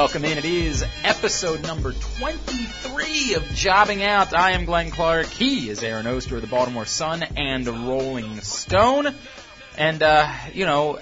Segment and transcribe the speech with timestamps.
[0.00, 0.38] Welcome in.
[0.38, 4.32] It is episode number 23 of Jobbing Out.
[4.32, 5.26] I am Glenn Clark.
[5.26, 9.14] He is Aaron Oster of the Baltimore Sun and Rolling Stone.
[9.76, 10.98] And, uh, you know,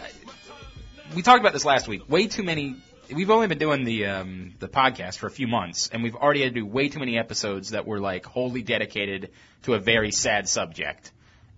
[1.14, 2.10] we talked about this last week.
[2.10, 2.74] Way too many.
[3.14, 6.42] We've only been doing the um, the podcast for a few months, and we've already
[6.42, 9.30] had to do way too many episodes that were like wholly dedicated
[9.62, 11.12] to a very sad subject.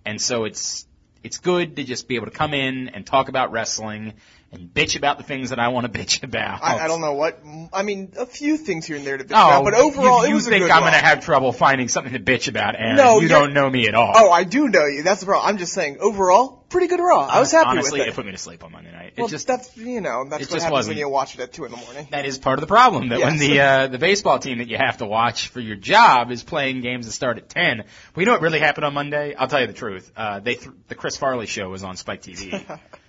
[0.05, 0.85] And so it's
[1.23, 4.13] it's good to just be able to come in and talk about wrestling
[4.53, 6.61] and bitch about the things that I want to bitch about.
[6.63, 7.39] I, I don't know what.
[7.73, 10.27] I mean, a few things here and there to bitch Oh, about, but overall, you,
[10.29, 12.47] you it was think a good I'm going to have trouble finding something to bitch
[12.47, 14.11] about, and No, you don't know me at all.
[14.15, 15.03] Oh, I do know you.
[15.03, 15.47] That's the problem.
[15.47, 17.25] I'm just saying, overall, pretty good Raw.
[17.27, 18.15] I was happy Honestly, with it it.
[18.15, 19.13] put me to sleep on Monday night.
[19.17, 21.41] well, just that's you know that's it what just happens wasn't- when you watch it
[21.41, 22.07] at two in the morning.
[22.11, 23.09] that is part of the problem.
[23.09, 26.29] That when the uh, the baseball team that you have to watch for your job
[26.31, 27.77] is playing games that start at ten.
[27.79, 27.85] Well,
[28.17, 29.33] you know what really happened on Monday?
[29.35, 30.11] I'll tell you the truth.
[30.15, 32.63] Uh, they th- the Chris Farley show was on Spike TV.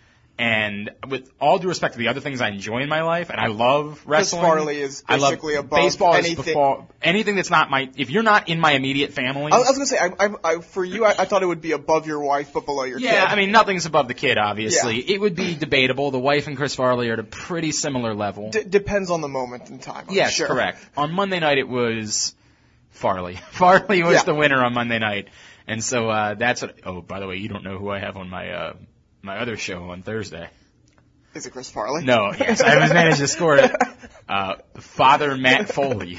[0.43, 3.39] And with all due respect to the other things I enjoy in my life, and
[3.39, 4.43] I love wrestling.
[4.43, 7.89] Chris Farley is I love basically above baseball is anything- before anything that's not my.
[7.97, 10.59] If you're not in my immediate family, I, I was gonna say, I, I, I,
[10.61, 13.11] for you, I, I thought it would be above your wife, but below your Yeah,
[13.11, 13.17] kid.
[13.19, 14.97] Yeah, I mean, nothing's above the kid, obviously.
[15.07, 15.15] Yeah.
[15.15, 16.11] It would be debatable.
[16.11, 18.51] The wife and Chris Farley are at a pretty similar level.
[18.51, 20.07] D- depends on the moment in time.
[20.09, 20.49] I'm yes, sure.
[20.49, 20.85] correct.
[20.97, 22.35] On Monday night, it was
[22.91, 23.37] Farley.
[23.53, 24.25] Farley was Yeah.
[24.25, 25.29] the winner on Monday night.
[25.69, 28.17] And so, uh, that's what, oh, by the way, you don't know who I have
[28.17, 28.73] on my, uh,
[29.23, 30.49] my other show on Thursday.
[31.35, 32.05] Is it Chris Farley?
[32.05, 33.73] No, yes, I haven't managed to score it.
[34.29, 36.19] Uh, Father Matt Foley,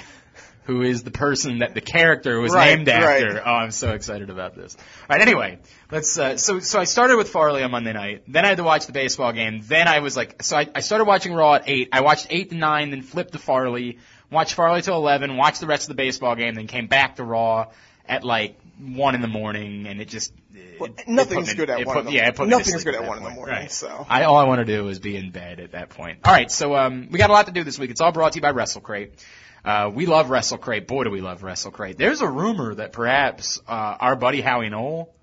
[0.63, 3.33] who is the person that the character was Right, named after.
[3.35, 3.43] right.
[3.45, 4.75] Oh, I'm so excited about this.
[4.77, 5.59] All right, anyway,
[5.91, 6.17] let's.
[6.17, 8.23] Uh, so, so I started with Farley on Monday night.
[8.27, 9.61] Then I had to watch the baseball game.
[9.63, 11.89] Then I was like, so I, I started watching Raw at eight.
[11.91, 13.99] I watched eight to nine, then flipped to Farley.
[14.31, 15.37] Watched Farley till eleven.
[15.37, 16.55] Watched the rest of the baseball game.
[16.55, 17.67] Then came back to Raw
[18.07, 20.33] at like one in the morning, and it just.
[20.53, 23.05] it- Well, nothing's good at one put- in the- yeah, it put nothing's good at
[23.07, 23.71] one in the morning, Right.
[23.71, 24.05] so.
[24.09, 26.19] I all I want to do is be in bed at that point.
[26.25, 27.89] All right, so um, we got a lot to do this week.
[27.91, 29.11] It's all brought to you by WrestleCrate.
[29.65, 30.87] Uh, we love WrestleCrate.
[30.87, 31.95] Boy, do we love WrestleCrate.
[31.97, 35.13] There's a rumor that perhaps uh, our buddy Howie Knoll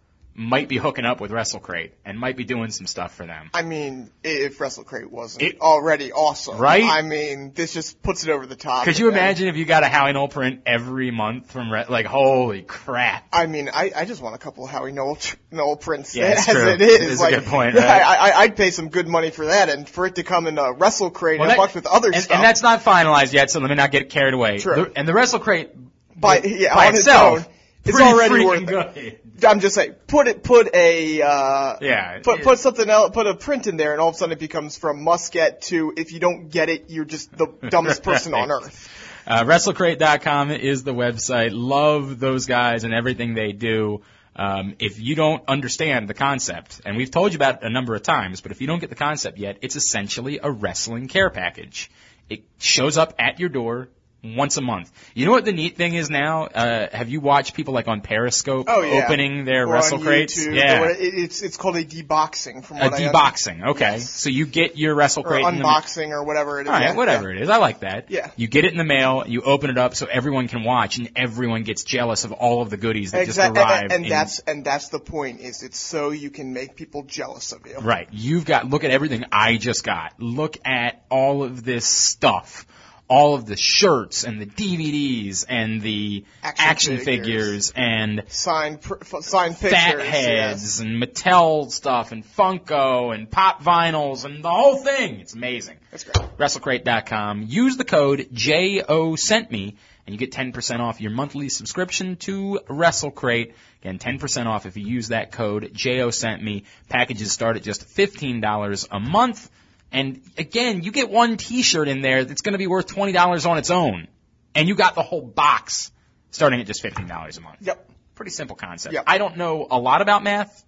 [0.41, 3.51] might be hooking up with WrestleCrate and might be doing some stuff for them.
[3.53, 6.83] I mean, if WrestleCrate wasn't It- already awesome, Right?
[6.83, 8.85] I mean, this just puts it over the top.
[8.87, 12.07] Could you imagine if you got a Howie Knoll print every month from Re- like
[12.07, 13.27] holy crap?
[13.33, 15.19] I mean, I, I just want a couple of Howie Noel,
[15.51, 16.69] Noel prints Yeah, as true.
[16.71, 16.95] it is.
[17.01, 17.85] It is a good point, right?
[17.85, 20.57] I, I, I'd pay some good money for that, and for it to come in
[20.57, 22.35] a Wrestle Crate and that- with other and, stuff.
[22.37, 24.57] and that's not finalized yet, so let me not get carried away.
[24.59, 24.87] True.
[24.87, 25.69] The- and the WrestleCrate
[26.17, 27.53] by, yeah, by on itself, own,
[27.85, 29.41] it's pretty already worth it.
[29.41, 29.45] good.
[29.45, 33.35] I'm just saying, put it, put a, uh, Yeah, put put something else, put a
[33.35, 36.13] print in there, and all of a sudden it becomes from must get to if
[36.13, 38.89] you don't get it, you're just the dumbest person on earth.
[39.27, 41.51] Uh, WrestleCrate.com is the website.
[41.53, 44.03] Love those guys and everything they do.
[44.37, 47.95] Um, if you don't understand the concept, and we've told you about it a number
[47.95, 51.31] of times, but if you don't get the concept yet, it's essentially a wrestling care
[51.31, 51.91] package.
[52.29, 53.89] It shows up at your door
[54.23, 54.91] once a month.
[55.15, 56.45] You know what the neat thing is now?
[56.45, 60.39] Uh, have you watched people like on Periscope Oh yeah, opening their Or wrestle crates?
[60.39, 60.83] YouTube, yeah.
[60.83, 63.69] or it's it's called a deboxing from A what I deboxing.
[63.71, 63.93] Okay.
[63.93, 64.11] Yes.
[64.11, 66.69] So you get your wrestle or crate the unboxing or whatever it is.
[66.69, 67.49] all right, yeah, whatever it is.
[67.49, 68.11] I like that.
[68.11, 68.31] Yeah.
[68.37, 71.11] You get it in the mail, you open it up so everyone can watch and
[71.17, 73.93] everyone gets jealous of all of the goodies that Exactly, just arrived.
[73.93, 75.41] and, in- that's and that's the point.
[75.41, 77.79] Is it's so you can make people jealous of you.
[77.79, 78.09] Right.
[78.13, 80.21] You've got, look at everything I just got.
[80.21, 82.67] Look at all of this stuff.
[83.13, 87.71] All of the shirts and the DVDs and the action, Action figures.
[87.71, 87.73] figures.
[87.75, 89.73] and Signed pr- signed pictures.
[89.73, 90.07] fat yes.
[90.07, 95.19] heads and Mattel stuff and Funko and pop vinyls and the whole thing.
[95.19, 95.79] It's amazing.
[95.91, 96.15] That's great.
[96.39, 97.47] WrestleCrate.com.
[97.49, 102.61] Use the code JO sent me and you get 10% off your monthly subscription to
[102.69, 103.55] WrestleCrate.
[103.83, 106.63] Again, 10% off if you use that code JO sent me.
[106.89, 109.51] Packages start at just $15 a month.
[109.93, 113.59] And again, you get one t-shirt in there that's going to be worth $20 on
[113.59, 114.09] its own.
[114.55, 115.91] And you got the whole box
[116.31, 117.57] starting at just $15 a month.
[117.61, 117.91] Yep.
[118.15, 118.93] Pretty simple concept.
[118.93, 119.05] Yep.
[119.07, 120.65] I don't know a lot about math,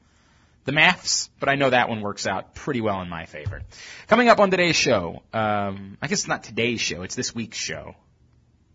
[0.64, 3.62] the maths, but I know that one works out pretty well in my favor.
[4.08, 7.58] Coming up on today's show, um, I guess it's not today's show, it's this week's
[7.58, 7.94] show.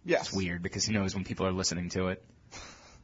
[0.05, 0.27] Yes.
[0.27, 2.23] It's weird because he knows when people are listening to it.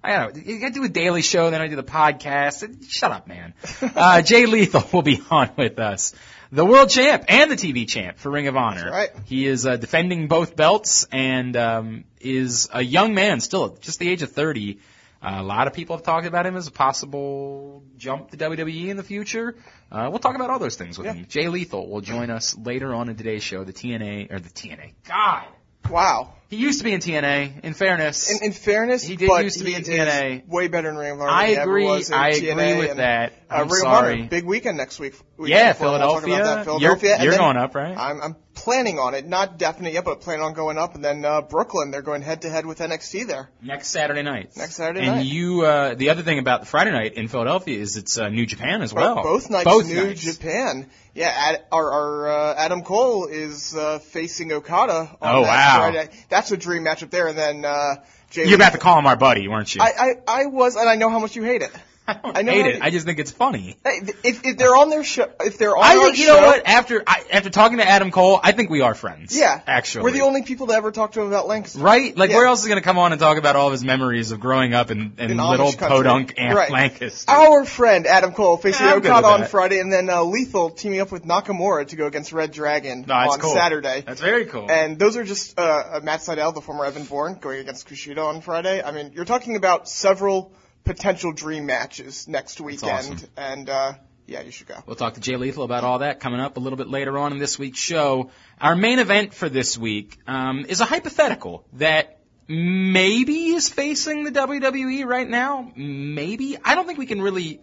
[0.03, 0.41] I don't know.
[0.45, 2.89] You gotta do a daily show, then I do the podcast.
[2.91, 3.53] Shut up, man.
[3.81, 6.13] Uh, Jay Lethal will be on with us.
[6.51, 8.91] The world champ and the TV champ for Ring of Honor.
[8.91, 9.09] right.
[9.25, 14.09] He is uh, defending both belts and um, is a young man still, just the
[14.09, 14.79] age of 30.
[15.21, 18.89] Uh, a lot of people have talked about him as a possible jump to WWE
[18.89, 19.55] in the future.
[19.91, 21.13] Uh, we'll talk about all those things with Yeah.
[21.13, 21.25] him.
[21.29, 23.63] Jay Lethal will join us later on in today's show.
[23.63, 24.91] The TNA or the TNA.
[25.07, 25.45] God,
[25.89, 26.33] Wow.
[26.49, 27.61] he used to be in TNA.
[27.63, 30.47] In fairness, In, in fairness, He did used to be in TNA.
[30.47, 31.29] Way better in Ring of Honor.
[31.29, 31.85] I than he ever agree.
[31.85, 33.33] was in I TNA agree with and, that.
[33.49, 34.13] Uh, I'm Ring sorry.
[34.13, 35.13] of Honor, big weekend next week.
[35.37, 36.35] week Yeah, Philadelphia.
[36.63, 37.17] Philadelphia.
[37.17, 37.95] You're- you're going up, right?
[37.97, 40.95] I'm, I'm planning on it, not definite yet, but planning on going up.
[40.95, 43.49] And then uh, Brooklyn, they're going head to head with NXT there.
[43.61, 44.55] Next Saturday night.
[44.55, 45.17] Next Saturday and night.
[45.19, 48.29] And you, uh, the other thing about the Friday night in Philadelphia is it's uh,
[48.29, 49.15] New Japan as well.
[49.21, 50.21] Both nights, Both New nights.
[50.23, 50.89] Japan.
[51.13, 55.91] Yeah, Ad, our, our uh, Adam Cole is uh, facing Okada on Oh, that wow.
[55.91, 56.09] Friday.
[56.29, 57.27] That's a dream matchup there.
[57.27, 57.95] And then uh,
[58.31, 59.81] Jay You're about to call him our buddy, weren't you?
[59.81, 59.91] I,
[60.27, 61.71] I I was, and I know how much you hate it.
[62.07, 62.81] I don't I know hate it.
[62.81, 63.77] I just think it's funny.
[63.85, 66.67] If, if they're on their show, if they're on I think you show, know what?
[66.67, 69.37] After I, after talking to Adam Cole, I think we are friends.
[69.37, 71.79] Yeah, actually, we're the only people to ever talk to him about Lancaster.
[71.79, 72.15] right.
[72.17, 72.37] Like, Yeah.
[72.37, 74.31] where else is he going to come on and talk about all of his memories
[74.31, 76.71] of growing up in, in, In little Amish podunk Aunt Right.
[76.71, 77.31] Lancaster?
[77.31, 79.45] Our friend Adam Cole facing Yeah, Okada on.
[79.45, 83.07] Friday, and then uh, Lethal teaming up with Nakamura to go against Red Dragon No,
[83.07, 83.53] that's on cool.
[83.53, 84.03] Saturday.
[84.05, 84.69] That's very cool.
[84.69, 88.23] And those are just uh, uh, Matt Sydal, the former Evan Bourne, going against Kushida
[88.25, 88.81] on Friday.
[88.83, 90.51] I mean, you're talking about several
[90.83, 93.29] potential dream matches next weekend, awesome.
[93.37, 93.93] and uh,
[94.25, 94.75] yeah, you should go.
[94.85, 97.33] We'll talk to Jay Lethal about all that coming up a little bit later on
[97.33, 98.31] in this week's show.
[98.59, 104.31] Our main event for this week um, is a hypothetical that maybe is facing the
[104.31, 105.71] WWE right now.
[105.75, 106.57] Maybe.
[106.63, 107.61] I don't think we can really.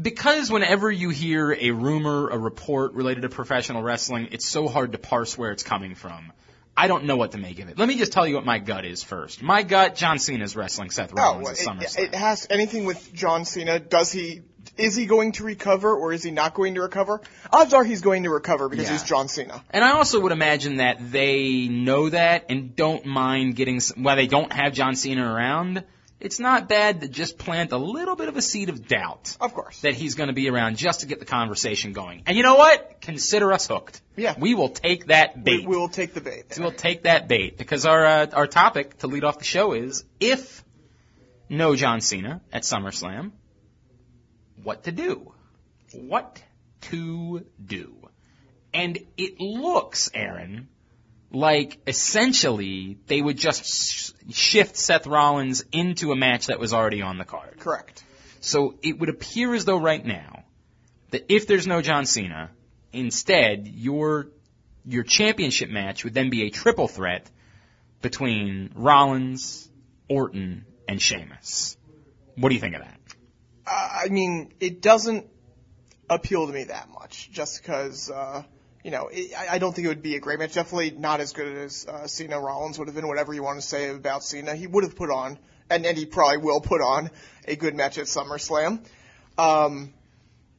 [0.00, 4.92] Because whenever you hear a rumor, a report related to professional wrestling, it's so hard
[4.92, 6.32] to parse where it's coming from.
[6.80, 7.78] I don't know what to make of it.
[7.78, 9.42] Let me just tell you what my gut is first.
[9.42, 11.98] My gut, John Cena's wrestling Seth Oh, Rollins well, at it, SummerSlam.
[12.04, 13.78] it has anything with John Cena.
[13.78, 14.40] Does he?
[14.76, 17.20] Is he going to recover or is he not going to recover?
[17.52, 18.92] Odds are he's going to recover because Yeah.
[18.92, 19.62] he's John Cena.
[19.70, 24.26] And I also would imagine that they know that and don't mind getting, while they
[24.26, 25.84] don't have John Cena around,
[26.20, 29.54] it's not bad to just plant a little bit of a seed of doubt Of
[29.54, 29.80] course.
[29.80, 32.22] that he's going to be around just to get the conversation going.
[32.26, 33.00] And you know what?
[33.00, 34.00] Consider us hooked.
[34.16, 34.34] Yeah.
[34.38, 35.66] We will take that bait.
[35.66, 36.44] we'll take the bait.
[36.58, 40.04] We'll take that bait because our, uh, our topic to lead off the show is
[40.20, 40.62] if
[41.48, 43.32] no John Cena at SummerSlam,
[44.62, 45.32] what to do?
[45.92, 46.42] What
[46.82, 47.96] to do?
[48.72, 50.68] And it looks, Aaron,
[51.32, 57.02] like essentially they would just sh- shift Seth Rollins into a match that was already
[57.02, 57.58] on the card.
[57.58, 58.02] Correct.
[58.40, 60.44] So it would appear as though right now
[61.10, 62.50] that if there's no John Cena,
[62.92, 64.28] instead your
[64.84, 67.30] your championship match would then be a triple threat
[68.02, 69.68] between Rollins,
[70.08, 71.76] Orton, and Sheamus.
[72.36, 72.98] What do you think of that?
[73.66, 75.26] Uh, I mean, it doesn't
[76.08, 78.10] appeal to me that much, just because.
[78.10, 78.42] Uh,
[78.82, 80.54] you know, I I don't think it would be a great match.
[80.54, 83.08] Definitely not as good as uh, Cena Rollins would have been.
[83.08, 85.38] Whatever you want to say about Cena, he would have put on,
[85.68, 87.10] and, and he probably will put on
[87.46, 88.84] a good match at SummerSlam.
[89.36, 89.92] Um,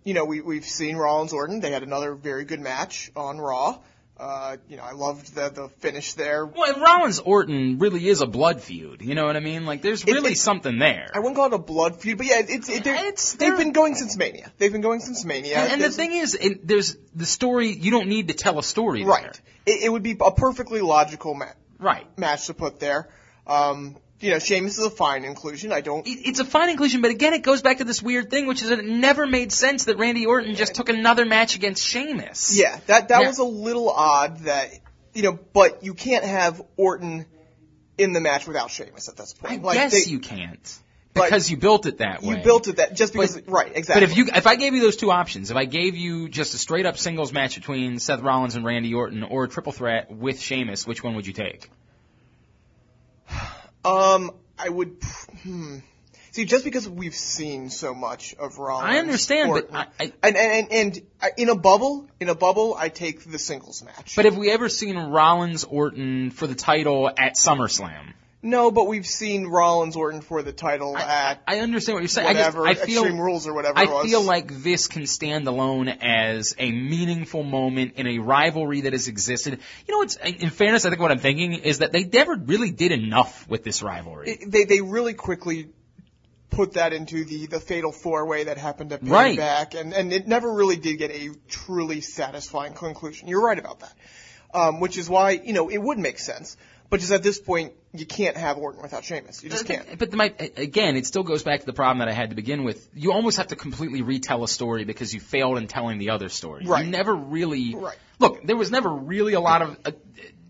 [0.03, 1.59] you know, we we've seen Rollins Orton.
[1.59, 3.79] They had another very good match on Raw.
[4.21, 6.45] Uh, you know, I loved the the finish there.
[6.45, 9.01] Well, and Rollins Orton really is a blood feud.
[9.01, 9.65] You know what I mean?
[9.65, 11.09] Like there's really it- something there.
[11.11, 13.71] I wouldn't call it a blood feud, but yeah, it's it, they're- It's- they've been
[13.71, 14.51] going since Mania.
[14.59, 15.57] They've been going since Mania.
[15.57, 17.71] and, and the thing is, it, there's the story.
[17.71, 19.75] You don't need to tell a story, right, There.
[19.75, 21.45] it, it would be a perfectly logical ma-
[21.79, 22.05] Right.
[22.15, 23.09] match to put there.
[23.47, 25.71] Um, you know, Sheamus is a fine inclusion.
[25.71, 26.03] I don't.
[26.07, 28.69] It's a fine inclusion, but again, it goes back to this weird thing, which is
[28.69, 32.57] that it never made sense that Randy Orton just took another match against Sheamus.
[32.57, 33.27] Yeah, that that Yeah.
[33.27, 34.39] was a little odd.
[34.45, 34.69] That
[35.13, 37.25] you know, but you can't have Orton
[37.97, 39.53] in the match without Sheamus at this point.
[39.53, 39.73] I point.
[39.75, 40.79] guess they- you can't
[41.15, 42.37] Like, because you built it that way.
[42.37, 43.35] You built it that just because.
[43.35, 44.05] But- right, exactly.
[44.05, 46.53] But if you, if I gave you those two options, if I gave you just
[46.53, 50.09] a straight up singles match between Seth Rollins and Randy Orton, or a triple threat
[50.09, 51.69] with Sheamus, which one would you take?
[53.83, 54.97] Um, I would.
[55.43, 55.79] Hmm.
[56.31, 60.37] See, just because we've seen so much of Rollins, I understand, but I, I, and,
[60.37, 61.01] and and and
[61.37, 64.15] in a bubble, in a bubble, I take the singles match.
[64.15, 68.13] but have we ever seen Rollins Orton for the title at SummerSlam?
[68.43, 72.07] No, but we've seen Rollins Orton for the title I, at I understand what you're
[72.07, 72.27] saying.
[72.27, 74.05] I, just, whatever I feel Extreme Rules or whatever I it was.
[74.09, 79.07] feel like this can stand alone as a meaningful moment in a rivalry that has
[79.07, 79.59] existed.
[79.87, 82.71] You know, what's in fairness, I think what I'm thinking is that they never really
[82.71, 84.31] did enough with this rivalry.
[84.31, 85.69] It- they they really quickly
[86.49, 89.37] put that into the the fatal four way that happened at Right.
[89.37, 93.27] Payback, and and it never really did get a truly satisfying conclusion.
[93.27, 93.93] You're right about that,
[94.53, 96.57] um, which is why you know it would make sense.
[96.89, 99.43] But just at this point, you can't have Orton without Sheamus.
[99.43, 99.97] You just can't.
[99.97, 102.63] But my, again, it still goes back to the problem that I had to begin
[102.63, 102.87] with.
[102.93, 106.29] You almost have to completely retell a story because you failed in telling the other
[106.29, 106.65] story.
[106.65, 106.85] Right.
[106.85, 107.75] You never really.
[107.75, 107.97] Right.
[108.19, 109.77] Look, there was never really a lot of.
[109.85, 109.91] Uh,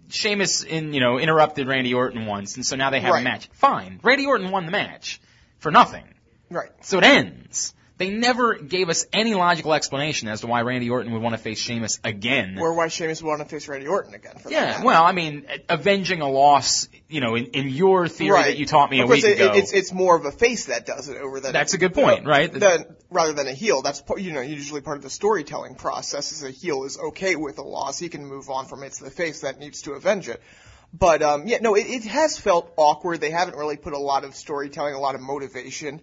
[0.09, 3.21] Sheamus, in you know, interrupted Randy Orton once, and so now they have Right.
[3.21, 3.47] a match.
[3.53, 5.21] Fine, Randy Orton won the match
[5.59, 6.03] for nothing,
[6.49, 6.69] Right.
[6.81, 7.73] so it ends.
[8.01, 11.37] They never gave us any logical explanation as to why Randy Orton would want to
[11.37, 12.57] face Sheamus again.
[12.59, 14.39] Or why Sheamus would want to face Randy Orton again.
[14.39, 18.45] For Yeah, well, I mean, avenging a loss you know, in, in your theory right.
[18.45, 19.51] that you taught me of a week it, ago.
[19.53, 22.25] it's it's more of a face that does it over than That's a good point,
[22.25, 22.51] right?
[22.51, 23.83] Than, rather than a heel.
[23.83, 26.31] That's you know usually part of the storytelling process.
[26.31, 28.87] Is a heel is okay with a loss, he can move on from it.
[28.87, 30.41] It's the face that needs to avenge it.
[30.91, 33.21] But um, yeah, no, it, it has felt awkward.
[33.21, 36.01] They haven't really put a lot of storytelling, a lot of motivation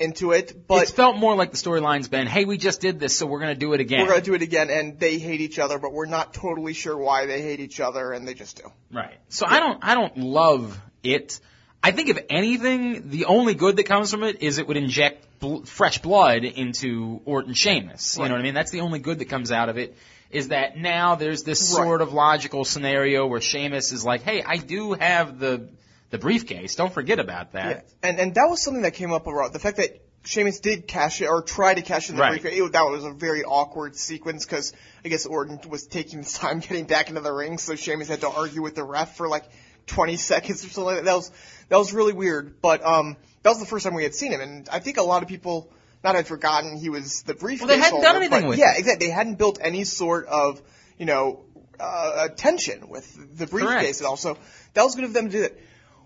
[0.00, 0.66] into it.
[0.66, 3.40] But it's felt more like the storyline's been, hey, we just did this, so we're
[3.40, 4.02] going to do it again.
[4.02, 6.96] we're gonna do it again, and they hate each other, but we're not totally sure
[6.96, 8.70] why they hate each other, and they just do.
[8.92, 9.14] Right.
[9.28, 11.40] So I don't I don't love it.
[11.82, 15.24] I think if anything, the only good that comes from it is it would inject
[15.38, 18.16] bl- fresh blood into Orton Sheamus.
[18.16, 18.28] You Right.
[18.28, 18.54] know what I mean?
[18.54, 19.96] That's the only good that comes out of it.
[20.30, 21.84] Is that now there's this Right.
[21.84, 25.68] sort of logical scenario where Sheamus is like, hey, I do have the
[26.10, 26.74] the briefcase.
[26.74, 27.86] Don't forget about that.
[28.02, 28.08] Yeah.
[28.10, 29.52] And and that was something that came up a lot.
[29.52, 32.40] The fact that Sheamus did cash it or try to cash in the Right.
[32.40, 34.72] briefcase, it, that was a very awkward sequence because
[35.04, 38.20] I guess Orton was taking his time getting back into the ring, so Sheamus had
[38.22, 39.44] to argue with the ref for like
[39.86, 40.84] 20 seconds or something.
[40.84, 41.04] Like that.
[41.06, 41.30] that was
[41.68, 42.60] that was really weird.
[42.60, 45.02] But um, that was the first time we had seen him, and I think a
[45.02, 45.70] lot of people
[46.04, 47.66] not had forgotten he was the briefcase.
[47.66, 49.06] Well, they hadn't done anything but with Yeah, exactly.
[49.06, 50.60] They hadn't built any sort of
[50.98, 51.44] you know
[51.80, 54.00] uh, tension with the briefcase Correct.
[54.00, 54.16] at all.
[54.16, 54.36] So
[54.74, 55.54] that was good of them to do that.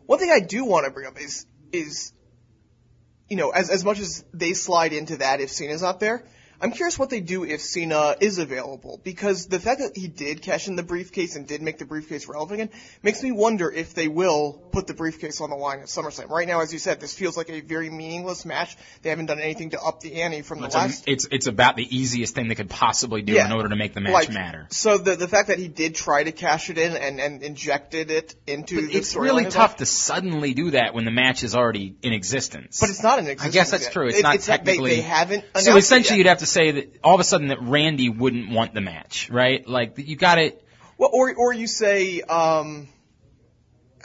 [0.06, 2.12] One thing I do want to bring up is is
[3.28, 6.25] you know, as as much as they slide into that if Cena's not there,
[6.62, 10.42] I'm curious what they do if Cena is available because the fact that he did
[10.42, 13.95] cash in the briefcase and did make the briefcase relevant again makes me wonder if
[13.95, 16.28] they will put the briefcase on the line at SummerSlam.
[16.31, 18.76] Right now, as you said, this feels like a very meaningless match.
[19.02, 21.04] They haven't done anything to up the ante from the It's, a, last.
[21.09, 23.47] it's it's about the easiest thing they could possibly do Yeah.
[23.47, 24.69] in order to make the match like, matter.
[24.71, 28.12] So the the fact that he did try to cash it in and and injected
[28.12, 31.57] it into But the it's really tough to suddenly do that when the match is
[31.57, 32.78] already in existence.
[32.81, 33.52] But it's not in existence.
[33.52, 33.92] I guess that's yet.
[33.92, 34.07] true.
[34.07, 34.90] It's It- not they- technically.
[34.97, 35.45] They, haven't.
[35.57, 38.75] so essentially, you'd have to say that all of a sudden that Randy wouldn't want
[38.75, 39.66] the match, right?
[39.66, 40.64] Like you got it.
[40.99, 42.88] Well, or or you say, um,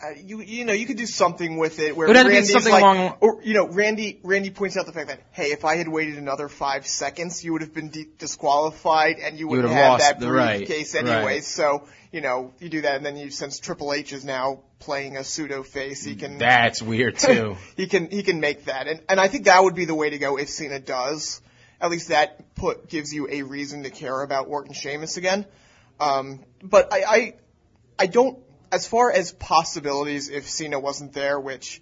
[0.02, 2.82] uh, you you know, you could do something with it where It to something like,
[2.82, 5.88] along- or you know, Randy Randy points out the fact that hey, if I had
[5.88, 9.74] waited another five seconds, you would have been de- disqualified and you would would have
[9.74, 11.06] had that the right, briefcase right.
[11.08, 11.42] anyway.
[11.42, 15.18] So you know, you do that, and then you since Triple H is now playing
[15.18, 17.58] a pseudo face, he can That's weird too.
[17.76, 20.10] he can he can make that, and and I think that would be the way
[20.12, 21.42] to go if Cena does.
[21.80, 25.46] At least that put gives you a reason to care about Orton Sheamus again.
[26.00, 27.34] Um, but I, I
[28.00, 28.40] I don't
[28.72, 31.82] as far as possibilities if Cena wasn't there, which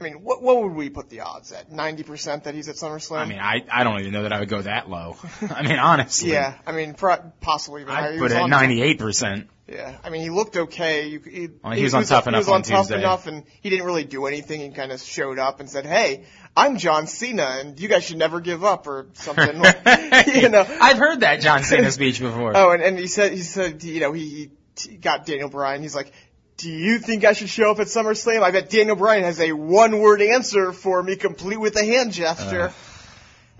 [0.00, 1.70] I mean, what what would we put the odds at?
[1.70, 3.18] Ninety percent that he's at SummerSlam.
[3.18, 5.16] I mean, I I don't even know that I would go that low.
[5.54, 6.32] I mean, honestly.
[6.32, 7.94] yeah, I mean, pro- possibly even.
[7.94, 9.48] I'd He put it at ninety eight percent.
[9.72, 11.08] Yeah, I mean, he looked okay.
[11.08, 12.98] You, he, oh, Well, he was on Tough he Enough was on, tough Tuesday.
[12.98, 14.60] enough, and he didn't really do anything.
[14.60, 16.24] He kind of showed up and said, "Hey,
[16.54, 19.58] I'm John Cena, and you guys should never give up," or something.
[19.58, 20.66] like, you know.
[20.68, 22.52] I've heard that John Cena speech before.
[22.54, 25.80] Oh, and, and he said, he said, you know, he, he got Daniel Bryan.
[25.80, 26.12] He's like,
[26.58, 29.52] "Do you think I should show up at SummerSlam?" I bet Daniel Bryan has a
[29.52, 32.74] one-word answer for me, complete with a hand gesture.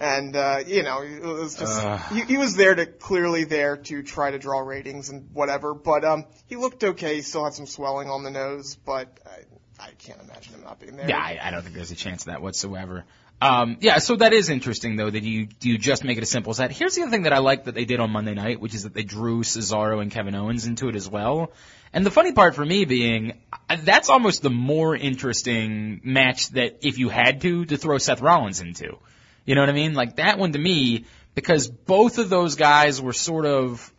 [0.03, 2.01] And uh, you know, it was just Ugh.
[2.13, 5.75] he, he was there to clearly there to try to draw ratings and whatever.
[5.75, 7.15] But um, he looked okay.
[7.15, 10.81] He still had some swelling on the nose, but I, I can't imagine him not
[10.81, 11.09] being there.
[11.09, 13.05] Yeah, I, I don't think there's a chance of that whatsoever.
[13.41, 16.51] Um, yeah, so that is interesting though that you you just make it as simple
[16.51, 16.73] as that.
[16.73, 18.83] Here's the other thing that I like that they did on Monday night, which is
[18.83, 21.53] that they drew Cesaro and Kevin Owens into it as well.
[21.93, 23.41] And the funny part for me being
[23.71, 28.21] uh, that's almost the more interesting match that if you had to to throw Seth
[28.21, 28.99] Rollins into.
[29.45, 29.95] You know what I mean?
[29.95, 33.93] Like that one to me because both of those guys were sort of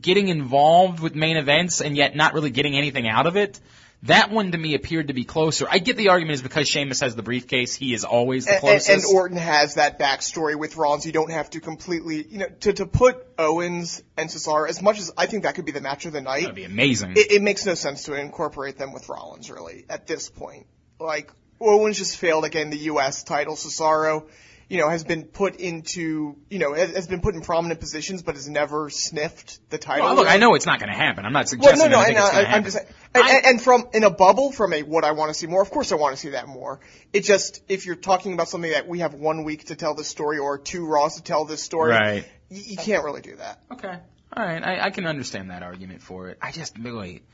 [0.00, 3.60] getting involved with main events and yet not really getting anything out of it.
[4.06, 5.66] That one to me appeared to be closer.
[5.70, 8.56] I get the argument is because Sheamus has the briefcase, he is always the And,
[8.56, 9.06] and, closest.
[9.06, 11.06] and Orton has that backstory with Rollins.
[11.06, 14.98] You don't have to completely, you know, to, to put Owens and Cesaro, as much
[14.98, 17.12] as I think that could be the match of the night, That'd be amazing.
[17.12, 20.66] it, it makes no sense to incorporate them with Rollins really at this point.
[20.98, 23.22] Like Owens just failed again the U.S.
[23.22, 23.54] title.
[23.54, 24.28] Cesaro,
[24.72, 28.22] you know, has been put into, you know, has, has been put in prominent positions,
[28.22, 30.06] but has never sniffed the title.
[30.06, 31.26] well, look, I know it's not going to happen.
[31.26, 32.64] I'm not suggesting Well, no, no, I think and, it's going to happen.
[32.64, 32.78] just
[33.14, 35.60] and, and from in a bubble, from a what I want to see more.
[35.60, 36.80] Of course, I want to see that more.
[37.12, 40.08] It just if you're talking about something that we have one week to tell this
[40.08, 42.26] story or two Raws to tell this story, Right.
[42.48, 43.60] You, you can't really do that.
[43.72, 43.94] Okay.
[44.34, 44.64] All right.
[44.64, 46.38] I, I can understand that argument for it.
[46.40, 47.24] I just really,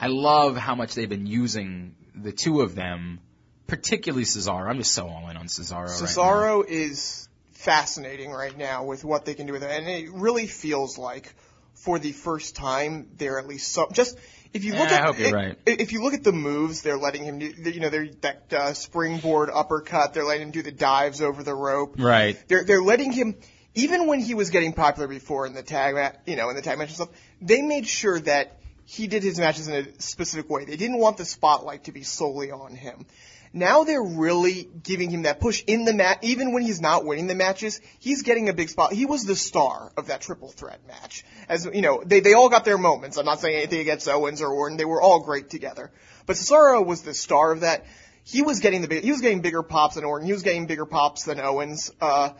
[0.00, 3.20] I love how much they've been using the two of them,
[3.68, 4.66] particularly Cesaro.
[4.68, 5.86] I'm just so all in on Cesaro.
[5.86, 6.06] right now.
[6.06, 10.46] Cesaro is fascinating right now with what they can do with it, and it really
[10.48, 11.32] feels like
[11.74, 14.18] for the first time they're at least some just.
[14.54, 15.58] If you look I at hope you're i- right.
[15.66, 18.72] if you look at the moves they're letting him do, you know, they're that uh,
[18.72, 21.96] springboard uppercut, they're letting him do the dives over the rope.
[21.98, 22.42] Right.
[22.48, 23.36] They're they're letting him
[23.74, 26.78] even when he was getting popular before in the tag you know in the tag
[26.78, 27.10] match and stuff.
[27.42, 30.64] They made sure that he did his matches in a specific way.
[30.64, 33.04] They didn't want the spotlight to be solely on him.
[33.52, 37.26] Now they're really giving him that push in the match, even when he's not winning
[37.26, 38.92] the matches, he's getting a big spot.
[38.92, 41.24] He was the star of that triple threat match.
[41.48, 43.16] As, you know, they, they all got their moments.
[43.16, 44.76] I'm not saying anything against Owens or Orton.
[44.76, 45.90] They were all great together.
[46.26, 47.86] But Cesaro was the star of that.
[48.24, 50.26] He was getting the big, he was getting bigger pops than Orton.
[50.26, 51.90] He was getting bigger pops than Owens.
[52.00, 52.30] Uh,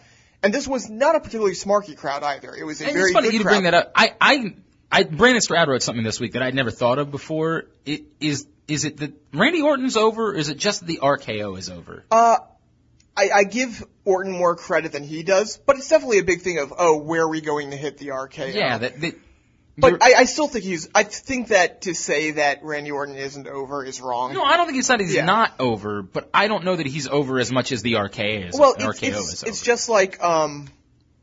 [0.42, 2.54] and this was not a particularly smarky crowd either.
[2.54, 3.52] It was a And very it's funny good you to crowd.
[3.54, 3.92] bring that up.
[3.94, 4.54] I, I,
[4.92, 7.64] I, Brandon Stroud wrote something this week that I'd never thought of before.
[7.86, 11.58] It is, is it that Randy Orton's over, or is it just that the RKO
[11.58, 12.04] is over?
[12.10, 12.37] Uh,
[13.16, 16.58] I, I give Orton more credit than he does, but it's definitely a big thing
[16.58, 18.54] of, oh, where are we going to hit the RKO?
[18.54, 19.14] yeah, that, that
[19.76, 23.48] But I, I still think he's, I think that to say that Randy Orton isn't
[23.48, 24.34] over is wrong.
[24.34, 25.25] no, I don't think it's that he's Yeah.
[25.25, 28.58] not over, but I don't know that he's over as much as the RKO is.
[28.58, 30.68] well, it's, RKO it's, is it's just like, um,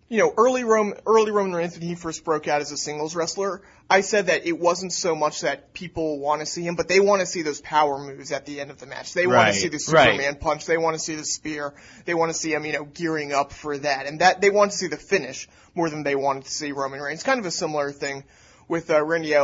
[0.08, 3.16] you know, early Rome, early Roman Reigns when he first broke out as a singles
[3.16, 6.88] wrestler, I said that it wasn't so much that people want to see him, but
[6.88, 9.14] they want to see those power moves at the end of the match.
[9.14, 10.12] They want to see the right.
[10.12, 10.66] Superman punch.
[10.66, 11.74] They want to see the spear.
[12.06, 14.06] They want to see him, you know, gearing up for that.
[14.06, 17.00] And that, they want to see the finish more than they wanted to see Roman
[17.00, 17.24] Reigns.
[17.24, 18.26] Kind of a similar thing
[18.68, 19.36] with, uh, Randy,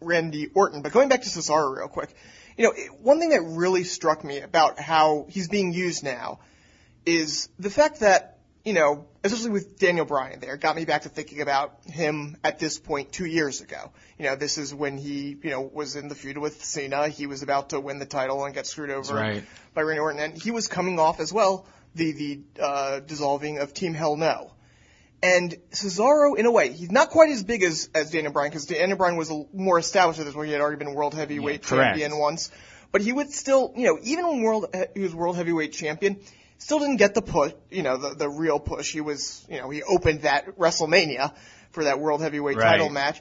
[0.00, 0.82] Randy Orton.
[0.82, 2.12] But going back to Cesaro real quick,
[2.56, 2.72] you know,
[3.02, 6.40] one thing that really struck me about how he's being used now
[7.06, 8.37] is the fact that,
[8.68, 12.58] you know, especially with Daniel Bryan there, got me back to thinking about him at
[12.58, 13.90] this point two years ago.
[14.18, 17.08] You know, this is when he, you know, was in the feud with Cena.
[17.08, 19.42] He was about to win the title and get screwed over right.
[19.72, 20.20] by Randy Orton.
[20.20, 24.52] And he was coming off as well the, the, uh, dissolving of Team Hell No.
[25.22, 28.66] And Cesaro, in a way, he's not quite as big as, as Daniel Bryan, because
[28.66, 30.48] Daniel Bryan was a, more established at this point.
[30.48, 32.50] He had already been world heavyweight Yeah, champion once.
[32.92, 36.20] But he would still, you know, even when world, he was world heavyweight champion,
[36.58, 38.92] still didn't get the push, you know, the, the real push.
[38.92, 41.32] He was, you know, he opened that WrestleMania
[41.70, 42.64] for that world heavyweight Right.
[42.64, 43.20] title match.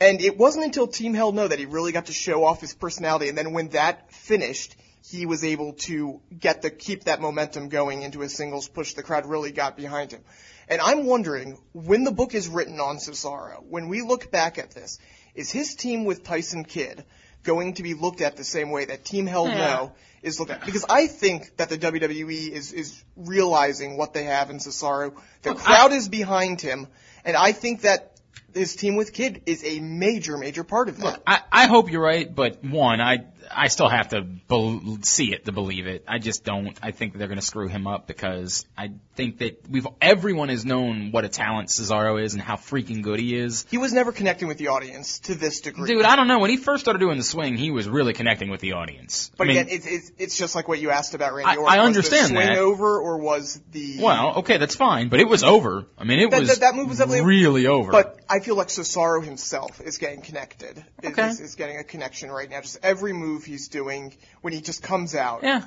[0.00, 2.74] And it wasn't until Team Hell No that he really got to show off his
[2.74, 3.28] personality.
[3.28, 8.02] And then when that finished, he was able to get the, keep that momentum going
[8.02, 8.94] into a singles push.
[8.94, 10.22] The crowd really got behind him.
[10.68, 14.72] And I'm wondering, when the book is written on Cesaro, when we look back at
[14.72, 14.98] this,
[15.34, 17.04] is his team with Tyson Kidd
[17.46, 19.58] going to be looked at the same way that Team Hell Yeah.
[19.58, 20.66] No is looked at?
[20.66, 25.14] Because I think that the WWE is, is realizing what they have in Cesaro.
[25.42, 26.88] The Look, crowd is behind him,
[27.24, 28.12] and I think that
[28.56, 31.22] his team with Kidd is a major, major part of that.
[31.26, 35.44] I, I hope you're right, but one, I I still have to bel see it
[35.44, 36.04] to believe it.
[36.08, 36.76] I just don't.
[36.82, 40.64] I think they're going to screw him up because I think that we've everyone has
[40.64, 43.64] known what a talent Cesaro is and how freaking good he is.
[43.70, 45.86] He was never connecting with the audience to this degree.
[45.86, 46.38] Dude, I don't know.
[46.40, 49.30] When he first started doing the swing, he was really connecting with the audience.
[49.36, 51.56] But I mean, again, it's, it's it's just like what you asked about Randy I-
[51.56, 51.72] Orton.
[51.72, 52.58] I Was understand the swing that.
[52.58, 55.86] over or was the well, okay, that's fine, but it was over.
[55.96, 57.92] I mean, it That- was that- that move was really over.
[57.92, 60.78] But I feel like Cesaro himself is getting connected.
[61.02, 61.28] Is, Okay.
[61.28, 62.60] is, is getting a connection right now.
[62.60, 65.42] Just every move he's doing when he just comes out.
[65.42, 65.64] yeah,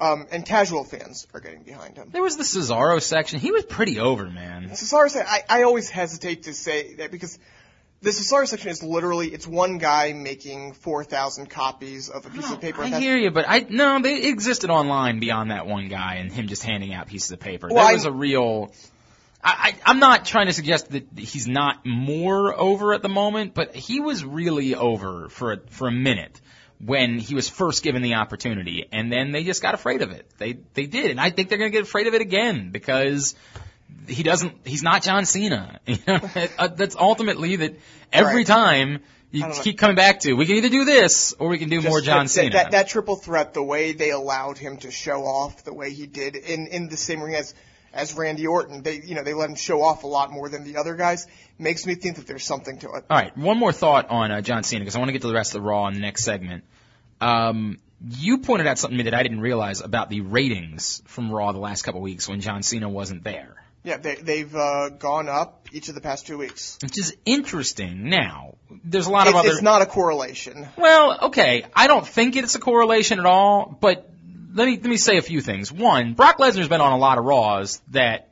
[0.00, 2.08] Um, and casual fans are getting behind him.
[2.12, 3.38] there was the Cesaro section.
[3.40, 4.70] He was pretty over, man.
[4.70, 7.38] Cesaro, se- I, I always hesitate to say that because
[8.02, 12.60] the Cesaro section is literally, it's one guy making 4,000 copies of a piece of
[12.60, 12.82] paper.
[12.82, 16.46] I hear you, but I no, they existed online beyond that one guy and him
[16.48, 17.68] just handing out pieces of paper.
[17.68, 18.72] Well, there I- was a real.
[19.46, 23.54] I, I, I'm not trying to suggest that he's not more over at the moment,
[23.54, 26.40] but he was really over for a, for a minute
[26.84, 30.28] when he was first given the opportunity, and then they just got afraid of it.
[30.38, 33.34] They they did, and I think they're going to get afraid of it again because
[34.08, 34.66] he doesn't.
[34.66, 35.80] He's not John Cena.
[35.86, 36.18] You know,
[36.58, 37.78] Uh, that's ultimately that
[38.12, 38.46] every Right.
[38.46, 39.00] time.
[39.32, 39.52] You know.
[39.60, 40.32] keep coming back to.
[40.34, 42.50] We can either do this or we can do Just more John that, Cena.
[42.50, 45.92] That, that, that triple threat, the way they allowed him to show off the way
[45.92, 47.52] he did in, in the same ring as,
[47.96, 50.64] as Randy Orton, they, you know, they let him show off a lot more than
[50.64, 51.26] the other guys,
[51.58, 53.04] makes me think that there's something to it.
[53.10, 55.28] All right, one more thought on uh, John Cena because I want to get to
[55.28, 56.64] the rest of the Raw in the next segment.
[57.20, 57.78] Um,
[58.10, 61.52] you pointed out something to me that I didn't realize about the ratings from Raw
[61.52, 65.68] the last couple weeks when John Cena wasn't there, Yeah, they, they've, uh, gone up
[65.72, 66.78] each of the past two weeks.
[66.82, 68.10] which is interesting.
[68.10, 69.48] Now, there's a lot It's, of other.
[69.50, 70.68] it's not a correlation.
[70.76, 74.10] Well, okay, I don't think it's a correlation at all, but
[74.56, 75.70] let me let me say a few things.
[75.70, 78.28] One, Brock Lesnar's been on a lot of Raws that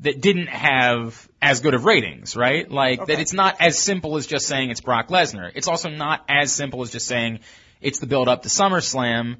[0.00, 2.68] that didn't have as good of ratings, right?
[2.70, 3.14] Like Okay.
[3.14, 5.52] that it's not as simple as just saying it's Brock Lesnar.
[5.54, 7.40] It's also not as simple as just saying
[7.80, 9.36] it's the build up to SummerSlam.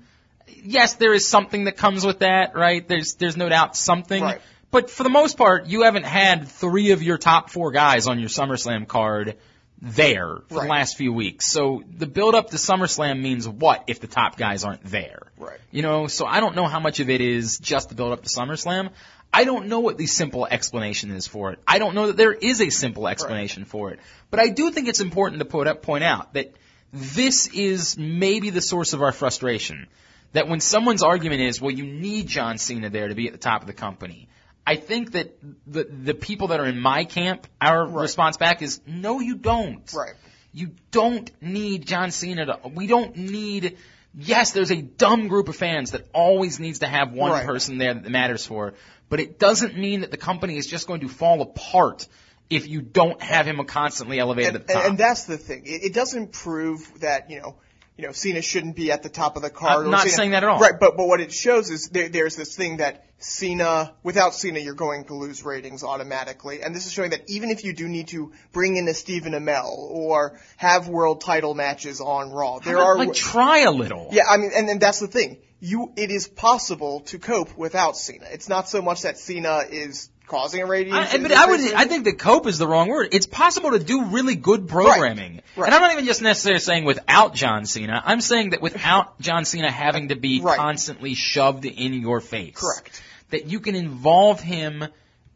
[0.46, 2.86] Yes, there is something that comes with that, right?
[2.86, 4.22] There's there's no doubt something.
[4.22, 4.40] Right.
[4.70, 8.18] But for the most part, you haven't had three of your top four guys on
[8.18, 9.36] your SummerSlam card
[9.82, 11.50] there for the last few weeks.
[11.50, 15.22] So the build up to SummerSlam means what if the top guys aren't there?
[15.36, 15.58] Right.
[15.70, 18.22] You know, so I don't know how much of it is just the build up
[18.22, 18.90] to SummerSlam.
[19.32, 21.58] I don't know what the simple explanation is for it.
[21.66, 23.98] I don't know that there is a simple explanation for it.
[24.30, 26.54] But I do think it's important to put up, point out that
[26.92, 29.88] this is maybe the source of our frustration.
[30.34, 33.38] That when someone's argument is, well, you need John Cena there to be at the
[33.38, 34.28] top of the company.
[34.66, 38.02] I think that the the people that are in my camp, our Right.
[38.02, 39.90] response back is, no, you don't.
[39.92, 40.14] Right.
[40.52, 43.76] You don't need John Cena to, we don't need,
[44.14, 47.44] yes, there's a dumb group of fans that always needs to have one Right.
[47.46, 48.74] person there that matters for,
[49.08, 52.06] but it doesn't mean that the company is just going to fall apart
[52.50, 54.82] if you don't have him constantly elevated and, at the top.
[54.82, 55.62] and, and that's the thing.
[55.66, 57.56] It, it doesn't prove that you know,
[57.96, 59.84] you know, Cena shouldn't be at the top of the card.
[59.84, 60.58] I'm not Cena- saying that at all.
[60.58, 64.58] Right, but but what it shows is there, there's this thing that Cena, without Cena,
[64.58, 67.88] you're going to lose ratings automatically, and this is showing that even if you do
[67.88, 72.76] need to bring in a Stephen Amell or have world title matches on Raw, there
[72.76, 74.08] about, are like try a little.
[74.10, 75.38] yeah, I mean, and, and that's the thing.
[75.60, 78.26] You, it is possible to cope without Cena.
[78.30, 80.92] It's not so much that Cena is causing a rating.
[80.92, 83.08] I, but I would, I think that cope is the wrong word.
[83.12, 85.42] It's possible to do really good programming.
[85.56, 85.66] Right.
[85.66, 88.02] And I'm not even just necessarily saying without John Cena.
[88.04, 90.56] I'm saying that without John Cena having to be Right.
[90.56, 92.56] constantly shoved in your face.
[92.56, 93.02] Correct.
[93.30, 94.84] That you can involve him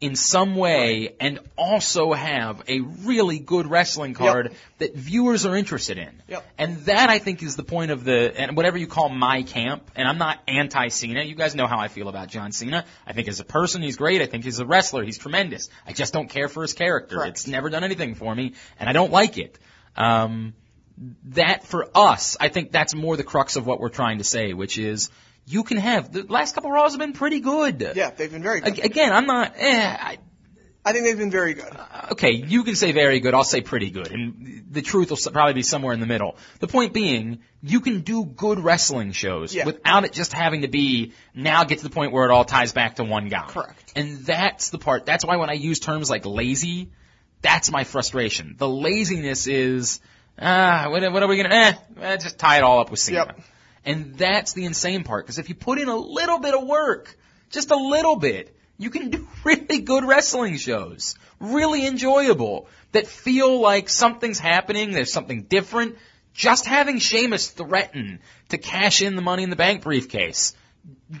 [0.01, 5.97] in some way and also have a really good wrestling card that viewers are interested
[5.97, 6.21] in.
[6.27, 6.45] Yep.
[6.57, 9.91] And that I think is the point of the and whatever you call my camp.
[9.95, 11.23] And I'm not anti Cena.
[11.23, 12.85] You guys know how I feel about John Cena.
[13.05, 14.21] I think as a person he's great.
[14.21, 15.69] I think as a wrestler he's tremendous.
[15.85, 17.17] I just don't care for his character.
[17.17, 17.31] Correct.
[17.31, 19.59] It's never done anything for me, and I don't like it.
[19.97, 20.53] Um,
[21.25, 24.53] that for us, I think that's more the crux of what we're trying to say,
[24.53, 25.09] which is
[25.49, 27.93] you can have the last couple of Raws have been pretty good.
[27.95, 28.73] Yeah, they've been very good.
[28.79, 29.53] Ag- Again, I'm not.
[29.57, 30.17] Eh, I,
[30.85, 31.71] I think they've been very good.
[32.11, 33.33] okay, you can say very good.
[33.33, 36.37] I'll say pretty good, and the truth will probably be somewhere in the middle.
[36.59, 39.65] The point being, you can do good wrestling shows Yeah.
[39.65, 42.71] without it just having to be now get to the point where it all ties
[42.71, 43.45] back to one guy.
[43.47, 43.91] Correct.
[43.95, 45.05] And that's the part.
[45.05, 46.91] That's why when I use terms like lazy,
[47.41, 48.55] that's my frustration.
[48.57, 49.99] The laziness is,
[50.41, 51.55] ah, what, what are we gonna?
[51.55, 53.25] Eh, eh, just tie it all up with Cena.
[53.27, 53.39] Yep.
[53.85, 57.17] And that's the insane part, because if you put in a little bit of work,
[57.49, 63.59] just a little bit, you can do really good wrestling shows, really enjoyable, that feel
[63.59, 65.97] like something's happening, there's something different.
[66.33, 70.55] Just having Sheamus threaten to cash in the Money in the Bank briefcase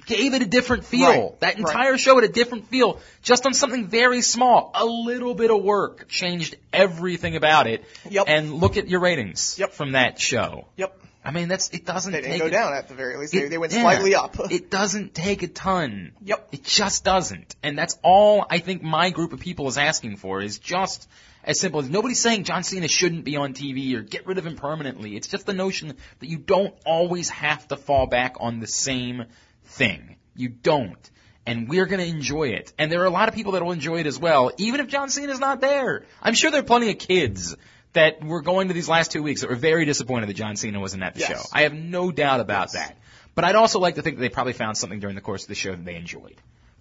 [0.05, 1.09] gave it a different feel.
[1.09, 1.57] Right, That right.
[1.59, 4.71] entire show had a different feel, just on something very small.
[4.75, 7.83] A little bit of work changed everything about it.
[8.09, 8.25] Yep.
[8.27, 9.73] And look at your ratings Yep.
[9.73, 10.67] from that show.
[10.77, 10.97] Yep.
[11.23, 13.33] I mean, that's it doesn't They didn't take go a- down at the very least.
[13.33, 13.81] They, it- they went yeah.
[13.81, 14.37] slightly up.
[14.51, 16.13] It doesn't take a ton.
[16.23, 16.49] Yep.
[16.53, 17.55] It just doesn't.
[17.61, 21.09] And that's all I think my group of people is asking for is just
[21.43, 24.45] as simple as nobody's saying John Cena shouldn't be on TV or get rid of
[24.45, 25.15] him permanently.
[25.15, 29.25] It's just the notion that you don't always have to fall back on the same
[29.65, 30.15] thing.
[30.35, 31.09] You don't.
[31.45, 32.71] And we're going to enjoy it.
[32.77, 34.87] And there are a lot of people that will enjoy it as well, even if
[34.87, 36.05] John Cena's not there.
[36.21, 37.55] I'm sure there are plenty of kids
[37.93, 40.79] that were going to these last two weeks that were very disappointed that John Cena
[40.79, 41.29] wasn't at the Yes.
[41.29, 41.41] show.
[41.51, 42.97] I have no doubt about that.
[43.35, 45.49] But I'd also like to think that they probably found something during the course of
[45.49, 46.35] the show that they enjoyed.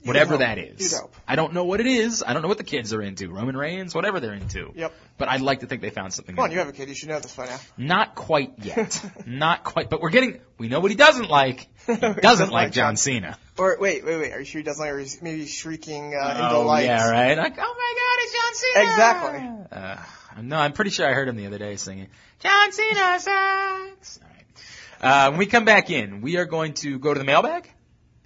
[0.05, 0.93] Whatever that is.
[0.93, 1.01] You'd.
[1.27, 2.23] I don't know what it is.
[2.25, 3.31] I don't know what the kids are into.
[3.31, 4.73] Roman Reigns, whatever they're into.
[4.75, 4.95] Yep.
[5.19, 6.37] But I'd like to think they found something.
[6.37, 6.89] Come on, you have a kid.
[6.89, 7.59] You should know this by now.
[7.77, 9.05] Not quite yet.
[9.27, 9.91] Not quite.
[9.91, 11.69] But we're getting, we know what he doesn't like.
[11.89, 13.39] He doesn't like John Cena.
[13.57, 14.33] Or wait, wait, wait.
[14.33, 14.93] Are you sure he doesn't like?
[14.93, 16.87] Or is maybe shrieking uh, into oh, lights?
[16.87, 17.39] yeah, right?
[17.39, 18.91] Like, oh my god, it's John Cena!
[18.91, 19.79] Exactly.
[19.79, 19.97] Uh,
[20.43, 22.09] no, I'm pretty sure I heard him the other day singing,
[22.41, 24.21] John Cena sucks!
[24.23, 24.47] All right.
[25.01, 27.71] Uh, when we come back in, we are going to go to the mailbag.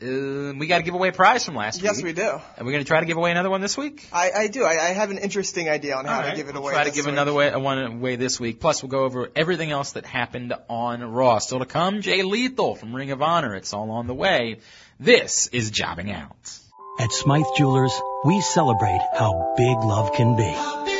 [0.02, 2.16] Uh, we got to give away a prize from last Yes, week.
[2.16, 2.28] Yes, we do.
[2.28, 4.08] Are we're going to try to give away another one this week?
[4.12, 4.64] I, I do.
[4.64, 6.72] I, I have an interesting idea on how All to give it we'll away.
[6.72, 7.12] Try to this give week.
[7.12, 8.58] another way, one away this week.
[8.58, 11.38] Plus, we'll go over everything else that happened on Raw.
[11.38, 13.54] Still to come, Jay Lethal from Ring of Honor.
[13.54, 14.58] It's all on the way.
[14.98, 16.58] This is Jobbing Out.
[16.98, 17.92] At Smyth Jewelers,
[18.24, 20.91] we celebrate how big love can be.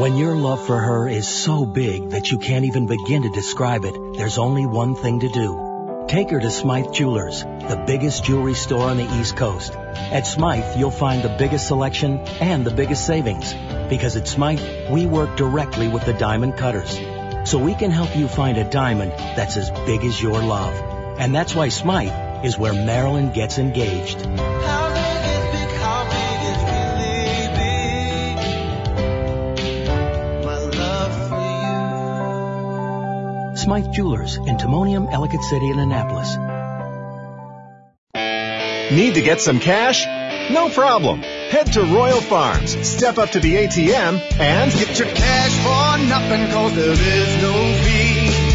[0.00, 3.84] When your love for her is so big that you can't even begin to describe
[3.84, 6.06] it, there's only one thing to do.
[6.08, 9.74] Take her to Smyth Jewelers, the biggest jewelry store on the East Coast.
[9.74, 13.52] At Smyth, you'll find the biggest selection and the biggest savings.
[13.90, 16.98] Because at Smyth, we work directly with the diamond cutters.
[17.44, 20.72] So we can help you find a diamond that's as big as your love.
[21.18, 24.26] And that's why Smyth is where Maryland gets engaged.
[33.60, 36.36] Smyth Jewelers in Timonium, Ellicott City, and Annapolis.
[38.90, 40.06] Need to get some cash?
[40.50, 41.20] No problem.
[41.20, 46.50] Head to Royal Farms, step up to the ATM, and Get your cash for nothing
[46.50, 47.52] cause there is no
[47.84, 48.49] fee.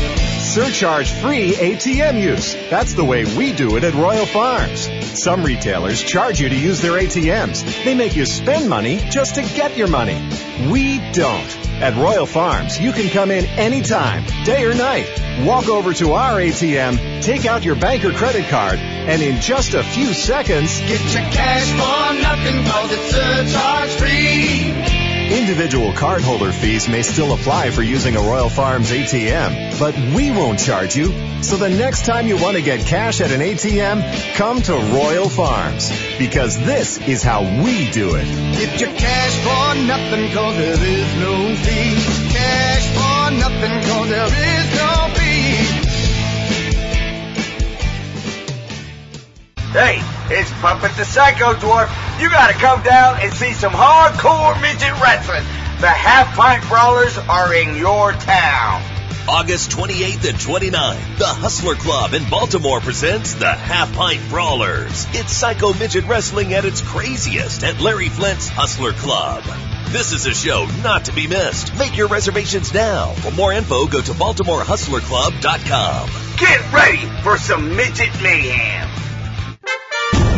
[0.56, 2.56] Surcharge free ATM use.
[2.70, 4.88] That's the way we do it at Royal Farms.
[5.22, 7.84] Some retailers charge you to use their ATMs.
[7.84, 10.16] They make you spend money just to get your money.
[10.72, 11.58] We don't.
[11.82, 15.10] At Royal Farms, you can come in anytime, day or night.
[15.46, 19.74] Walk over to our ATM, take out your bank or credit card, and in just
[19.74, 25.05] a few seconds, Get your cash for nothing cause it's surcharge free.
[25.32, 30.60] Individual cardholder fees may still apply for using a Royal Farms ATM, but we won't
[30.60, 31.12] charge you.
[31.42, 35.28] So the next time you want to get cash at an ATM, come to Royal
[35.28, 38.26] Farms because this is how we do it.
[38.58, 41.96] Get your cash for nothing cause there is no fee.
[42.32, 45.35] Cash for nothing cause there is no fee.
[49.76, 50.00] Hey,
[50.34, 51.92] it's Puppet the Psycho Dwarf.
[52.22, 55.44] You gotta come down and see some hardcore midget wrestling.
[55.82, 58.82] The Half Pint Brawlers are in your town.
[59.28, 65.08] August 28th and 29th, the Hustler Club in Baltimore presents the Half Pint Brawlers.
[65.10, 69.44] It's Psycho Midget Wrestling at its craziest at Larry Flynt's Hustler Club.
[69.90, 71.78] This is a show not to be missed.
[71.78, 73.12] Make your reservations now.
[73.16, 76.10] For more info, go to BaltimoreHustlerClub.com.
[76.38, 78.95] Get ready for some midget mayhem.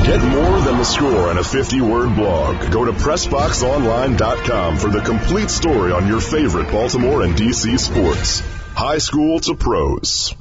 [0.08, 2.72] Get more than the score in a 50 word blog.
[2.72, 8.40] Go to PressBoxOnline.com for the complete story on your favorite Baltimore and DC sports.
[8.74, 10.34] High school to pros.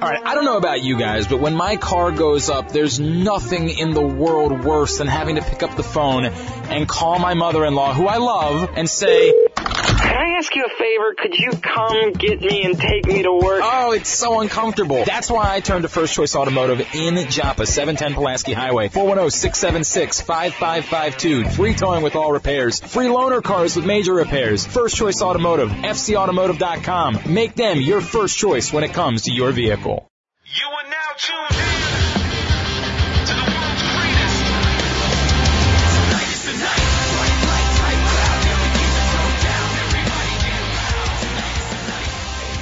[0.00, 2.98] All right, I don't know about you guys, but when my car goes up, there's
[2.98, 7.34] nothing in the world worse than having to pick up the phone and call my
[7.34, 9.32] mother-in-law, who I love, and say,
[10.08, 11.14] Can I ask you a favor?
[11.18, 13.60] Could you come get me and take me to work?
[13.62, 15.04] Oh, it's so uncomfortable.
[15.04, 21.52] That's why I turned to First Choice Automotive in Joppa, 710 Pulaski Highway, 410-676-5552.
[21.52, 22.80] Free towing with all repairs.
[22.80, 24.64] Free loaner cars with major repairs.
[24.66, 27.34] First Choice Automotive, fcautomotive.com.
[27.34, 30.08] Make them your first choice when it comes to your vehicle.
[30.44, 31.57] You are now tuned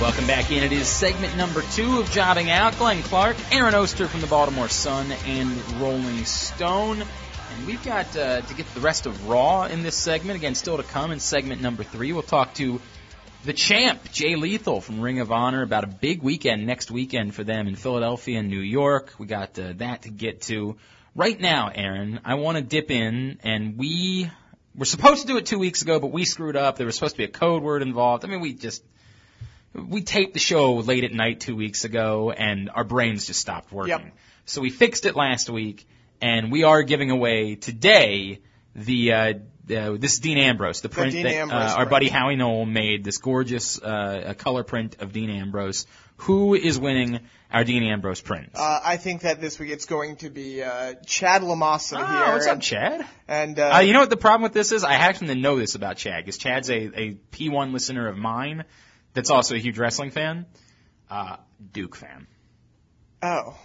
[0.06, 0.62] Welcome back in.
[0.62, 2.78] It is segment number two of Jobbing Out.
[2.78, 7.00] Glenn Clark, Aaron Oster from the Baltimore Sun and Rolling Stone.
[7.02, 10.38] And we've got uh, to get the rest of Raw in this segment.
[10.38, 12.12] Again, still to come in segment number three.
[12.12, 12.80] We'll talk to
[13.44, 17.42] the champ, Jay Lethal from Ring of Honor, about a big weekend next weekend for
[17.42, 19.12] them in Philadelphia and New York.
[19.18, 20.76] We got uh, that to get to.
[21.16, 24.30] Right now, Aaron, I want to dip in, and we
[24.72, 26.76] were supposed to do it two weeks ago, but we screwed up.
[26.76, 28.24] There was supposed to be a code word involved.
[28.24, 28.84] I mean, we just
[29.76, 33.72] we taped the show late at night two weeks ago, and our brains just stopped
[33.72, 33.90] working.
[33.90, 34.16] Yep.
[34.46, 35.86] So we fixed it last week,
[36.20, 38.40] and we are giving away today
[38.74, 39.12] the.
[39.12, 39.32] Uh,
[39.68, 42.66] uh, this is Dean Ambrose, the print Dean that Ambrose uh, our buddy Howie Noel
[42.66, 43.02] made.
[43.02, 45.88] This gorgeous uh, color print of Dean Ambrose.
[46.18, 47.18] Who is winning
[47.52, 48.50] our Dean Ambrose print?
[48.54, 52.32] Uh, I think that this week it's going to be uh, Chad Lamassa oh, here.
[52.32, 53.04] what's up, Chad?
[53.26, 54.84] and uh, Uh, you know what the problem with this is?
[54.84, 58.64] I happen to know this about Chad because Chad's a, a P1 listener of mine
[59.16, 60.46] that's also a huge wrestling fan.
[61.10, 61.36] Uh,
[61.72, 62.26] Duke fan.
[63.22, 63.56] oh,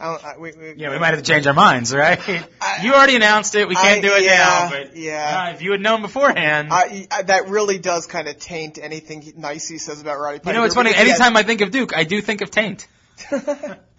[0.00, 2.18] I we, we, Yeah, we might have to change our minds, right?
[2.60, 3.68] I- you already announced it.
[3.68, 4.70] We can't I- do it yeah, now.
[4.70, 5.44] But yeah.
[5.48, 9.32] uh, if you had known beforehand, I, I, that really does kind of taint anything
[9.36, 10.50] nice he says about Roddy Piper.
[10.50, 10.94] you know, it's funny.
[10.94, 12.86] Anytime I think of Duke, I do think of Taint.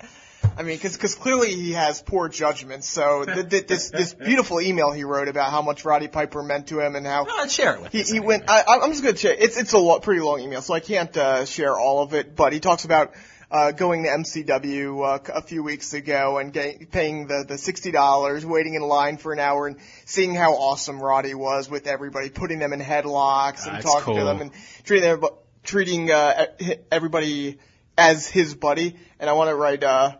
[0.57, 2.83] I mean, because clearly he has poor judgment.
[2.83, 6.67] So th- th- this this beautiful email he wrote about how much Roddy Piper meant
[6.67, 8.49] to him and how let's share it with He, he went.
[8.49, 9.35] I, I'm just gonna share.
[9.37, 12.35] It's it's a lo- pretty long email, so I can't uh, share all of it.
[12.35, 13.13] But he talks about
[13.49, 17.91] uh, going to MCW uh, a few weeks ago and getting, paying the the sixty
[17.91, 22.29] dollars, waiting in line for an hour, and seeing how awesome Roddy was with everybody,
[22.29, 24.15] putting them in headlocks and That's talking cool.
[24.15, 24.51] to them and
[24.83, 25.29] treating them,
[25.63, 27.57] treating uh, e- everybody
[27.97, 28.95] as his buddy.
[29.19, 29.83] And I want to write.
[29.83, 30.15] Uh,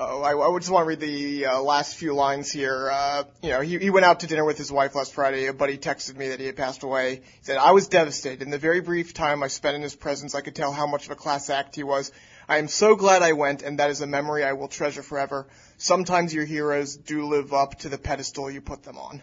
[0.00, 2.88] Oh, I, I just want to read the uh, last few lines here.
[2.88, 5.46] Uh, you know, he, he went out to dinner with his wife last Friday.
[5.46, 7.16] A buddy texted me that he had passed away.
[7.16, 8.42] He said, I was devastated.
[8.42, 11.06] In the very brief time I spent in his presence, I could tell how much
[11.06, 12.12] of a class act he was.
[12.48, 15.48] I am so glad I went, and that is a memory I will treasure forever.
[15.78, 19.20] Sometimes your heroes do live up to the pedestal you put them on.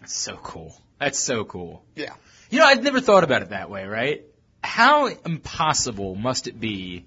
[0.00, 0.78] That's so cool.
[1.00, 1.86] That's so cool.
[1.94, 2.12] Yeah.
[2.50, 4.26] You know, I'd never thought about it that way, right?
[4.62, 7.06] How impossible must it be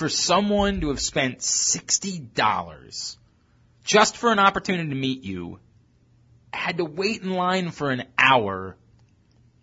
[0.00, 3.16] for someone to have spent $60
[3.84, 5.60] just for an opportunity to meet you,
[6.54, 8.78] had to wait in line for an hour,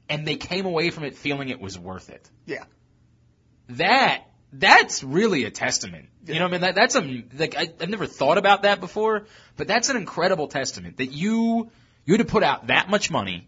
[0.08, 2.30] and they came away from it feeling it was worth it?
[2.46, 2.66] Yeah.
[3.70, 6.10] That, that's really a testament.
[6.28, 6.62] You know what I mean?
[6.62, 10.48] That, that's a, like, I, I've never thought about that before, but that's an incredible
[10.48, 11.72] testament that you,
[12.06, 13.48] you had to put out that much money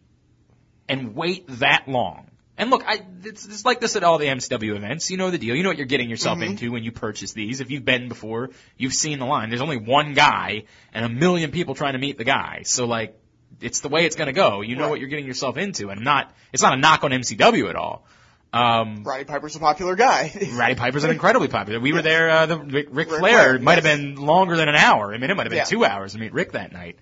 [0.88, 2.32] and wait that long.
[2.60, 5.10] And look, I, it's, it's like this at all the MCW events.
[5.10, 5.56] You know the deal.
[5.56, 7.62] You know what you're getting yourself into when you purchase these.
[7.62, 9.50] If you've been before, you've seen the line.
[9.50, 12.64] There's only one guy and a million people trying to meet the guy.
[12.66, 13.18] So like,
[13.62, 14.62] it's the way it's going to go.
[14.62, 14.90] You know Right.
[14.92, 15.90] what you're getting yourself into.
[15.90, 18.06] And not, it's not a knock on MCW at all.
[18.52, 20.32] Um, Roddy Piper's a popular guy.
[20.54, 21.80] Roddy Piper's an incredibly popular.
[21.80, 22.30] We were there.
[22.30, 25.14] Uh, the Ric, Ric Ric Flair might have been longer than an hour.
[25.14, 25.64] I mean, it might have been Yeah.
[25.66, 26.98] two hours to meet Rick that night.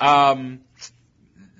[0.00, 0.60] Um,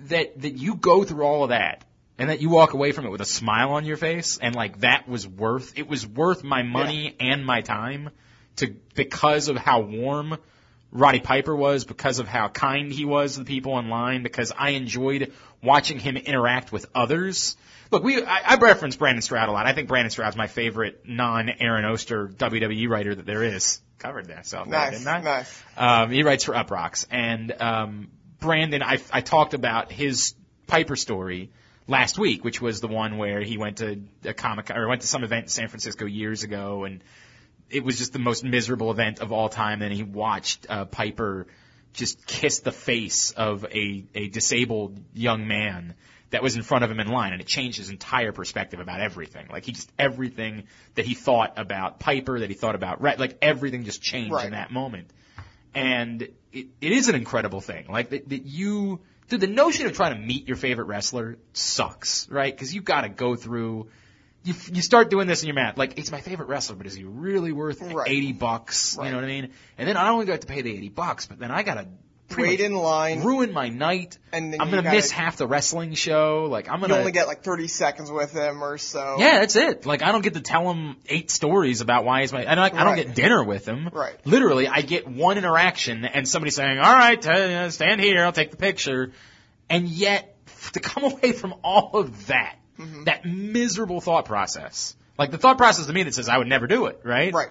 [0.07, 1.85] that that you go through all of that
[2.19, 4.81] and that you walk away from it with a smile on your face and like
[4.81, 5.79] that was worth.
[5.79, 8.11] It was worth my money and my time
[8.57, 10.37] to because of how warm
[10.91, 14.53] Roddy Piper was, because of how kind he was to the people in line, because
[14.57, 17.57] I enjoyed watching him interact with others.
[17.91, 19.67] Look, we I, I reference Brandon Stroud a lot.
[19.67, 23.81] I think Brandon Stroud's my favorite non-Aaron Oster WWE writer that there is.
[23.99, 25.21] Covered that self, nice, didn't I?
[25.23, 25.63] nice.
[25.77, 30.35] Um, he writes for Uproxx, and um, Brandon, I, I talked about his
[30.69, 31.51] Piper story
[31.89, 35.09] last week, which was the one where he went to a comic or went to
[35.09, 37.03] some event in San Francisco years ago, and
[37.71, 39.83] it was just the most miserable event of all time.
[39.83, 41.49] And he watched uh, Piper
[41.95, 45.95] just kiss the face of a a disabled young man
[46.31, 49.01] that was in front of him in line, and it changed his entire perspective about
[49.01, 49.49] everything.
[49.51, 53.39] Like he just everything that he thought about Piper, that he thought about Red, like
[53.41, 54.45] everything just changed Right.
[54.47, 55.11] in that moment.
[55.75, 56.23] And
[56.53, 57.87] it, it is an incredible thing.
[57.89, 62.29] Like that, that you, dude, the notion of trying to meet your favorite wrestler sucks,
[62.31, 62.53] right?
[62.55, 63.89] Because you've got to go through.
[64.45, 66.95] You, you start doing this in your mat, like it's my favorite wrestler, but is
[66.95, 68.09] he really worth Right.
[68.09, 68.97] eighty bucks?
[68.97, 69.51] You know what I mean?
[69.77, 71.89] And then I only have to pay the eighty bucks, but then I gotta
[72.37, 74.19] Wait in line, ruin my night.
[74.33, 76.47] and I'm gonna gotta- miss half the wrestling show.
[76.51, 79.17] Like I'm gonna you only get like 30 seconds with him or so.
[79.19, 79.87] yeah, that's it.
[79.87, 82.41] Like I don't get to tell him eight stories about why he's my.
[82.51, 83.89] I don't, I don't get dinner with him.
[83.93, 84.15] Right.
[84.27, 88.23] Literally, I get one interaction and somebody saying, "All right, uh, stand here.
[88.25, 89.13] I'll take the picture,"
[89.71, 90.37] and yet
[90.75, 93.05] to come away from all of that, Mm-hmm.
[93.05, 96.69] that miserable thought process, like the thought process to me that says I would never
[96.69, 97.33] do it, right?
[97.35, 97.49] Right.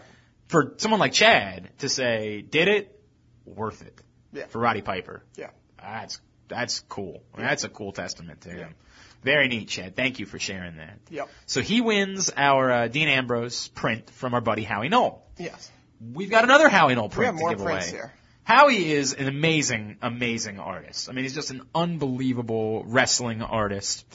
[0.47, 2.97] For someone like Chad to say, "Did it?
[3.43, 3.99] Worth it."
[4.38, 4.45] Yeah.
[4.47, 5.23] For Roddy Piper.
[5.36, 5.50] Yeah.
[5.82, 7.23] That's that's cool.
[7.38, 8.76] That's a cool testament to him.
[9.23, 9.95] Very neat, Chad.
[9.95, 11.00] Thank you for sharing that.
[11.10, 11.28] Yep.
[11.47, 15.26] So he wins our uh, Dean Ambrose print from our buddy Howie Knoll.
[15.38, 15.69] Yes.
[16.13, 17.97] We've got another Howie Knoll We print have more to give prints away.
[17.97, 18.13] here.
[18.43, 21.10] Howie is an amazing, amazing artist.
[21.10, 24.06] I mean, he's just an unbelievable wrestling artist.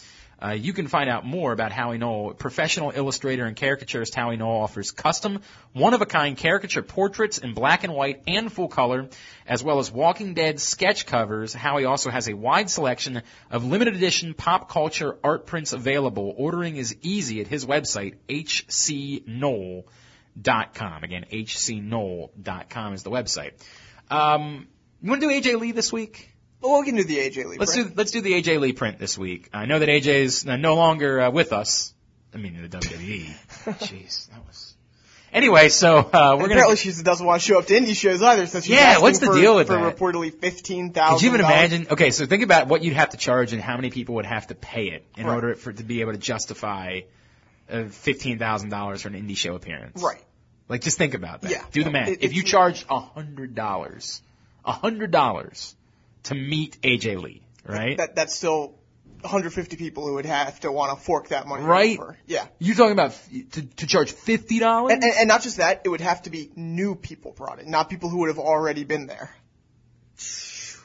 [0.43, 2.35] Uh, you can find out more about Howie Knoll.
[2.35, 5.41] Professional illustrator and caricaturist Howie Knoll offers custom,
[5.73, 9.09] one-of-a-kind caricature portraits in black and white and full color,
[9.47, 11.53] as well as Walking Dead sketch covers.
[11.55, 16.35] Howie also has a wide selection of limited edition pop culture art prints available.
[16.37, 19.85] Ordering is easy at his website, hcknoll.com.
[21.05, 23.53] Again, hcknoll.com is the website.
[24.11, 24.67] Um,
[25.01, 26.32] you want to do AJ Lee this week?
[26.62, 27.59] Well, we can do the AJ Lee.
[27.59, 27.88] Let's print.
[27.90, 29.48] do let's do the AJ Lee print this week.
[29.53, 31.92] I know that AJ's no longer uh, with us.
[32.35, 33.27] I mean, in the WWE.
[33.81, 34.75] Jeez, that was.
[35.33, 36.53] Anyway, so uh, we're And gonna.
[36.53, 39.18] apparently she doesn't want to show up to indie shows either, so she's Yeah, what's
[39.18, 39.96] the for, deal with for that?
[39.96, 41.16] reportedly fifteen thousand.
[41.16, 41.87] Could you even imagine?
[41.90, 44.46] Okay, so think about what you'd have to charge and how many people would have
[44.48, 45.35] to pay it in Right.
[45.35, 47.01] order for it to be able to justify
[47.70, 50.03] uh, fifteen thousand dollars for an indie show appearance.
[50.03, 50.22] Right.
[50.68, 51.51] Like, just think about that.
[51.51, 51.64] Yeah.
[51.72, 52.09] Do the math.
[52.09, 54.20] It- if you charge a hundred dollars,
[54.66, 55.75] a hundred dollars
[56.25, 57.97] to meet AJ Lee, right?
[57.99, 58.75] That that's still
[59.23, 61.99] 150 people who would have to want to fork that money Right.
[61.99, 62.19] over.
[62.27, 62.47] Yeah.
[62.59, 64.93] You're talking about f- to, to charge fifty dollars?
[64.95, 67.71] And, and, and not just that, it would have to be new people brought in,
[67.71, 69.31] not people who would have already been there.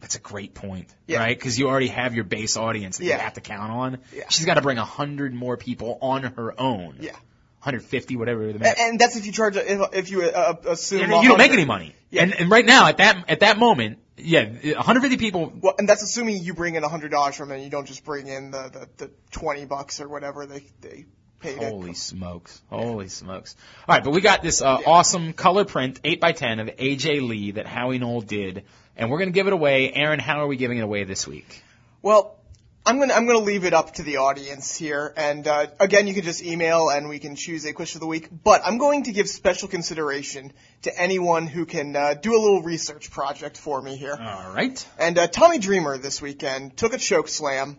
[0.00, 1.18] That's a great point, Yeah.
[1.18, 1.38] right?
[1.38, 3.98] Because you already have your base audience that you have to count on.
[4.14, 4.24] Yeah.
[4.30, 6.96] She's got to bring a hundred more people on her own.
[7.00, 7.12] Yeah.
[7.62, 8.80] 150, whatever the And, math.
[8.80, 11.02] and that's if you charge, if, if you uh, assume.
[11.02, 11.94] And you don't make any money.
[12.10, 12.22] Yeah.
[12.22, 15.52] And, and right now, at that at that moment, yeah, 150 people.
[15.60, 18.50] Well, and that's assuming you bring in $100 from them, you don't just bring in
[18.50, 21.06] the, the, the 20 bucks or whatever they, they
[21.40, 21.70] paid it.
[21.70, 22.60] Holy smokes!
[22.68, 23.56] Holy smokes!
[23.88, 27.26] All right, but we got this uh, awesome color print, eight by ten of AJ
[27.26, 28.64] Lee that Howie Knoll did,
[28.96, 29.92] and we're gonna give it away.
[29.92, 31.62] Aaron, how are we giving it away this week?
[32.02, 32.39] Well,
[32.84, 36.14] I'm gonna I'm gonna leave it up to the audience here, and uh, again, you
[36.14, 38.28] can just email and we can choose a question of the week.
[38.42, 40.52] But I'm going to give special consideration
[40.82, 44.16] to anyone who can uh, do a little research project for me here.
[44.18, 44.84] All right.
[44.98, 47.76] And uh, Tommy Dreamer this weekend took a choke slam,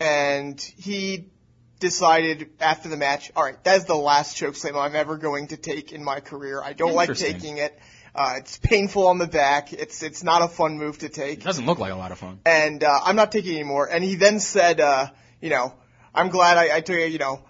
[0.00, 1.26] and he
[1.78, 5.48] decided after the match, all right, that is the last choke slam I'm ever going
[5.48, 6.62] to take in my career.
[6.62, 7.78] I don't like taking it.
[8.14, 9.72] Uh, it's painful on the back.
[9.72, 12.18] It's it's not a fun move to take It doesn't look like a lot of
[12.18, 12.40] fun.
[12.44, 13.88] and uh, I'm not taking it anymore.
[13.90, 15.08] And he then said, uh,
[15.40, 15.74] you know,
[16.14, 17.12] I'm glad I, I took it.
[17.12, 17.44] You know,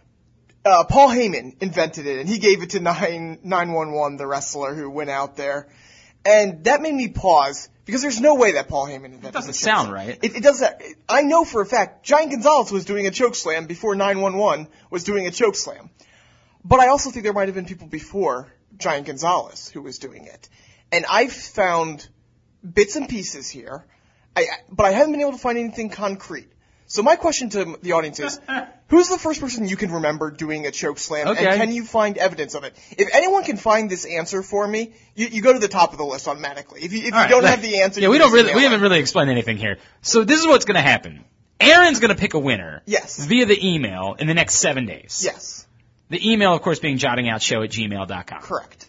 [0.65, 4.27] uh, Paul Heyman invented it, and he gave it to nine nine one one, the
[4.27, 5.69] wrestler who went out there.
[6.25, 9.33] And that made me pause because there's no way that Paul Heyman invented it.
[9.33, 10.19] doesn't sound right.
[10.23, 10.83] It, it does that.
[11.09, 15.05] I know for a fact Giant Gonzalez was doing a choke slam before 911 was
[15.05, 15.89] doing a choke slam.
[16.65, 20.25] But I also think there might have been people before Giant Gonzalez who was doing
[20.27, 20.49] it.
[20.91, 22.09] And I've found
[22.63, 23.85] bits and pieces here,
[24.37, 26.49] I, but I haven't been able to find anything concrete.
[26.87, 28.41] So my question to the audience is,
[28.89, 31.45] who's the first person you can remember doing a choke slam, Okay.
[31.47, 32.75] and can you find evidence of it?
[32.97, 35.99] If anyone can find this answer for me, you, you go to the top of
[35.99, 36.81] the list automatically.
[36.83, 38.63] If you, if you right, don't let- have the answer, Yeah, we don't really, we
[38.63, 39.77] haven't really explained anything here.
[40.01, 41.25] So this is what's going to happen.
[41.61, 42.83] Aaron's going to pick a winner.
[42.87, 43.23] Yes.
[43.23, 45.21] Via the email in the next seven days.
[45.23, 45.67] Yes,
[46.11, 48.41] The email, of course, being jobbingoutShow at gmail.com.
[48.41, 48.87] correct.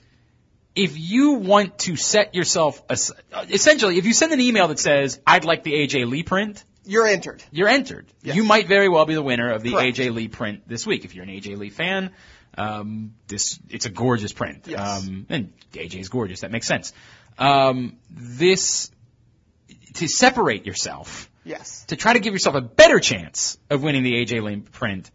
[0.75, 5.43] If you want to set yourself, essentially, if you send an email that says, I'd
[5.43, 7.43] like the AJ Lee print, You're entered.
[7.51, 8.05] you're entered.
[8.21, 8.35] Yes.
[8.37, 9.97] You might very well be the winner of the Correct.
[9.97, 11.03] AJ Lee print this week.
[11.03, 12.11] If you're an AJ Lee fan,
[12.57, 14.65] um, this it's a gorgeous print.
[14.67, 14.79] Yes.
[15.07, 16.41] Um, and AJ's gorgeous.
[16.41, 16.93] That makes sense.
[17.37, 18.89] Um, this
[19.95, 21.83] to separate yourself, Yes.
[21.87, 25.09] to try to give yourself a better chance of winning the AJ Lee print.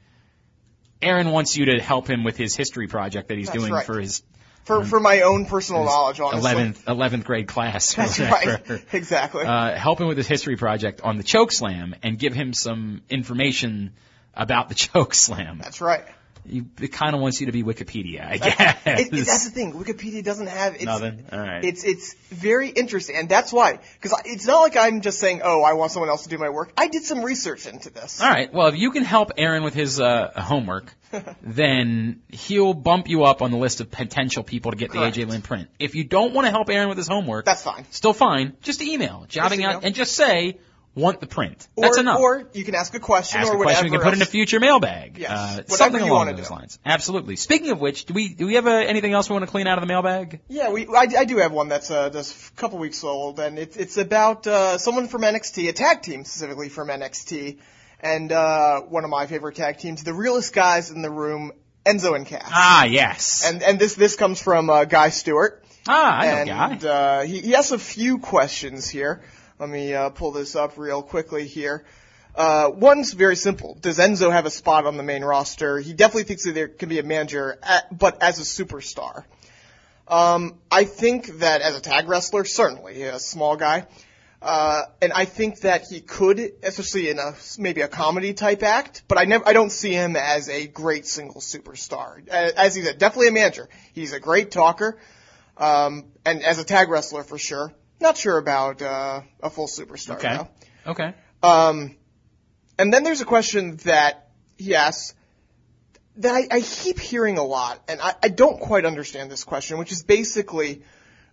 [1.05, 3.87] Aaron wants you to help him with his history project that he's That's doing right.
[3.87, 4.23] for his
[4.65, 6.51] For for my own personal knowledge, honestly.
[6.51, 7.95] 11th 11th grade class.
[7.95, 8.61] That's right.
[8.93, 9.45] Exactly.
[9.45, 13.03] Uh, help him with his history project on the choke slam and give him some
[13.11, 13.93] information
[14.35, 15.59] about the choke slam.
[15.63, 16.05] That's right.
[16.47, 18.76] He, it kind of wants you to be Wikipedia, I guess.
[18.86, 19.72] It, it, that's the thing.
[19.72, 21.24] Wikipedia doesn't have it's, Nothing?
[21.32, 21.64] All right.
[21.64, 25.62] It's it's very interesting, and that's why because it's not like I'm just saying, oh,
[25.62, 26.72] I want someone else to do my work.
[26.76, 28.20] I did some research into this.
[28.20, 28.53] All right.
[28.53, 30.92] Well, if you can help Aaron with his uh, homework,
[31.42, 35.14] then he'll bump you up on the list of potential people to get Correct.
[35.14, 35.68] the AJ Lee print.
[35.78, 37.86] If you don't want to help Aaron with his homework, That's fine.
[37.90, 38.55] still fine.
[38.62, 39.76] Just email, jobbing email.
[39.76, 40.59] out, and just say
[40.95, 41.66] want the print.
[41.76, 42.20] Or, That's enough.
[42.20, 43.74] Or you can ask a question ask or a whatever.
[43.74, 45.18] question we can put in a future mailbag.
[45.18, 45.30] Yes.
[45.30, 46.55] Uh, something you along those do.
[46.55, 46.78] lines.
[46.84, 47.36] Absolutely.
[47.36, 49.66] Speaking of which, do we do we have uh, anything else we want to clean
[49.66, 50.40] out of the mailbag?
[50.49, 53.59] Yeah, we I, I do have one that's uh, just a couple weeks old, and
[53.59, 57.59] it's it's about uh, someone from NXT, a tag team specifically from NXT,
[58.01, 61.53] and uh, one of my favorite tag teams, the realest guys in the room,
[61.84, 62.49] Enzo and Cass.
[62.53, 63.45] Ah, yes.
[63.45, 65.64] And and this this comes from uh, Guy Stewart.
[65.88, 66.88] ah, I know and Guy.
[66.88, 69.22] Uh, he, he has a few questions here.
[69.57, 71.85] Let me uh, pull this up real quickly here.
[72.35, 73.79] Uh, one's very simple.
[73.81, 75.79] Does Enzo have a spot on the main roster?
[75.79, 79.23] He definitely thinks that there can be a manager, at, but as a superstar.
[80.09, 83.87] Um, I think that as a tag wrestler, certainly a small guy,
[84.43, 89.05] uh, and I think that he could, especially in a maybe a comedy type act.
[89.07, 92.27] But I never, I don't see him as a great single superstar.
[92.29, 93.69] As he said, definitely a manager.
[93.93, 94.99] He's a great talker,
[95.57, 97.73] um, and as a tag wrestler for sure.
[98.05, 100.37] Not sure about uh, a full superstar Okay.
[100.37, 100.91] though.
[100.91, 101.15] Okay.
[101.43, 101.97] Um,
[102.79, 104.29] and then there's a question that
[104.59, 105.15] he asks
[106.17, 109.79] that I, I keep hearing a lot, and I, I don't quite understand this question,
[109.79, 110.83] which is basically,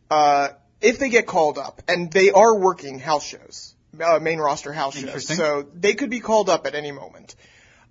[0.10, 0.50] uh,
[0.80, 4.98] if they get called up, and they are working house shows, uh, main roster house
[4.98, 7.36] shows, so they could be called up at any moment.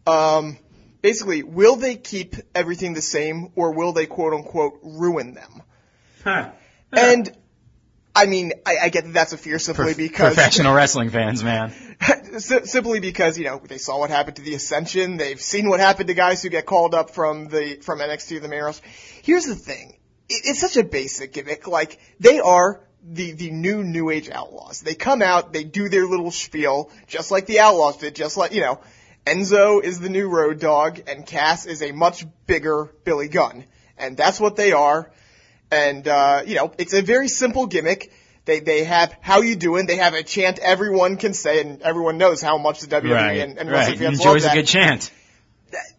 [0.07, 0.57] Um,
[1.03, 5.63] basically, will they keep everything the same, or will they quote unquote ruin them?
[6.93, 7.31] And
[8.15, 11.73] I mean, I, I get that that's a fear simply because Professional wrestling fans, man.
[12.39, 15.17] Simply because you know they saw what happened to the Ascension.
[15.17, 18.41] They've seen what happened to guys who get called up from the from NXT to
[18.41, 18.87] the main roster.
[19.23, 19.99] Here's the thing:
[20.29, 21.67] it, it's such a basic gimmick.
[21.67, 24.81] Like they are the the new New Age Outlaws.
[24.81, 28.15] They come out, they do their little spiel, just like the Outlaws did.
[28.15, 28.81] Just like you know,
[29.27, 33.65] Enzo is the new Road Dog, and Cass is a much bigger Billy Gunn,
[33.99, 35.11] and that's what they are.
[35.71, 38.13] And uh, you know, it's a very simple gimmick.
[38.45, 39.87] They they have how you doing.
[39.87, 43.41] They have a chant everyone can say, and everyone knows how much the WWE Right.
[43.41, 43.79] and, and right.
[43.79, 44.55] wrestling fans love Enjoys a that.
[44.55, 45.11] good chant.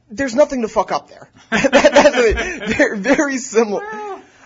[0.10, 1.30] There's nothing to fuck up there.
[1.52, 2.78] That- that's it.
[2.78, 3.84] They're very similar.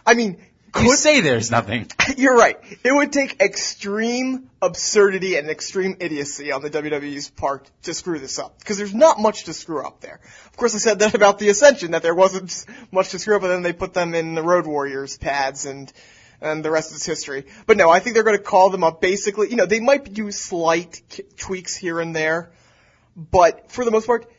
[0.05, 0.37] I mean,
[0.81, 1.87] You say there's nothing.
[2.17, 2.57] you're right.
[2.83, 8.39] It would take extreme absurdity and extreme idiocy on the WWE's part to screw this
[8.39, 8.59] up.
[8.59, 10.19] Because there's not much to screw up there.
[10.47, 13.43] Of course, I said that about the Ascension, that there wasn't much to screw up,
[13.43, 15.91] and then they put them in the Road Warriors pads and
[16.41, 17.45] and the rest is history.
[17.65, 20.13] But no, I think they're going to call them up basically, you know, they might
[20.13, 22.51] do slight k- tweaks here and there,
[23.15, 24.29] but for the most part,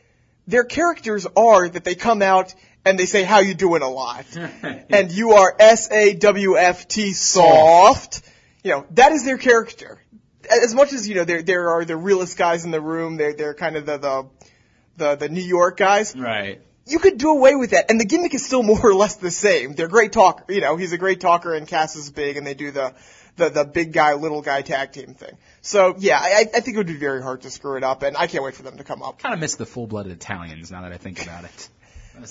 [0.47, 2.53] their characters are that they come out
[2.87, 4.25] and they say how you doing a lot.
[4.89, 8.21] and you are S-A-W-F-T soft.
[8.63, 10.01] You know, that is their character.
[10.49, 13.33] As much as, you know, there, there are the realest guys in the room, they're,
[13.33, 14.29] they're kind of the, the,
[14.95, 16.15] the, the New York guys.
[16.15, 16.61] Right.
[16.85, 19.31] You could do away with that, and the gimmick is still more or less the
[19.31, 19.73] same.
[19.75, 22.53] They're great talker, you know, he's a great talker and Cass is big and they
[22.53, 22.93] do the,
[23.35, 25.37] the, the big guy, little guy tag team thing.
[25.59, 28.15] So yeah, I, I think it would be very hard to screw it up and
[28.15, 29.19] I can't wait for them to come up.
[29.19, 31.69] Kind of miss the full-blooded Italians now that I think about it.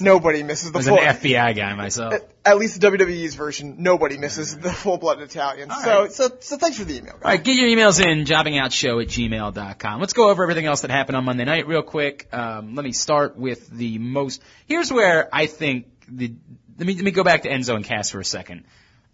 [0.00, 0.98] Nobody misses the As full.
[1.00, 2.14] an FBI guy myself.
[2.44, 5.70] At least the WWE's version, nobody misses the full-blooded Italian.
[5.70, 6.12] All So, right.
[6.12, 7.14] so, so thanks for the email.
[7.14, 10.00] All right, get your emails in, jobbingoutshow at gmail.com.
[10.00, 12.28] Let's go over everything else that happened on Monday night real quick.
[12.32, 16.34] Um, let me start with the most, here's where I think the,
[16.78, 18.64] let me, let me go back to Enzo and Cass for a second.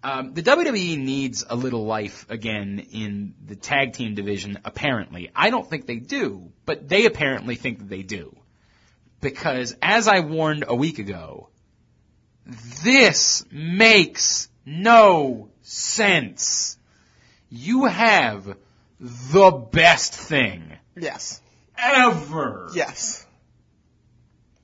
[0.04, 5.30] Um, the WWE needs a little life again in the tag team division, apparently.
[5.34, 8.36] I don't think they do, but they apparently think that they do.
[9.22, 11.48] Because as I warned a week ago,
[12.84, 16.76] this makes no sense.
[17.48, 18.56] You have
[19.00, 21.40] the best thing Yes.
[21.78, 22.68] ever.
[22.74, 23.24] Yes.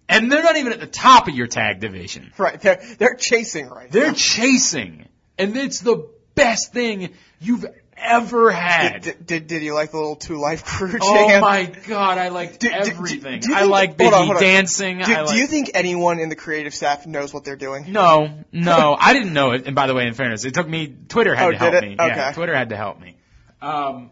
[0.09, 2.33] And they're not even at the top of your tag division.
[2.37, 2.61] Right.
[2.61, 4.15] They're, they're chasing right They're now.
[4.15, 5.07] chasing.
[5.39, 7.65] And it's the best thing you've
[8.01, 9.03] ever had.
[9.03, 10.99] Did, did, did you like the little two life crew?
[11.01, 13.43] Oh my god, I liked do- everything.
[13.43, 14.41] you I like hold on, on.
[14.43, 14.99] dancing.
[14.99, 17.91] Do, I do you think anyone in the creative staff knows what they're doing?
[17.93, 19.67] No, no, I didn't know it.
[19.67, 20.95] And by the way, in fairness, it took me.
[21.09, 21.89] Twitter had Oh, to help did it?
[21.91, 21.97] me.
[21.99, 22.33] Yeah, Okay.
[22.35, 23.17] Twitter had to help me.
[23.61, 24.11] Um,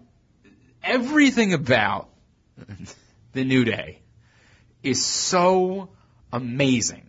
[0.82, 2.08] everything about
[3.32, 4.00] the New Day
[4.82, 5.90] is so
[6.32, 7.05] amazing.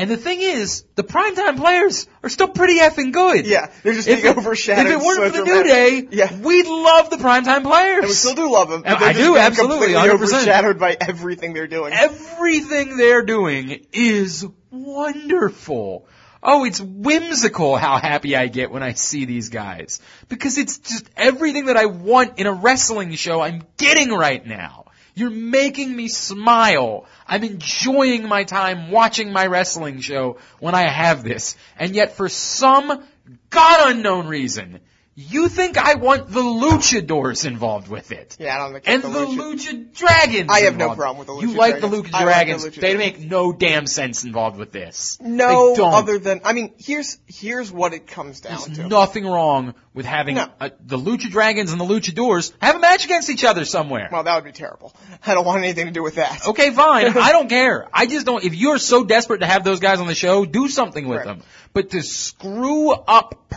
[0.00, 3.46] And the thing is, the primetime players are still pretty effing good.
[3.46, 4.86] Yeah, they're just If being it- overshadowed.
[4.86, 5.62] If it weren't so for the New.
[5.64, 6.34] Day, yeah.
[6.38, 7.98] we'd love the primetime players.
[7.98, 8.82] And we still do love them.
[8.86, 10.14] And but they're I do, absolutely, completely 100%.
[10.14, 11.92] overshadowed by everything they're doing.
[11.92, 16.06] Everything they're doing is wonderful.
[16.42, 20.00] Oh, it's whimsical how happy I get when I see these guys.
[20.28, 24.86] Because it's just everything that I want in a wrestling show I'm getting right now.
[25.14, 27.06] You're making me smile.
[27.26, 31.56] I'm enjoying my time watching my wrestling show when I have this.
[31.78, 33.04] And yet for some
[33.50, 34.80] God unknown reason,
[35.20, 38.36] you think I want the luchadors involved with it.
[38.40, 40.50] yeah, I don't think And the the Lucha- Lucha Dragons.
[40.50, 42.06] I have no problem with the You Lucha like the Dragons.
[42.08, 42.64] Lucha I like the Dragons.
[42.64, 45.18] Lucha they make no damn sense involved with this.
[45.20, 45.94] No, they don't.
[45.94, 48.64] other than I mean, here's here's what it comes down to.
[48.66, 48.88] There's to.
[48.88, 50.48] nothing wrong with having No.
[50.60, 54.08] uh the Lucha Dragons and the Luchadors have a match against each other somewhere.
[54.10, 54.94] Well, that would be terrible.
[55.26, 56.46] I don't want anything to do with that.
[56.48, 57.16] Okay, fine.
[57.18, 57.88] I don't care.
[57.92, 58.42] I just don't.
[58.44, 61.26] If you're so desperate to have those guys on the show, do something with Right.
[61.26, 61.42] them.
[61.72, 63.48] But to screw up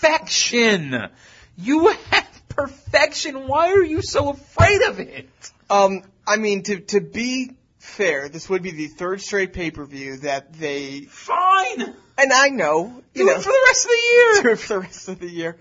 [0.00, 1.08] perfection,
[1.56, 3.46] you have perfection.
[3.48, 5.28] Why are you so afraid of it?
[5.70, 9.84] Um, I mean, to to be fair, this would be the third straight pay per
[9.84, 11.02] view that they.
[11.02, 11.94] Fine.
[12.18, 14.42] And I know, you Do know, it for the rest of the year.
[14.42, 15.56] do it for the rest of the year.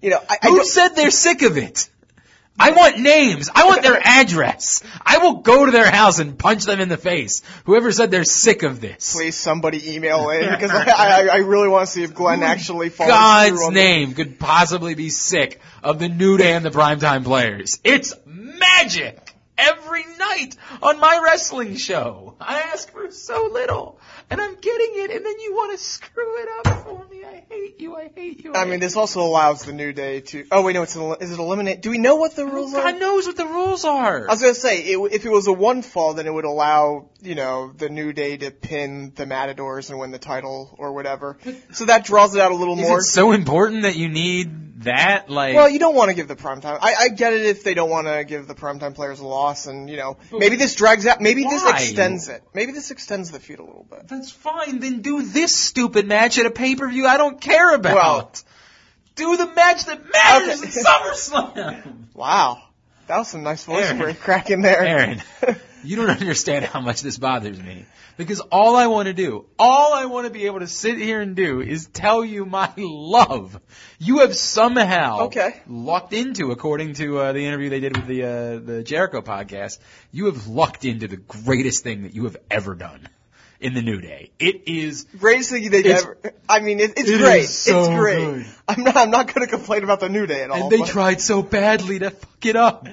[0.00, 1.88] You know, I, I Who don't, said they're sick of it?
[2.58, 3.50] I want names.
[3.54, 4.82] I want their address.
[5.00, 7.42] I will go to their house and punch them in the face.
[7.64, 9.14] Whoever said they're sick of this.
[9.14, 12.90] please somebody email in because I, I, I really want to see if Glenn actually
[12.90, 16.70] follows through God's on name could possibly be sick of the New Day and the
[16.70, 17.80] Primetime Players.
[17.84, 22.36] It's magic every night on my wrestling show.
[22.40, 23.98] I ask for so little,
[24.32, 27.24] and I'm getting it, and then you want to screw it up for me.
[27.24, 27.94] I hate you.
[27.96, 28.54] I hate you.
[28.54, 30.46] I mean, this also allows the New Day to.
[30.50, 31.82] Oh wait, no, it's an, is it eliminate?
[31.82, 32.82] Do we know what the rules are?
[32.82, 34.28] God knows what the rules are.
[34.28, 37.10] I was gonna say, it, if it was a one fall, then it would allow,
[37.20, 41.38] you know, the New Day to pin the Matadors and win the title or whatever.
[41.72, 42.98] So that draws it out a little Is more.
[42.98, 45.30] it so important that you need that?
[45.30, 46.78] Like, well, you don't want to give the primetime.
[46.80, 49.66] I, I get it if they don't want to give the primetime players a loss,
[49.66, 51.20] and you know, maybe this drags out.
[51.20, 52.42] Maybe this extends it.
[52.54, 54.08] Maybe this extends the feud a little bit.
[54.08, 54.78] That's fine.
[54.80, 57.94] Then do this stupid match at a pay per view I don't care about.
[57.94, 58.32] Well-
[59.14, 60.68] do the match that matters Okay.
[60.68, 61.92] in SummerSlam.
[62.14, 62.62] Wow,
[63.08, 63.98] that was some nice voice Aaron.
[63.98, 64.80] break cracking there.
[64.82, 65.22] Aaron,
[65.84, 67.84] you don't understand how much this bothers me.
[68.16, 71.20] Because all I want to do, all I want to be able to sit here
[71.20, 73.58] and do is tell you my love.
[73.98, 75.60] You have somehow Okay.
[75.66, 78.28] lucked into, according to uh, the interview they did with the uh,
[78.64, 79.78] the Jericho podcast,
[80.10, 83.08] you have lucked into the greatest thing that you have ever done
[83.62, 84.30] in the New Day.
[84.38, 86.16] It is Greatest thing they It's- ever.
[86.48, 87.46] I mean, it, it's it great.
[87.46, 88.24] so it's great.
[88.24, 88.46] good.
[88.68, 88.96] I'm not.
[88.96, 90.62] I'm not going to complain about the New Day at all.
[90.62, 92.88] And they but- tried so badly to fuck it up.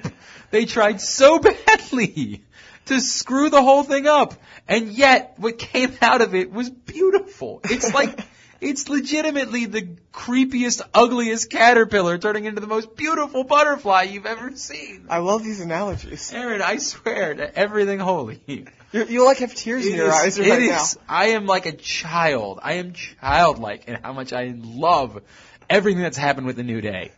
[0.51, 1.39] They tried so
[1.77, 2.43] badly
[2.85, 4.33] to screw the whole thing up.
[4.67, 7.61] And yet, what came out of it was beautiful.
[7.63, 8.19] It's like,
[8.61, 15.05] it's legitimately the creepiest, ugliest caterpillar turning into the most beautiful butterfly you've ever seen.
[15.09, 16.31] I love these analogies.
[16.33, 18.65] Aaron, I swear to everything holy.
[18.91, 20.97] You, you like have tears in your eyes it right is.
[21.07, 22.59] I am like a child.
[22.63, 25.21] I am childlike in how much I love
[25.69, 27.11] everything that's happened with the New Day.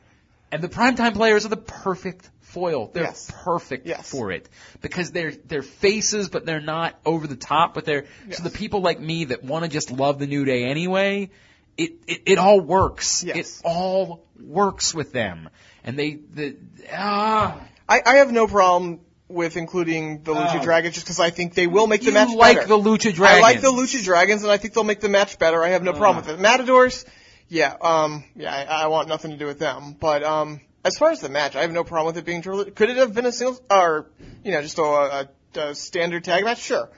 [0.52, 2.90] And the primetime players are the perfect foil.
[2.92, 3.32] They're Yes.
[3.46, 4.10] perfect Yes.
[4.10, 4.50] for it.
[4.82, 8.82] Because they're they're faces but they're not over the top, but they're so the people
[8.82, 11.30] like me that want to just love the New Day anyway,
[11.78, 13.24] it, it it all works.
[13.24, 13.60] Yes.
[13.60, 15.50] It all works with them.
[15.86, 16.58] And they the
[16.92, 17.62] ah.
[17.88, 19.00] I, I have no problem
[19.32, 20.64] with including the Lucha Oh.
[20.64, 22.68] Dragons just because I think they will make the You match like better.
[22.68, 23.38] the Lucha Dragons.
[23.38, 25.64] I like the Lucha Dragons, and I think they'll make the match better.
[25.64, 26.40] I have no problem with it.
[26.40, 27.06] Matadors,
[27.48, 29.96] yeah, um, yeah, I, I want nothing to do with them.
[30.00, 32.42] But um, as far as the match, I have no problem with it being.
[32.42, 34.08] Could it have been a single, or
[34.44, 35.30] you know, just a, a,
[35.60, 36.60] a standard tag match?
[36.62, 36.90] Sure.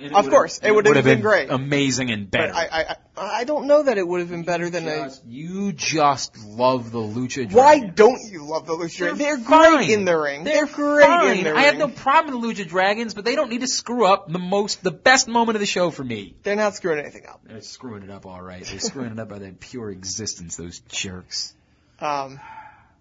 [0.00, 1.50] It Of course, it would have been, great.
[1.50, 2.52] amazing and better.
[2.52, 5.10] But I, I, I, I don't know that it would have been better than a.
[5.26, 7.54] You just love the Lucha Dragons.
[7.54, 9.18] Why don't you love the Lucha Dragons?
[9.18, 9.76] They're, fine.
[9.76, 10.44] great in the ring.
[10.44, 11.38] They're, great fine.
[11.38, 11.58] in the ring.
[11.58, 14.30] I have no problem with the Lucha Dragons, but they don't need to screw up
[14.32, 16.34] the most, the best moment of the show for me.
[16.42, 17.42] They're not screwing anything up.
[17.44, 18.64] They're screwing it up all right.
[18.64, 21.54] They're screwing it up by their pure existence, those jerks.
[22.00, 22.40] Um,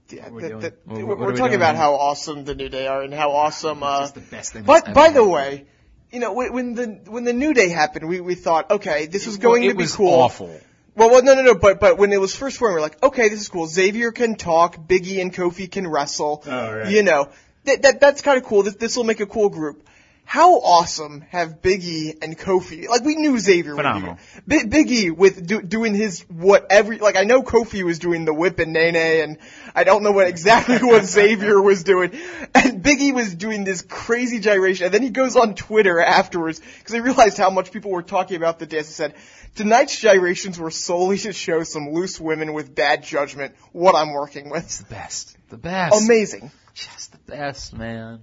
[0.09, 0.59] yeah, we the- doing?
[0.61, 3.31] the- What- we're what are talking about how awesome the New Day are and how
[3.31, 3.83] awesome.
[3.83, 4.63] Uh, the best thing.
[4.63, 5.65] but by the way,
[6.11, 9.25] you know when, when the when the New Day happened, we we thought, okay, this
[9.25, 10.13] was Well, going it to be was cool.
[10.13, 10.59] awful.
[10.95, 11.55] Well, well, no, no, no.
[11.55, 13.67] But but when it was first formed, we are like, okay, this is cool.
[13.67, 14.75] Xavier can talk.
[14.75, 16.43] Biggie and Kofi can wrestle.
[16.45, 16.91] Oh, right.
[16.91, 17.29] You know,
[17.65, 18.63] that that that's kind of cool.
[18.63, 19.85] This this will make a cool group.
[20.29, 22.87] How awesome have Biggie and Kofi?
[22.87, 24.19] Like we knew Xavier Phenomenal.
[24.35, 24.63] would be.
[24.63, 26.95] Bi- Biggie with do, doing his whatever.
[26.97, 29.39] Like I know Kofi was doing the whip and nae nae, and
[29.73, 32.11] I don't know what exactly what Xavier was doing.
[32.53, 36.93] And Biggie was doing this crazy gyration, and then he goes on Twitter afterwards because
[36.93, 38.85] he realized how much people were talking about the dance.
[38.85, 39.15] He said,
[39.55, 44.51] "Tonight's gyrations were solely to show some loose women with bad judgment what I'm working
[44.51, 45.35] with." the best.
[45.49, 46.05] The best.
[46.05, 46.51] Amazing.
[46.75, 48.19] Just the best, man.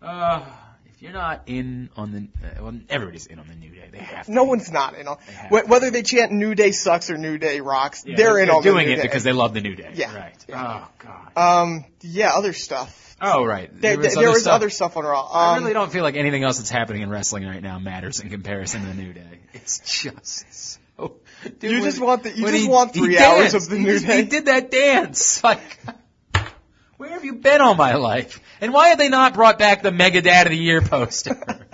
[0.00, 0.46] Uh,
[0.98, 3.88] if you're not in on the, uh, well, everybody's in on the New Day.
[3.92, 4.32] They have to.
[4.32, 4.48] No be.
[4.48, 7.60] one's not in on have wh- whether they chant "New Day sucks" or "New Day
[7.60, 9.02] rocks." Yeah, they're in on the doing New it Day.
[9.02, 9.92] because they love the New Day.
[9.94, 10.12] Yeah.
[10.12, 10.44] Right.
[10.48, 10.86] Yeah.
[10.86, 10.88] Oh
[11.34, 11.62] God.
[11.62, 13.16] Um, yeah, other stuff.
[13.20, 13.70] Oh right.
[13.72, 15.20] There, there, there was other stuff on Raw.
[15.22, 18.18] Um, I really don't feel like anything else that's happening in wrestling right now matters
[18.18, 19.38] in comparison to the New Day.
[19.52, 21.14] It's just so.
[21.44, 23.54] Dude, You when- just want the- you just he- want three hours danced.
[23.54, 24.16] of the He New Day.
[24.16, 25.42] He did that dance.
[25.44, 25.60] Like,
[26.96, 28.40] where have you been all my life?
[28.60, 31.36] And why have they not brought back the Mega Dad of the Year poster?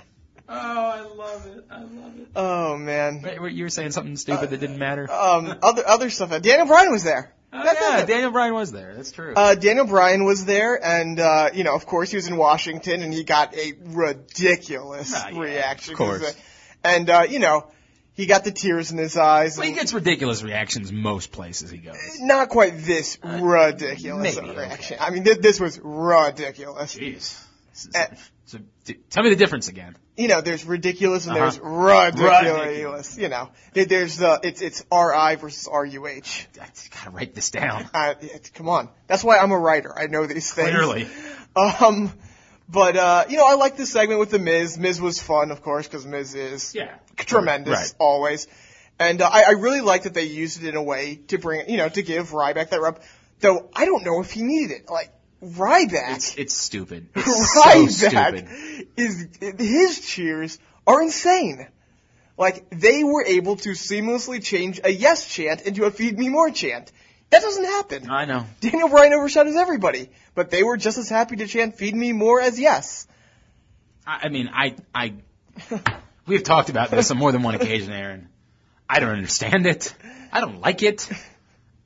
[0.49, 1.65] oh, I love it.
[1.69, 2.27] I love it.
[2.35, 3.21] Oh man.
[3.21, 5.09] Wait, wait, you were saying something stupid that didn't matter.
[5.11, 6.29] Um, other other stuff.
[6.41, 7.33] Daniel Bryan was there.
[7.53, 8.07] Oh, That's yeah, it.
[8.07, 8.93] Daniel Bryan was there.
[8.95, 9.33] That's true.
[9.33, 13.01] Uh, Daniel Bryan was there, and uh, you know, of course, he was in Washington,
[13.01, 15.93] and he got a ridiculous Ah, yeah, reaction.
[15.93, 16.21] of course.
[16.21, 16.39] 'cause, uh,
[16.83, 17.67] And uh, you know,
[18.15, 19.57] he got the tears in his eyes.
[19.57, 21.95] well, he gets ridiculous reactions most places he goes.
[22.19, 24.97] not quite this ridiculous Uh, maybe, of a reaction.
[24.99, 26.95] I mean, th- this was ridiculous.
[26.95, 27.37] Jeez.
[27.73, 28.05] So, Uh,
[28.45, 29.97] so, d- tell me the difference again.
[30.17, 31.43] You know, there's ridiculous and Uh-huh.
[31.49, 32.61] there's ridiculous.
[32.65, 33.17] Ridiculous.
[33.17, 36.47] You know, There- there's the it's it's R I versus R U H.
[36.61, 37.89] I gotta write this down.
[37.93, 38.13] Uh,
[38.53, 39.93] come on, that's why I'm a writer.
[39.97, 40.69] I know these things.
[40.69, 41.07] Clearly.
[41.57, 42.13] Um,
[42.67, 44.77] but uh, you know, I like this segment with the Miz.
[44.77, 46.95] Miz was fun, of course, because Miz is Yeah.
[47.17, 47.93] tremendous Right.
[47.99, 48.47] always.
[48.97, 51.69] And uh, I, I really like that they used it in a way to bring,
[51.69, 53.01] you know, to give Ryback that rub.
[53.41, 54.89] Though I don't know if he needed it.
[54.89, 55.11] Like
[55.43, 57.07] Ryback, It's, it's stupid.
[57.15, 58.45] It's so stupid.
[58.47, 59.27] Ryback is
[59.59, 60.57] his cheers
[60.87, 61.67] are insane.
[62.37, 66.49] Like they were able to seamlessly change a yes chant into a feed me more
[66.51, 66.91] chant.
[67.31, 68.09] That doesn't happen.
[68.09, 68.45] I know.
[68.61, 72.39] Daniel Bryan overshadows everybody, but they were just as happy to chant "Feed me more"
[72.39, 73.07] as yes.
[74.05, 75.13] I, I mean, I, I,
[76.27, 78.29] we've talked about this on more than one occasion, Aaron.
[78.87, 79.95] I don't understand it.
[80.31, 81.09] I don't like it.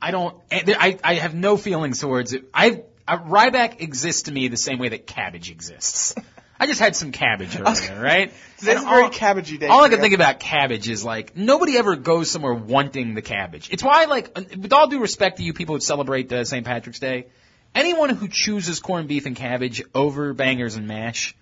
[0.02, 0.36] I don't.
[0.52, 2.46] I, I have no feelings towards it.
[2.54, 6.16] I, uh, Ryback exists to me the same way that cabbage exists.
[6.60, 8.34] I just had some cabbage earlier, right?
[8.62, 9.68] A very all- cabbagey day.
[9.68, 13.70] All I can think about cabbage is like nobody ever goes somewhere wanting the cabbage.
[13.72, 16.66] It's why, like, with all due respect to you people who celebrate uh, St.
[16.66, 17.28] Patrick's Day,
[17.76, 21.36] anyone who chooses corned beef and cabbage over bangers and mash,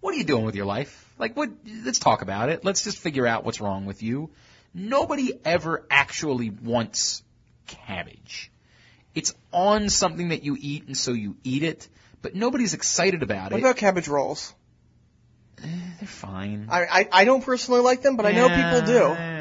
[0.00, 1.10] what are you doing with your life?
[1.18, 1.50] Like, what?
[1.84, 2.64] Let's talk about it.
[2.64, 4.30] Let's just figure out what's wrong with you.
[4.74, 7.22] Nobody ever actually wants
[7.66, 8.50] cabbage.
[9.14, 11.88] It's on something that you eat, and so you eat it.
[12.20, 13.62] But nobody's excited about What it.
[13.62, 14.52] What about cabbage rolls?
[15.62, 15.68] Eh,
[16.00, 16.66] they're fine.
[16.70, 19.12] I, I I don't personally like them, but I know people do.
[19.12, 19.33] Eh,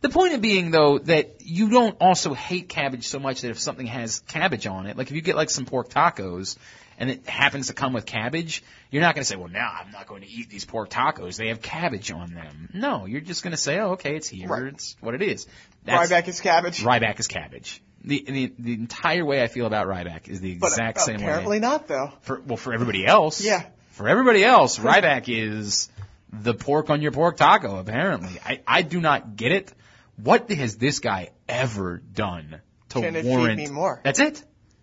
[0.00, 3.58] The point of being though that you don't also hate cabbage so much that if
[3.58, 6.56] something has cabbage on it, like if you get like some pork tacos
[6.98, 9.90] and it happens to come with cabbage, you're not going to say, well, now I'm
[9.90, 11.36] not going to eat these pork tacos.
[11.36, 12.70] They have cabbage on them.
[12.72, 14.48] No, you're just going to say, oh, okay, it's here.
[14.48, 14.72] Right.
[14.72, 15.46] It's what it is.
[15.84, 16.82] That's, Ryback is cabbage.
[16.82, 17.82] Ryback is cabbage.
[18.02, 21.16] The, the the entire way I feel about Ryback is the But exact uh, same
[21.16, 21.58] apparently way.
[21.58, 22.12] Apparently not though.
[22.20, 23.64] For well, for everybody else, Yeah.
[23.90, 25.88] For everybody else, Ryback is
[26.32, 27.78] the pork on your pork taco.
[27.78, 29.72] Apparently, I I do not get it.
[30.16, 32.60] What has this guy ever done
[32.90, 33.56] to Can it feed warrant?
[33.58, 34.00] me more?
[34.02, 34.42] That's it.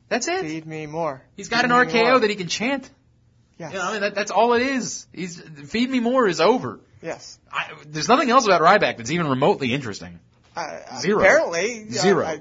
[0.10, 0.42] That's it.
[0.42, 1.24] Feed me more.
[1.36, 2.90] He's got Feed an RKO that he can chant.
[3.58, 3.72] Yes.
[3.74, 5.08] You know, I mean, that, that's all it is.
[5.14, 6.80] He's feed me more is over.
[7.02, 7.40] yes.
[7.52, 10.20] I, there's nothing else about Ryback that's even remotely interesting.
[10.56, 11.20] Uh, Zero.
[11.20, 11.86] Apparently.
[11.90, 12.26] uh, Zero.
[12.26, 12.40] I,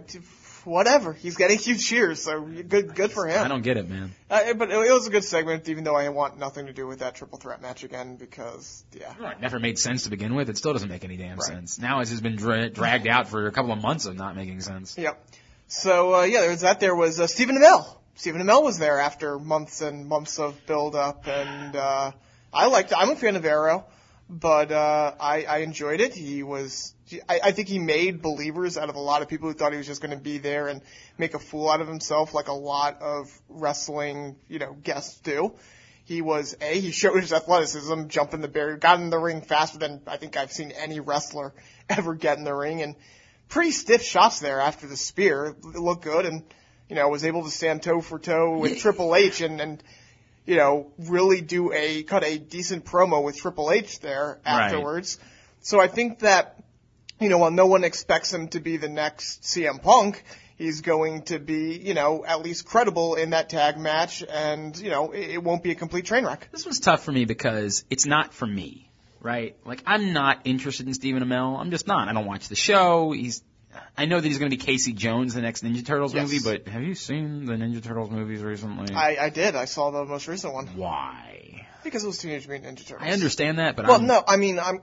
[0.64, 1.12] whatever.
[1.12, 3.44] He's getting huge cheers, so good, good for him.
[3.44, 4.12] I don't get it, man.
[4.30, 7.00] Uh, but it was a good segment, even though I want nothing to do with
[7.00, 9.12] that triple threat match again because, yeah.
[9.32, 10.48] It never made sense to begin with.
[10.50, 11.78] It still doesn't make any damn sense.
[11.78, 14.60] Now it's just been dra- dragged out for a couple of months of not making
[14.60, 14.96] sense.
[14.96, 15.22] Yep.
[15.68, 16.80] So uh, yeah, there was that.
[16.80, 17.86] There was uh, Stephen Amell.
[18.14, 22.12] Stephen Amell was there after months and months of build up, and uh,
[22.52, 22.92] I liked.
[22.92, 22.98] It.
[22.98, 23.86] I'm a fan of Arrow,
[24.33, 26.14] but uh, I, I enjoyed it.
[26.14, 26.95] He was.
[27.28, 29.78] I, I think he made believers out of a lot of people who thought he
[29.78, 30.80] was just going to be there and
[31.18, 35.53] make a fool out of himself, like a lot of wrestling, you know, guests do.
[36.05, 36.80] He was a.
[36.80, 40.39] He showed his athleticism, jumping the barrier, got in the ring faster than I think
[40.39, 41.53] I've seen any wrestler
[41.91, 42.97] ever get in the ring, and
[43.51, 45.55] pretty stiff shots there after the spear.
[45.62, 46.43] It looked good, and
[46.89, 49.83] you know was able to stand toe for toe with Triple H, and and
[50.47, 54.64] you know really do a cut a decent promo with Triple H there Right.
[54.66, 55.18] afterwards.
[55.61, 56.62] So I think that
[57.20, 60.22] you know while no one expects him to be the next CM Punk.
[60.59, 64.90] He's going to be, you know, at least credible in that tag match, and you
[64.90, 66.49] know, it, it won't be a complete train wreck.
[66.53, 68.88] This was tough for me because it's not for me,
[69.20, 69.57] right?
[69.64, 71.59] Like I'm not interested in Stephen Amell.
[71.59, 72.07] I'm just not.
[72.07, 73.11] I don't watch the show.
[73.11, 73.43] He's.
[73.96, 76.30] I know that he's going to be Casey Jones, the next Ninja Turtles Yes.
[76.30, 78.94] movie, but have you seen the Ninja Turtles movies recently?
[78.94, 79.54] I, I did.
[79.56, 81.66] I saw the most recent one Why?
[81.84, 83.08] because it was Teenage Mutant Ninja Turtles.
[83.08, 84.80] I understand that, but Well, I'm, no, I mean, I'm.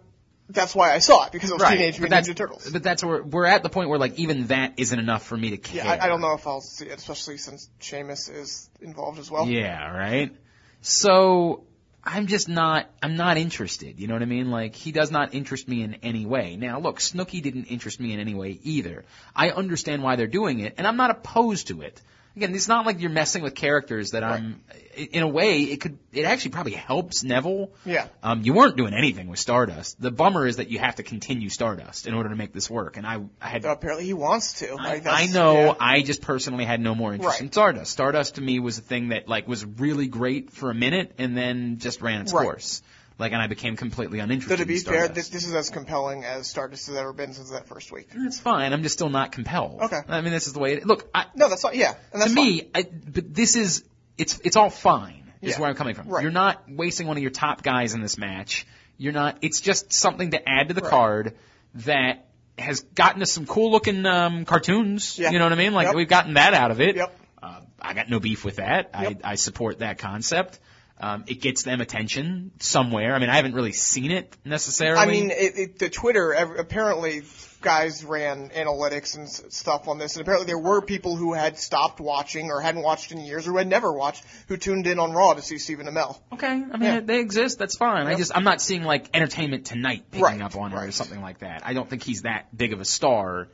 [0.51, 1.77] That's why I saw it because it was right.
[1.77, 2.69] Teenage Mutant Ninja Turtles.
[2.71, 5.51] But that's where we're at the point where like even that isn't enough for me
[5.51, 5.85] to care.
[5.85, 9.29] Yeah, I, I don't know if I'll see it, especially since Sheamus is involved as
[9.29, 9.47] well.
[9.47, 10.35] Yeah, right.
[10.81, 11.65] So
[12.04, 14.00] I'm just not I'm not interested.
[14.00, 14.52] You know what I mean?
[14.52, 16.56] Like he does not interest me in any way.
[16.56, 19.06] Now look, Snooki didn't interest me in any way either.
[19.36, 22.02] I understand why they're doing it, and I'm not opposed to it.
[22.36, 24.61] Again, it's not like you're messing with characters that I'm.
[24.95, 25.97] In a way, it could.
[26.13, 27.71] It actually probably helps Neville.
[27.86, 28.07] Yeah.
[28.23, 29.99] Um, you weren't doing anything with Stardust.
[30.01, 32.97] The bummer is that you have to continue Stardust in order to make this work.
[32.97, 34.75] And I, I had Apparently he wants to.
[34.75, 35.65] Like, I that's- know.
[35.65, 35.73] yeah.
[35.80, 37.41] I just personally had no more interest Right.
[37.41, 37.91] in Stardust.
[37.91, 41.36] Stardust to me was a thing that like was really great for a minute and
[41.36, 42.43] then just ran its Right.
[42.43, 42.82] course.
[43.20, 44.57] Like, and I became completely uninterested.
[44.59, 47.49] So to be fair, this, this is as compelling as Stardust has ever been since
[47.51, 48.07] that first week.
[48.15, 48.72] That's fine.
[48.72, 49.82] I'm just still not compelled.
[49.82, 49.99] Okay.
[50.07, 50.86] I mean, this is the way it.
[50.86, 51.76] Look, I, No, that's not.
[51.76, 53.84] Yeah, and that's to me, I, but this is
[54.17, 55.32] it's it's all fine.
[55.41, 55.59] Is Yeah.
[55.59, 56.07] where I'm coming from.
[56.07, 56.22] Right.
[56.24, 58.65] You're not wasting one of your top guys in this match.
[58.97, 59.38] You're not.
[59.41, 60.89] It's just something to add to the Right.
[60.89, 61.36] card
[61.76, 62.26] that
[62.57, 65.17] has gotten us some cool looking um, cartoons.
[65.20, 65.32] Yeah.
[65.32, 65.74] You know what I mean?
[65.74, 65.95] Like Yep.
[65.95, 66.95] we've gotten that out of it.
[66.97, 67.17] Yep.
[67.41, 68.91] Uh, I got no beef with that.
[68.99, 69.22] Yep.
[69.24, 70.59] I, I support that concept.
[71.02, 73.16] Um, it gets them attention somewhere.
[73.16, 75.00] I mean, I haven't really seen it necessarily.
[75.00, 77.22] I mean, it, it, the Twitter apparently
[77.62, 82.02] guys ran analytics and stuff on this, and apparently there were people who had stopped
[82.02, 85.14] watching or hadn't watched in years or who had never watched who tuned in on
[85.14, 86.20] Raw to see Stephen Amell.
[86.34, 87.00] Okay, I mean Yeah.
[87.00, 87.60] they exist.
[87.60, 88.08] That's fine.
[88.08, 91.22] I just I'm not seeing like Entertainment Tonight picking Right, up on it or something
[91.22, 91.62] like that.
[91.66, 93.47] I don't think he's that big of a star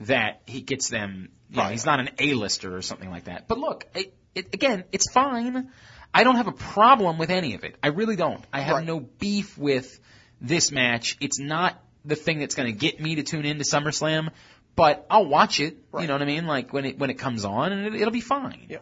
[0.00, 1.30] that he gets them.
[1.50, 1.72] You know, Right.
[1.72, 3.46] he's not an A-lister or something like that.
[3.48, 5.70] But look, it, it, again, it's fine.
[6.14, 7.76] I don't have a problem with any of it.
[7.82, 8.44] I really don't.
[8.52, 8.86] I have Right.
[8.86, 9.98] no beef with
[10.40, 11.16] this match.
[11.20, 14.28] It's not the thing that's going to get me to tune into SummerSlam,
[14.76, 15.76] but I'll watch it.
[15.98, 16.46] You know what I mean?
[16.46, 18.66] Like when it when it comes on, and it, it'll be fine.
[18.68, 18.78] Yeah.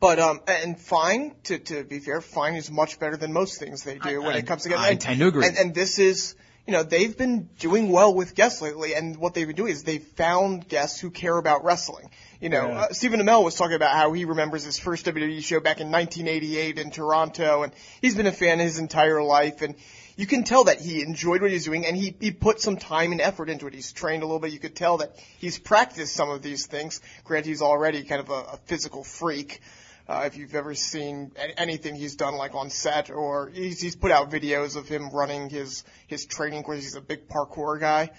[0.00, 3.82] But um, and fine to to be fair, fine is much better than most things
[3.82, 4.80] they do I- when I- it comes together.
[4.82, 5.46] I And- tend to agree.
[5.46, 6.36] And, and this is,
[6.68, 9.84] you know, they've been doing well with guests lately, and what they've been doing is
[9.84, 12.10] they've found guests who care about wrestling.
[12.42, 12.80] You know, Yeah.
[12.80, 15.90] uh, Stephen Amell was talking about how he remembers his first WWE show back in
[15.90, 19.76] 1988 in Toronto, and he's been a fan his entire life, and
[20.16, 23.12] you can tell that he enjoyed what he's doing, and he, he put some time
[23.12, 23.72] and effort into it.
[23.72, 24.52] He's trained a little bit.
[24.52, 27.00] You could tell that he's practiced some of these things.
[27.24, 29.62] Granted, he's already kind of a, a physical freak.
[30.08, 34.10] Uh, if you've ever seen anything he's done like on set or he's, he's put
[34.10, 36.82] out videos of him running his, his training course.
[36.82, 38.10] He's a big parkour guy.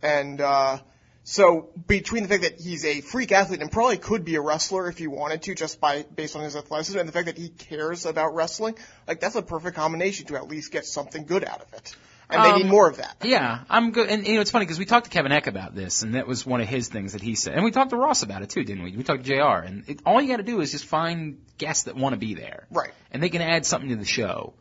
[0.00, 0.78] And, uh,
[1.24, 4.88] so between the fact that he's a freak athlete and probably could be a wrestler
[4.88, 7.48] if he wanted to just by, based on his athleticism and the fact that he
[7.48, 8.76] cares about wrestling,
[9.08, 11.96] like that's a perfect combination to at least get something good out of it.
[12.30, 13.16] And they need Um, more of that.
[13.22, 14.08] Yeah, I'm good.
[14.08, 16.26] And you know, it's funny because we talked to Kevin Eck about this, and that
[16.26, 17.54] was one of his things that he said.
[17.54, 18.96] And we talked to Ross about it too, didn't we?
[18.96, 19.66] We talked to Jr.
[19.66, 22.34] And it, all you got to do is just find guests that want to be
[22.34, 22.92] there, Right.
[23.12, 24.54] and they can add something to the show.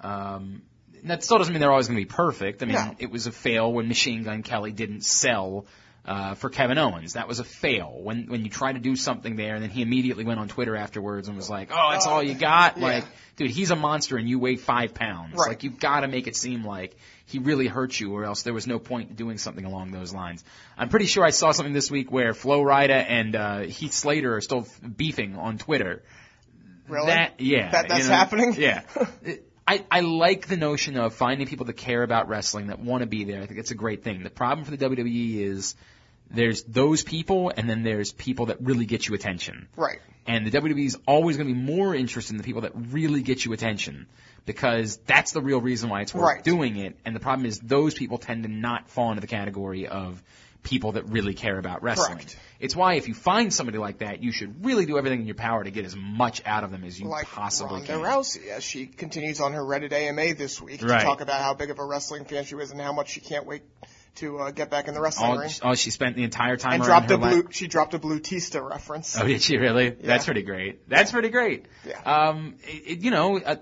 [0.00, 0.62] Um,
[1.04, 2.62] that still doesn't mean they're always going to be perfect.
[2.62, 2.94] I mean, No.
[2.98, 5.66] it was a fail when Machine Gun Kelly didn't sell.
[6.06, 7.98] Uh, for Kevin Owens, that was a fail.
[7.98, 10.76] When when you try to do something there, and then he immediately went on Twitter
[10.76, 12.84] afterwards and was like, "Oh, that's all you got." yeah.
[12.84, 13.04] Like,
[13.36, 15.32] dude, he's a monster, and you weigh five pounds.
[15.34, 15.48] Right.
[15.48, 16.94] Like, you've got to make it seem like
[17.24, 20.12] he really hurt you, or else there was no point in doing something along those
[20.12, 20.44] lines.
[20.76, 24.36] I'm pretty sure I saw something this week where Flo Rida and uh, Heath Slater
[24.36, 26.02] are still beefing on Twitter.
[26.86, 27.06] Really?
[27.06, 28.54] That yeah, That- that's you know, happening?
[28.58, 28.82] Yeah.
[29.66, 33.06] I, I like the notion of finding people that care about wrestling that want to
[33.06, 33.40] be there.
[33.40, 34.22] I think it's a great thing.
[34.22, 35.74] The problem for the WWE is
[36.30, 39.68] There's those people, and then there's people that really get you attention.
[39.76, 39.98] Right.
[40.26, 43.22] And the WWE is always going to be more interested in the people that really
[43.22, 44.06] get you attention
[44.46, 46.44] because that's the real reason why it's worth Right.
[46.44, 46.96] doing it.
[47.04, 50.22] And the problem is those people tend to not fall into the category of
[50.62, 52.16] people that really care about wrestling.
[52.16, 52.38] Correct.
[52.58, 55.34] It's why if you find somebody like that, you should really do everything in your
[55.34, 58.00] power to get as much out of them as you like possibly Ronda can.
[58.00, 61.00] Rousey, as she continues on her Reddit AMA this week Right.
[61.00, 63.20] to talk about how big of a wrestling fan she is and how much she
[63.20, 63.62] can't wait
[64.16, 65.50] to uh, get back in the wrestling All, ring.
[65.62, 67.48] all she spent the entire time And dropped a blue.
[67.50, 69.18] She dropped a Batista reference.
[69.18, 69.90] Oh, did she really?
[69.90, 70.88] That's pretty great.
[70.88, 71.66] That's pretty great.
[71.86, 72.00] Yeah.
[72.00, 73.56] Um, it, it- you know, uh,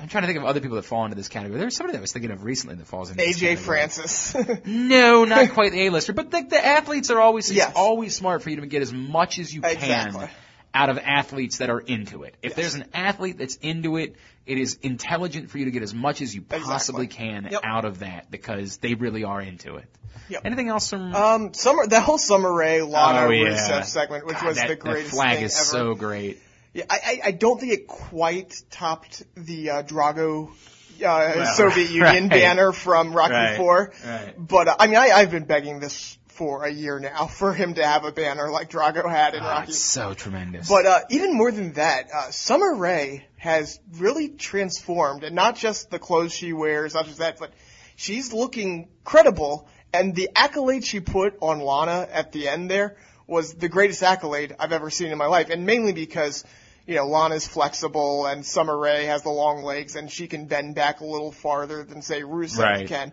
[0.00, 1.60] I'm trying to think of other people that fall into this category.
[1.60, 3.58] There's somebody that I was thinking of recently that falls into this AJ.
[3.58, 4.34] Francis.
[4.64, 7.72] No, not quite the A-lister, but the, the athletes are always Yes.
[7.76, 10.28] always smart for you to get as much as you can Exactly.
[10.74, 12.34] Out of athletes that are into it.
[12.42, 14.16] If there's an athlete that's into it,
[14.46, 17.60] it is intelligent for you to get as much as you possibly can Yep.
[17.62, 19.84] out of that because they really are into it.
[20.28, 20.42] Yep.
[20.44, 21.14] Anything else from?
[21.14, 24.76] um, summer that whole Summer Rae Lana oh yeah, segment, which God, was that, the
[24.90, 25.64] that flag is ever.
[25.64, 26.38] so great.
[26.72, 30.52] Yeah, I, I, I don't think it quite topped the uh, Drago uh,
[31.00, 32.30] Well, Soviet Union right.
[32.30, 33.92] banner from Rocky Right, Four.
[34.06, 34.34] right.
[34.38, 37.74] But uh, I mean, I, I've been begging this for a year now for him
[37.74, 39.72] to have a banner like Drago had in Oh, Rocky.
[39.72, 40.68] so tremendous.
[40.68, 45.90] But uh, even more than that, uh, Summer Rae has really transformed, and not just
[45.90, 47.52] the clothes she wears, not just that, but
[47.96, 49.68] she's looking credible.
[49.94, 54.54] And the accolade she put on Lana at the end there was the greatest accolade
[54.58, 56.44] I've ever seen in my life, and mainly because.
[56.84, 60.74] You know, Lana's flexible and Summer Rae has the long legs and she can bend
[60.74, 62.88] back a little farther than say Rusev Right.
[62.88, 63.12] can.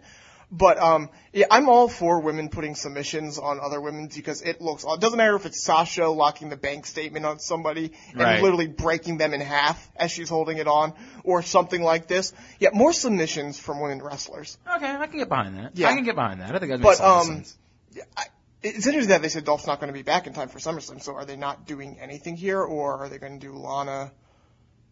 [0.51, 4.83] But um, yeah, I'm all for women putting submissions on other women because it looks.
[4.83, 8.41] It doesn't matter if it's Sasha locking the bank statement on somebody and Right.
[8.41, 10.93] literally breaking them in half as she's holding it on,
[11.23, 12.33] or something like this.
[12.59, 14.57] Yeah, more submissions from women wrestlers.
[14.75, 15.75] okay, I can get behind that.
[15.77, 15.89] Yeah.
[15.89, 16.55] I can get behind that.
[16.55, 17.57] I think that But makes of um, sense.
[18.17, 18.23] I,
[18.63, 21.01] it's interesting that they said Dolph's not going to be back in time for SummerSlam.
[21.01, 24.11] So are they not doing anything here, or are they going to do Lana?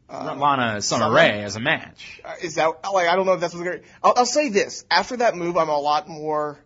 [0.09, 1.15] Uh, Lana Summer Summer?
[1.15, 2.21] Rae as a match.
[2.23, 3.85] Uh, is that like I don't know if that's what's going to.
[4.03, 6.59] I'll, I'll say this: after that move, I'm a lot more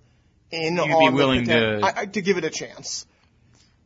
[0.52, 3.08] in You'd be on the willing to- I, I, to give it a chance.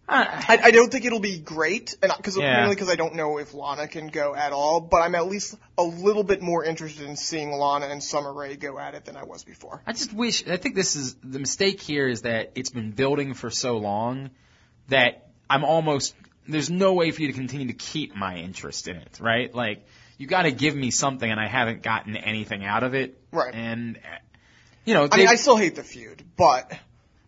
[0.07, 2.59] Uh, I, I don't think it'll be great, and because Yeah.
[2.59, 4.79] mainly because I don't know if Lana can go at all.
[4.81, 8.55] But I'm at least a little bit more interested in seeing Lana and Summer Rae
[8.55, 9.81] go at it than I was before.
[9.87, 10.45] I just wish.
[10.47, 14.29] I think this is the mistake here is that it's been building for so long
[14.89, 16.13] that I'm almost.
[16.47, 19.53] There's no way for you to continue to keep my interest in it, right?
[19.53, 19.85] Like
[20.17, 23.19] you got to give me something, and I haven't gotten anything out of it.
[23.31, 23.53] Right.
[23.53, 24.17] And uh,
[24.85, 26.71] you know, I mean, I still hate the feud, but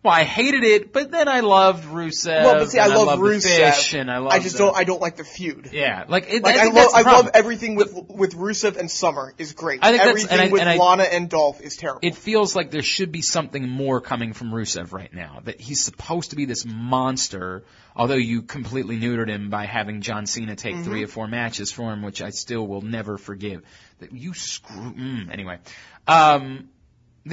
[0.08, 2.42] I hated it, but then I loved Rusev.
[2.44, 3.42] well, but see, I and love loved Rusev.
[3.42, 4.32] the fish, and I love.
[4.32, 4.76] I just the- don't.
[4.76, 5.70] I don't like the feud.
[5.72, 9.34] Yeah, like it, Like I, I, love, I love everything with with Rusev and Summer
[9.38, 9.80] is great.
[9.82, 12.00] I think everything and I- with and I- Lana and Dolph is terrible.
[12.02, 15.40] it feels like there should be something more coming from Rusev right now.
[15.44, 20.26] That he's supposed to be this monster, although you completely neutered him by having John
[20.26, 20.84] Cena take Mm-hmm.
[20.84, 23.62] three or four matches for him, which I still will never forgive.
[24.00, 24.92] That you screw.
[24.92, 25.58] Mm, anyway,
[26.06, 26.68] um,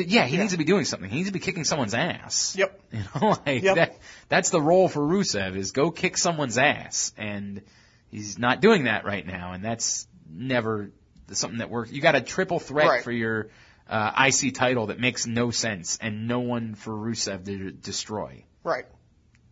[0.03, 0.41] yeah, he Yeah.
[0.41, 1.09] needs to be doing something.
[1.09, 2.55] He needs to be kicking someone's ass.
[2.57, 2.79] Yep.
[2.91, 3.75] You know, like Yep.
[3.75, 3.97] that.
[4.29, 7.61] That's the role for Rusev is go kick someone's ass, and
[8.09, 10.91] he's not doing that right now, and that's never
[11.31, 11.91] something that works.
[11.91, 13.03] You got a triple threat Right.
[13.03, 13.49] for your
[13.89, 18.43] uh, IC title that makes no sense, and no one for Rusev to destroy.
[18.63, 18.85] right.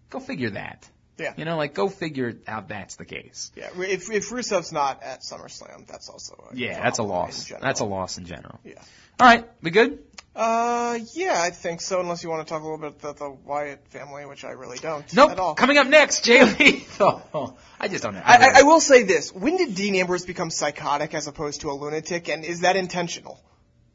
[0.09, 0.87] Go figure that.
[1.17, 1.33] Yeah.
[1.37, 3.51] You know, like go figure out that's the case.
[3.55, 3.69] Yeah.
[3.77, 7.51] If if Rusev's not at SummerSlam, that's also a Yeah, that's a loss.
[7.61, 8.59] That's a loss in general.
[8.63, 8.81] Yeah.
[9.19, 9.99] All right, we good?
[10.35, 11.99] Uh, yeah, I think so.
[11.99, 14.79] Unless you want to talk a little bit about the Wyatt family, which I really
[14.79, 15.05] don't.
[15.13, 15.31] Nope.
[15.31, 15.53] At all.
[15.53, 17.55] Coming up next, Jay Lethal.
[17.79, 18.21] I just don't know.
[18.25, 21.69] I, I, I will say this: When did Dean Ambrose become psychotic as opposed to
[21.69, 23.39] a lunatic, and is that intentional?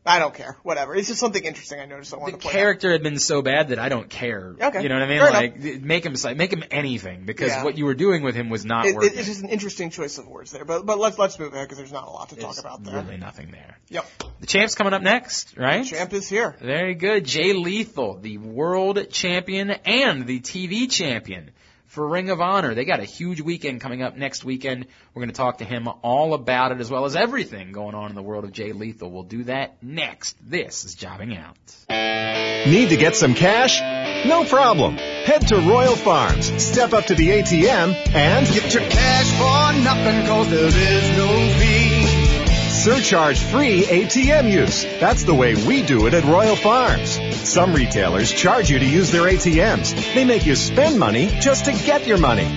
[0.09, 0.57] I don't care.
[0.63, 0.95] Whatever.
[0.97, 2.15] It's just something interesting I noticed.
[2.15, 4.57] I the to character had been so bad that I don't care.
[4.61, 4.83] Okay.
[4.83, 5.21] You know what I mean?
[5.21, 7.65] Fair like th- make him make him anything because Yeah.
[7.65, 8.87] what you were doing with him was not out.
[8.87, 9.19] It, working.
[9.19, 11.79] it's just an interesting choice of words there, but but let's let's move ahead because
[11.79, 13.03] there's not a lot to talk about there.
[13.03, 13.77] really nothing there.
[13.91, 14.07] Yep.
[14.41, 15.83] The champ's coming up next, right?
[15.85, 16.57] The champ is here.
[16.61, 17.25] Very good.
[17.25, 21.51] Jay Lethal, the world champion and the TV champion
[21.99, 22.75] for Ring of Honor.
[22.75, 24.87] They got a huge weekend coming up next weekend.
[25.13, 28.11] We're going to talk to him all about it as well as everything going on
[28.11, 29.11] in the world of Jay Lethal.
[29.11, 30.37] We'll do that next.
[30.41, 31.57] This is Jobbing Out.
[32.71, 33.81] Need to get some cash?
[34.25, 34.97] No problem.
[34.97, 40.25] Head to Royal Farms, step up to the ATM, and Get your cash for nothing
[40.27, 41.88] cause there is no fee.
[42.89, 44.83] Surcharge free ATM use.
[44.99, 47.21] That's the way we do it at Royal Farms.
[47.47, 50.15] Some retailers charge you to use their ATMs.
[50.15, 52.49] They make you spend money just to get your money.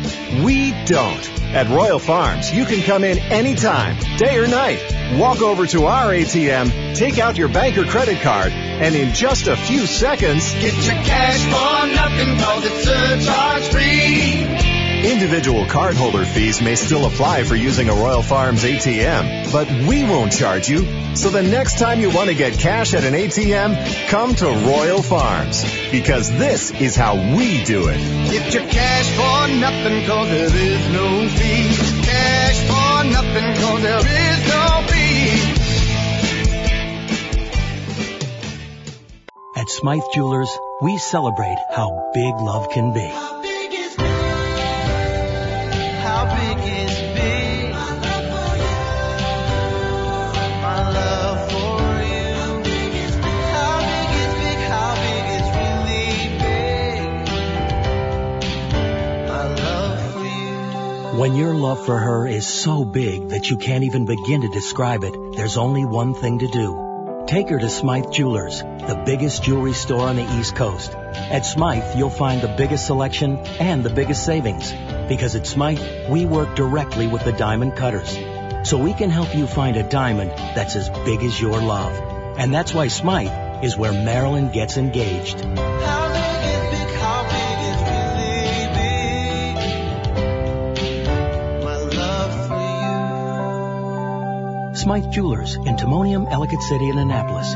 [0.41, 1.29] We don't.
[1.53, 4.79] At Royal Farms, you can come in anytime, day or night.
[5.19, 9.47] Walk over to our ATM, take out your bank or credit card, And in just
[9.47, 14.70] a few seconds, Get your cash for nothing cause it's surcharge free.
[15.03, 20.31] Individual cardholder fees may still apply for using a Royal Farms ATM, but we won't
[20.31, 20.85] charge you.
[21.15, 25.01] So the next time you want to get cash at an ATM, come to Royal
[25.01, 27.97] Farms because this is how we do it.
[28.29, 32.03] Get your cash for nothing cause there is no fee.
[32.05, 35.61] Cash for nothing cause there is no fee.
[39.57, 43.40] At Smyth Jewelers, we celebrate how big love can be.
[61.21, 65.03] When your love for her is so big that you can't even begin to describe
[65.03, 67.25] it, there's only one thing to do.
[67.27, 70.95] Take her to Smyth Jewelers, the biggest jewelry store on the East Coast.
[70.95, 74.73] At Smyth, you'll find the biggest selection and the biggest savings.
[75.07, 78.17] Because at Smyth, we work directly with the diamond cutters.
[78.67, 81.93] So we can help you find a diamond that's as big as your love.
[82.39, 85.39] And that's why Smyth is where Maryland gets engaged.
[94.81, 97.55] Smyth Jewelers in Timonium, Ellicott City, and Annapolis.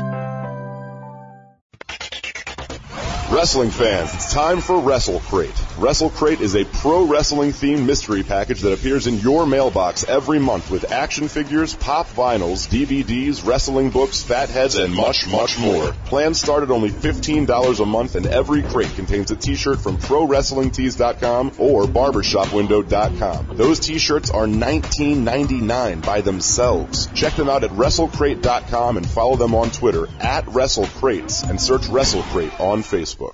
[3.36, 5.62] Wrestling fans, it's time for Wrestle Crate.
[5.76, 10.38] Wrestle Crate is a pro wrestling themed mystery package that appears in your mailbox every
[10.38, 15.92] month with action figures, pop vinyls, DVDs, wrestling books, fat heads, and much, much more.
[16.06, 21.52] Plans start at only $15 a month and every crate contains a t-shirt from ProWrestlingTees.com
[21.58, 23.56] or BarbershopWindow.com.
[23.58, 27.08] Those t-shirts are $19.99 by themselves.
[27.08, 32.58] Check them out at WrestleCrate.com and follow them on Twitter at WrestleCrates and search WrestleCrate
[32.58, 33.25] on Facebook.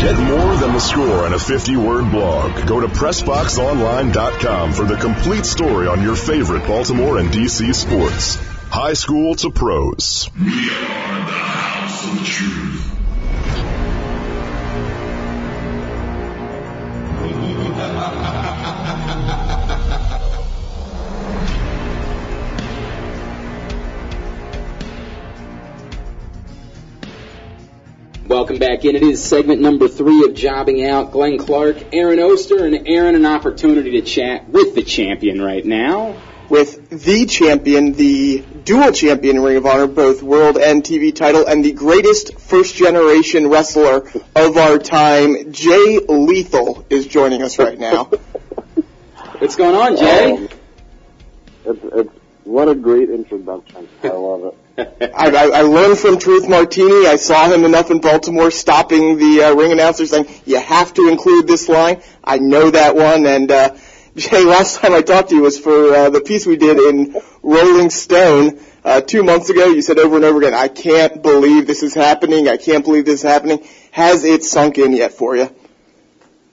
[0.00, 2.66] Get more than the score on a 50 word blog.
[2.66, 8.36] Go to PressBoxOnline.com for the complete story on your favorite Baltimore and DC sports.
[8.70, 10.30] High school to pros.
[28.30, 28.94] Welcome back in.
[28.94, 31.10] It is segment number three of Jobbing Out.
[31.10, 36.14] Glenn Clark, Aaron Oster, and Aaron, an opportunity to chat with the champion right now.
[36.48, 41.44] with the champion, the dual champion in Ring of Honor, both world and TV title,
[41.44, 47.80] and the greatest first generation wrestler of our time, Jay Lethal, is joining us right
[47.80, 48.04] now.
[49.38, 50.30] What's going on, Jay?
[50.30, 50.48] Um,
[51.64, 53.88] it's, it's, what a great introduction.
[54.02, 55.12] I love it.
[55.14, 57.06] I, I, I learned from Truth Martini.
[57.06, 61.08] I saw him enough in Baltimore stopping the uh, ring announcer saying, you have to
[61.08, 62.02] include this line.
[62.24, 63.26] I know that one.
[63.26, 63.76] And, uh,
[64.16, 67.20] Jay, last time I talked to you was for uh, the piece we did in
[67.42, 69.66] Rolling Stone uh, two months ago.
[69.66, 72.48] You said over and over again, I can't believe this is happening.
[72.48, 73.64] I can't believe this is happening.
[73.92, 75.54] Has it sunk in yet for you?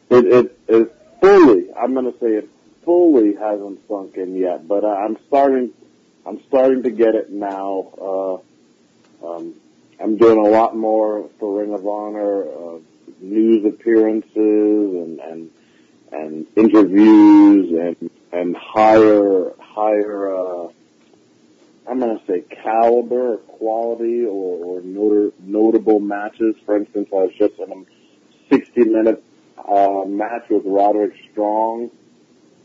[0.09, 2.49] It, it, it fully, I'm going to say it
[2.87, 5.73] fully hasn't sunk in yet, but I'm starting,
[6.25, 7.91] I'm starting to get it now.
[9.21, 9.55] Uh, um,
[10.01, 12.79] I'm doing a lot more for Ring of Honor, uh,
[13.19, 15.51] news appearances and, and,
[16.13, 20.67] and interviews and, and higher, higher, uh,
[21.89, 26.55] I'm going to say caliber or quality or, or notor, notable matches.
[26.65, 29.21] For instance, I was just in a 60 minute
[29.57, 31.91] uh, match with Roderick Strong.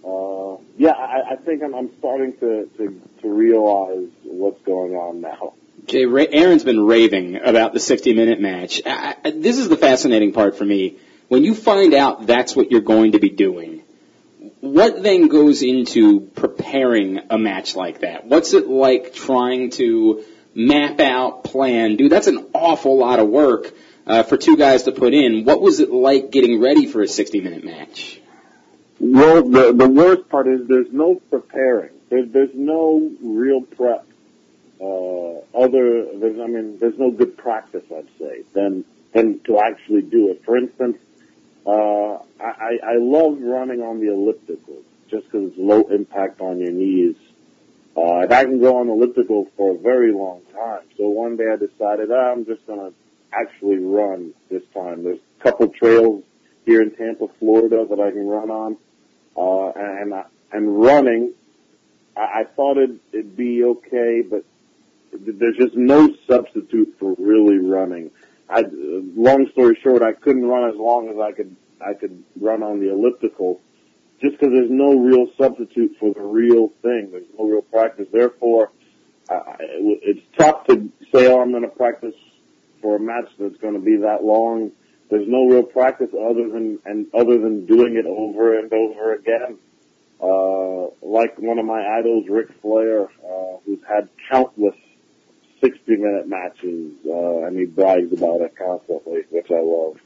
[0.04, 5.20] Uh, yeah, I, I think I'm, I'm starting to, to, to realize what's going on
[5.20, 5.54] now.
[5.86, 8.82] Jay, Ra- Aaron's been raving about the 60 minute match.
[8.84, 10.98] I, I, this is the fascinating part for me.
[11.28, 13.82] When you find out that's what you're going to be doing,
[14.60, 18.26] what then goes into preparing a match like that?
[18.26, 20.24] What's it like trying to
[20.54, 22.08] map out, plan, do?
[22.08, 23.72] That's an awful lot of work
[24.06, 25.44] uh, for two guys to put in.
[25.44, 28.20] What was it like getting ready for a 60 minute match?
[29.04, 31.90] Well, the, the worst part is there's no preparing.
[32.08, 34.06] There's, no real prep.
[34.80, 40.02] Uh, other, there's, I mean, there's no good practice, I'd say, than, than to actually
[40.02, 40.44] do it.
[40.44, 40.98] For instance,
[41.66, 46.70] uh, I, I love running on the elliptical just because it's low impact on your
[46.70, 47.16] knees.
[47.96, 50.82] Uh, and I can go on elliptical for a very long time.
[50.96, 52.92] So one day I decided ah, I'm just gonna
[53.32, 55.02] actually run this time.
[55.02, 56.22] There's a couple trails
[56.64, 58.76] here in Tampa, Florida that I can run on.
[59.36, 60.12] Uh, and,
[60.52, 61.32] and running,
[62.16, 64.44] I, I thought it'd, it'd be okay, but
[65.12, 68.10] there's just no substitute for really running.
[68.48, 72.62] I, long story short, I couldn't run as long as I could, I could run
[72.62, 73.60] on the elliptical
[74.20, 77.10] just because there's no real substitute for the real thing.
[77.10, 78.06] There's no real practice.
[78.12, 78.70] Therefore,
[79.28, 82.14] I, it's tough to say, oh, I'm going to practice
[82.80, 84.72] for a match that's going to be that long.
[85.12, 89.58] There's no real practice other than and other than doing it over and over again.
[90.18, 94.74] Uh, like one of my idols, Ric Flair, uh, who's had countless
[95.60, 99.98] 60 minute matches, uh, and he brags about it constantly, which I love.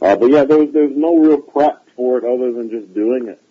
[0.00, 3.42] Uh, but yeah, there's, there's no real prep for it other than just doing it.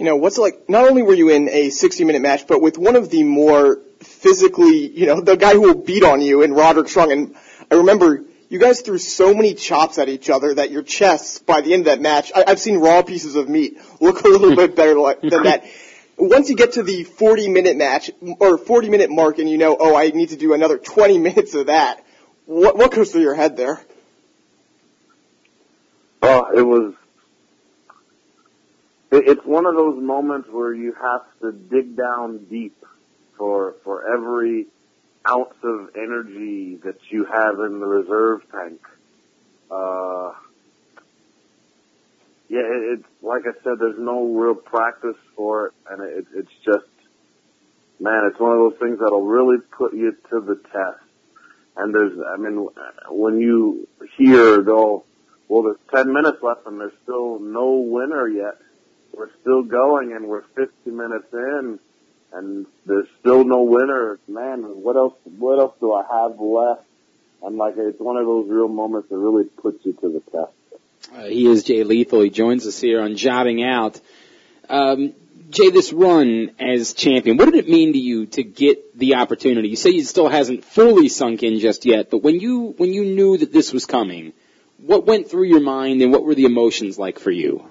[0.00, 2.60] You know, what's it like, not only were you in a 60 minute match, but
[2.60, 6.42] with one of the more physically, you know, the guy who will beat on you
[6.42, 7.36] in Roderick Strong, and
[7.70, 11.60] I remember you guys threw so many chops at each other that your chests, by
[11.60, 14.56] the end of that match, I, I've seen raw pieces of meat look a little
[14.56, 15.64] bit better than that.
[16.18, 19.76] Once you get to the 40 minute match, or 40 minute mark and you know,
[19.78, 22.04] oh, I need to do another 20 minutes of that,
[22.44, 23.80] what, what goes through your head there?
[26.22, 26.94] Oh, it was,
[29.12, 32.84] it, it's one of those moments where you have to dig down deep
[33.38, 34.66] for, for every
[35.28, 38.80] ounce of energy that you have in the reserve tank.
[39.70, 40.32] Uh,
[42.48, 46.52] yeah, it, it's like I said, there's no real practice for it, and it, it's
[46.64, 46.88] just,
[48.00, 51.04] man, it's one of those things that'll really put you to the test.
[51.76, 52.68] And there's, I mean,
[53.08, 55.04] when you hear though,
[55.48, 58.58] well, there's 10 minutes left and there's still no winner yet.
[59.12, 61.78] We're still going and we're 50 minutes in
[62.32, 64.18] and there's still no winner.
[64.28, 65.14] Man, what else?
[65.24, 66.84] What else do I have left?
[67.42, 70.52] And like, it's one of those real moments that really puts you to the test.
[71.14, 72.20] Uh, he is Jay Lethal.
[72.20, 74.00] He joins us here on Jobbing Out.
[74.68, 75.14] Um,
[75.48, 79.68] Jay, this run as champion, what did it mean to you to get the opportunity?
[79.68, 83.04] You say it still hasn't fully sunk in just yet, but when you when you
[83.04, 84.32] knew that this was coming,
[84.76, 87.64] what went through your mind and what were the emotions like for you?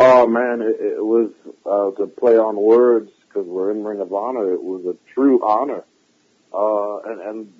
[0.00, 1.30] Oh man, it, it was
[1.64, 4.52] uh, to play on words because we're in Ring of Honor.
[4.52, 5.84] It was a true honor,
[6.52, 7.52] uh, and, and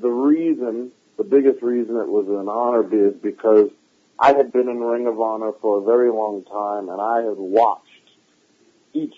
[0.00, 3.70] the reason, the biggest reason it was an honor is because
[4.18, 7.38] I had been in Ring of Honor for a very long time, and I had
[7.38, 7.88] watched
[8.92, 9.16] each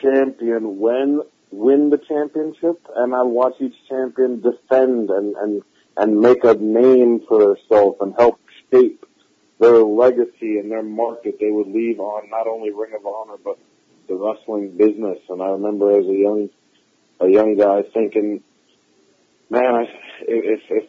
[0.00, 5.62] champion win win the championship, and I watched each champion defend and and
[5.96, 8.40] and make a name for themselves and help
[8.70, 9.04] shape
[9.58, 13.58] their legacy and their market they would leave on not only Ring of Honor but
[14.10, 15.18] the wrestling business.
[15.28, 16.50] And I remember as a young
[17.20, 18.42] a young guy thinking,
[19.48, 19.82] man, I,
[20.22, 20.84] if if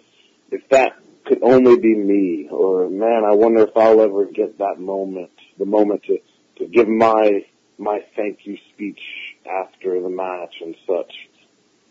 [0.51, 0.93] if that
[1.26, 5.65] could only be me, or man, I wonder if I'll ever get that moment, the
[5.65, 6.17] moment to
[6.57, 7.45] to give my
[7.78, 8.99] my thank you speech
[9.45, 11.13] after the match and such.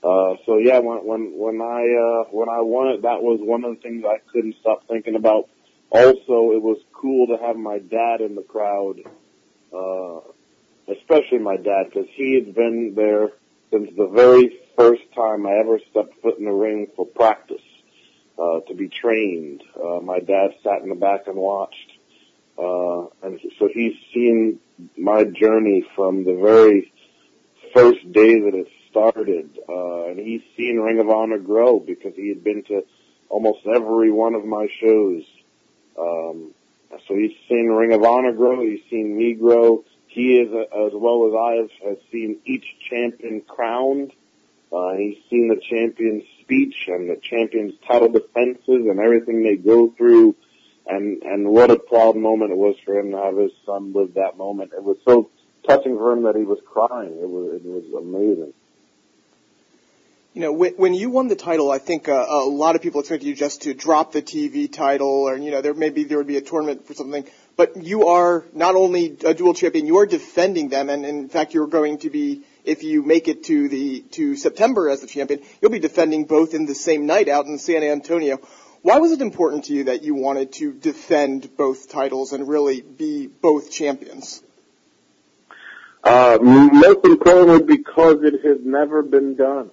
[0.02, 3.64] Uh, so yeah, when, when, when I, uh, when I won it, that was one
[3.64, 5.50] of the things I couldn't stop thinking about.
[5.90, 9.00] Also, it was cool to have my dad in the crowd,
[9.74, 10.20] uh,
[10.98, 13.30] especially my dad, because he had been there
[13.70, 17.62] since the very first time I ever stepped foot in the ring for practice,
[18.38, 19.62] uh, to be trained.
[19.76, 21.76] Uh, my dad sat in the back and watched.
[22.58, 24.58] Uh, and so he's seen
[24.96, 26.92] my journey from the very
[27.74, 32.28] first day that it started, uh, and he's seen Ring of Honor grow because he
[32.28, 32.82] had been to
[33.28, 35.22] almost every one of my shows.
[35.98, 36.52] Um,
[37.06, 38.60] so he's seen Ring of Honor grow.
[38.62, 39.84] He's seen me grow.
[40.10, 44.12] He is, uh, as well as I have, has seen each champion crowned.
[44.72, 49.90] Uh, he's seen the champion's speech and the champion's title defenses and everything they go
[49.90, 50.34] through.
[50.84, 54.14] And, and what a proud moment it was for him to have his son live
[54.14, 54.72] that moment.
[54.72, 55.30] It was so
[55.64, 57.12] touching for him that he was crying.
[57.12, 58.52] It was, it was amazing.
[60.34, 63.00] You know, when, when you won the title, I think uh, a lot of people
[63.00, 66.28] expected you just to drop the TV title, or you know, there maybe there would
[66.28, 67.24] be a tournament for something.
[67.60, 71.52] But you are not only a dual champion, you are defending them, and in fact,
[71.52, 75.42] you're going to be, if you make it to the to September as the champion,
[75.60, 78.38] you'll be defending both in the same night out in San Antonio.
[78.80, 82.80] Why was it important to you that you wanted to defend both titles and really
[82.80, 84.42] be both champions?
[86.02, 89.70] Uh, most importantly, because it has never been done.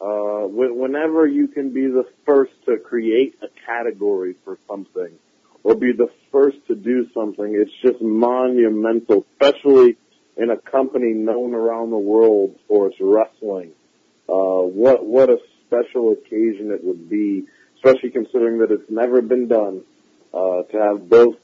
[0.00, 5.18] Uh, whenever you can be the first to create a category for something
[5.62, 9.96] or be the first to do something, it's just monumental, especially
[10.36, 13.72] in a company known around the world for its wrestling.
[14.28, 17.44] Uh, what, what a special occasion it would be,
[17.76, 19.82] especially considering that it's never been done,
[20.32, 21.36] uh, to have both,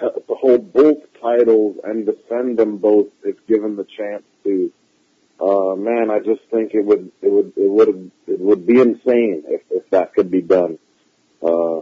[0.00, 4.72] to hold both titles and defend them both if given the chance to.
[5.40, 9.44] uh, man, I just think it would it would it would it would be insane
[9.48, 10.78] if if that could be done.
[11.42, 11.80] Uh,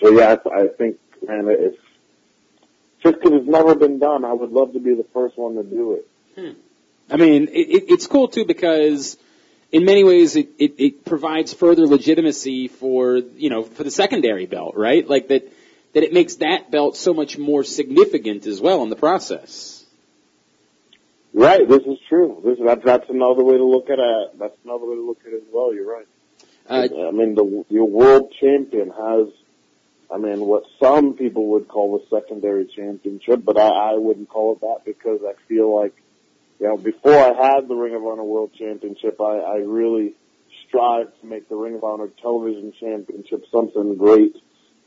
[0.00, 1.78] so yeah, I, I think man, it's
[3.02, 4.24] just because it's never been done.
[4.24, 6.08] I would love to be the first one to do it.
[6.34, 6.58] Hmm.
[7.10, 9.16] I mean, it, it, it's cool too because
[9.70, 14.46] in many ways it, it, it provides further legitimacy for you know for the secondary
[14.46, 15.08] belt, right?
[15.08, 15.52] Like that
[15.92, 19.84] that it makes that belt so much more significant as well in the process.
[21.32, 22.40] Right, this is true.
[22.44, 24.38] This that's that's another way to look at it.
[24.38, 25.74] That's another way to look at it as well.
[25.74, 26.06] You're right.
[26.68, 29.28] Uh, I mean, the your world champion has,
[30.14, 34.52] I mean, what some people would call the secondary championship, but I, I wouldn't call
[34.52, 35.92] it that because I feel like,
[36.60, 40.14] you know, before I had the Ring of Honor World Championship, I, I really
[40.68, 44.36] strived to make the Ring of Honor Television Championship something great,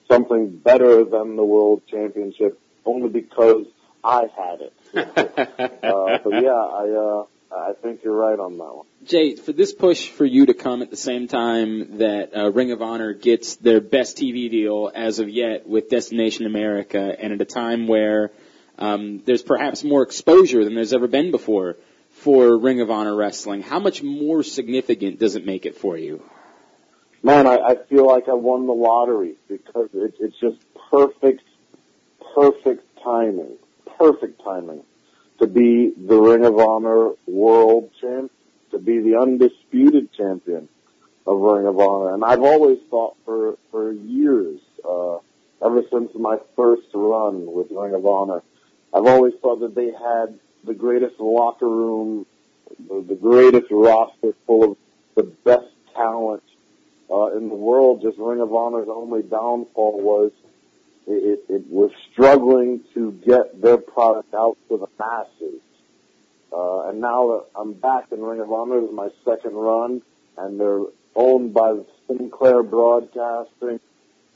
[0.09, 3.65] something better than the World Championship, only because
[4.05, 4.73] I had it.
[5.83, 8.85] uh, but yeah, I uh, I think you're right on that one.
[9.05, 12.71] Jay, for this push for you to come at the same time that uh, Ring
[12.71, 17.41] of Honor gets their best TV deal as of yet with Destination America, and at
[17.41, 18.31] a time where
[18.77, 21.77] um, there's perhaps more exposure than there's ever been before
[22.11, 26.23] for Ring of Honor wrestling, how much more significant does it make it for you?
[27.23, 30.57] Man, I, I feel like I won the lottery because it, it's just
[30.89, 31.43] perfect,
[32.35, 33.57] perfect timing
[33.97, 34.83] perfect timing
[35.39, 38.31] to be the Ring of Honor World Champ,
[38.71, 40.67] to be the undisputed champion
[41.25, 42.13] of Ring of Honor.
[42.13, 45.17] And I've always thought for for years, uh,
[45.63, 48.41] ever since my first run with Ring of Honor,
[48.93, 52.25] I've always thought that they had the greatest locker room,
[52.89, 54.77] the, the greatest roster full of
[55.15, 56.43] the best talent
[57.11, 58.01] uh, in the world.
[58.01, 60.31] Just Ring of Honor's only downfall was
[61.07, 65.61] it, it was struggling to get their product out to the masses.
[66.51, 70.01] Uh, and now that I'm back in Ring of Honor, this is my second run,
[70.37, 70.83] and they're
[71.15, 71.77] owned by
[72.07, 73.79] Sinclair Broadcasting,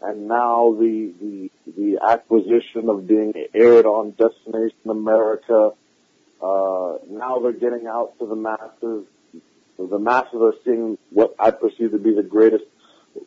[0.02, 5.72] and now the, the, the acquisition of being aired on Destination America,
[6.42, 9.06] uh, now they're getting out to the masses.
[9.78, 12.66] The masses are seeing what I perceive to be the greatest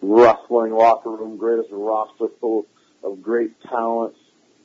[0.00, 2.66] wrestling locker room, greatest roster full of
[3.10, 4.14] great talent.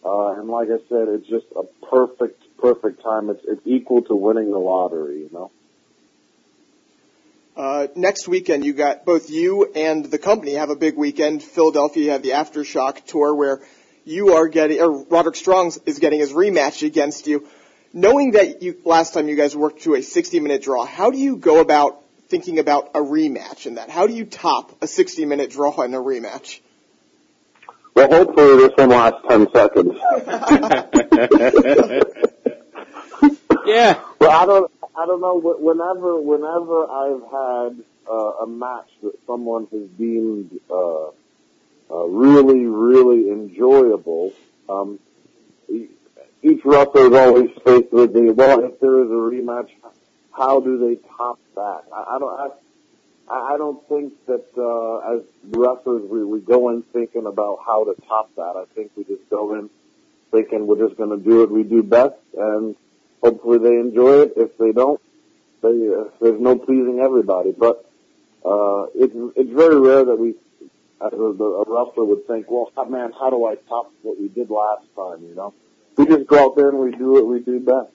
[0.04, 3.30] Uh, and like I said, it's just a perfect, perfect time.
[3.30, 5.52] It's, it's equal to winning the lottery, you know?
[7.58, 11.44] Uh, next weekend, you got both you and the company have a big weekend.
[11.44, 13.62] Philadelphia, you have the Aftershock tour where
[14.06, 17.48] you are getting, or Roderick Strong is getting his rematch against you.
[17.92, 21.18] Knowing that you, last time you guys worked to a 60 minute draw, how do
[21.18, 23.90] you go about thinking about a rematch in that?
[23.90, 26.62] How do you top a 60 minute draw in a rematch?
[28.00, 29.92] Well, hopefully this one lasts 10 seconds.
[33.66, 34.00] yeah.
[34.22, 35.38] Well, I don't, I don't know.
[35.60, 41.08] Whenever, whenever I've had uh, a match that someone has deemed uh,
[41.92, 44.32] uh, really, really enjoyable,
[44.70, 44.98] um,
[45.70, 48.64] each wrestler is always faced with the well.
[48.64, 49.72] If there is a rematch,
[50.32, 51.84] how do they top that?
[51.94, 52.40] I, I don't.
[52.40, 52.48] I,
[53.30, 57.96] I don't think that uh, as wrestlers we, we go in thinking about how to
[58.08, 58.56] top that.
[58.56, 59.70] I think we just go in
[60.32, 62.76] thinking we're just going to do what we do best, and
[63.22, 64.34] hopefully they enjoy it.
[64.36, 65.00] If they don't,
[65.62, 67.52] they, uh, there's no pleasing everybody.
[67.52, 67.86] But
[68.44, 70.36] uh, it's it's very rare that we,
[71.06, 74.50] as a, a wrestler, would think, well, man, how do I top what we did
[74.50, 75.24] last time?
[75.24, 75.54] You know,
[75.98, 77.92] we just go out there and we do what we do best.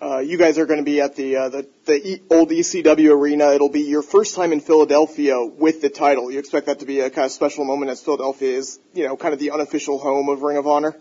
[0.00, 3.12] Uh, you guys are going to be at the uh, the, the e- old ECW
[3.12, 3.50] arena.
[3.50, 6.30] It'll be your first time in Philadelphia with the title.
[6.30, 9.16] You expect that to be a kind of special moment as Philadelphia is, you know,
[9.16, 10.96] kind of the unofficial home of Ring of Honor.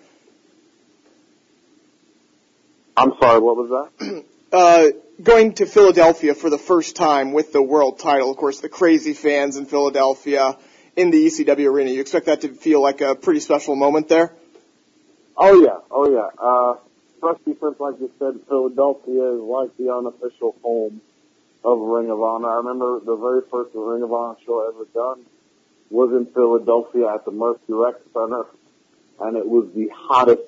[2.95, 4.25] I'm sorry, what was that?
[4.51, 4.87] uh,
[5.21, 8.31] going to Philadelphia for the first time with the world title.
[8.31, 10.57] Of course, the crazy fans in Philadelphia
[10.95, 11.91] in the ECW arena.
[11.91, 14.33] You expect that to feel like a pretty special moment there?
[15.37, 16.29] Oh yeah, oh yeah.
[16.39, 16.86] Uh,
[17.17, 21.01] especially since, like you said, Philadelphia is like the unofficial home
[21.63, 22.49] of Ring of Honor.
[22.49, 25.25] I remember the very first Ring of Honor show I ever done
[25.89, 28.45] was in Philadelphia at the Mercy Rec Center,
[29.19, 30.43] and it was the hottest,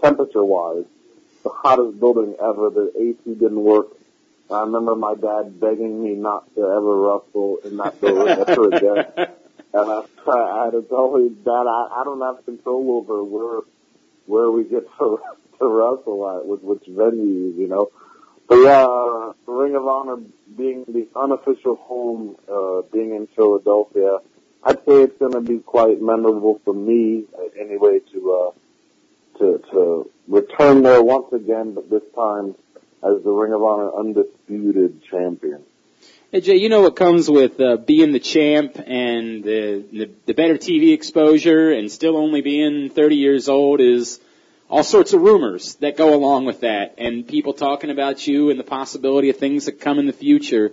[0.00, 0.84] temperature-wise,
[1.42, 2.70] the hottest building ever.
[2.70, 3.88] The AC didn't work.
[4.50, 9.34] I remember my dad begging me not to ever wrestle in that building ever again.
[9.74, 13.60] And I, I had to tell him, Dad, I, I don't have control over where
[14.24, 15.20] where we get to
[15.58, 17.90] to wrestle at with which venues, you know.
[18.48, 20.16] But yeah, Ring of Honor
[20.56, 24.18] being the unofficial home, uh, being in Philadelphia,
[24.64, 30.10] I'd say it's to be quite memorable for me uh, anyway to uh, to to
[30.26, 32.54] return there once again, but this time
[33.02, 35.62] as the Ring of Honor undisputed champion.
[36.32, 40.34] Hey Jay, you know what comes with uh, being the champ and the, the the
[40.34, 44.20] better TV exposure and still only being 30 years old is
[44.68, 48.60] all sorts of rumors that go along with that and people talking about you and
[48.60, 50.72] the possibility of things that come in the future.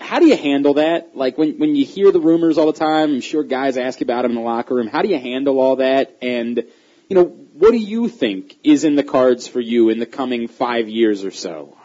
[0.00, 1.16] How do you handle that?
[1.16, 4.04] Like when when you hear the rumors all the time, I'm sure guys ask you
[4.04, 4.88] about them in the locker room.
[4.88, 6.16] How do you handle all that?
[6.20, 6.64] And
[7.08, 10.48] you know, what do you think is in the cards for you in the coming
[10.48, 11.76] five years or so?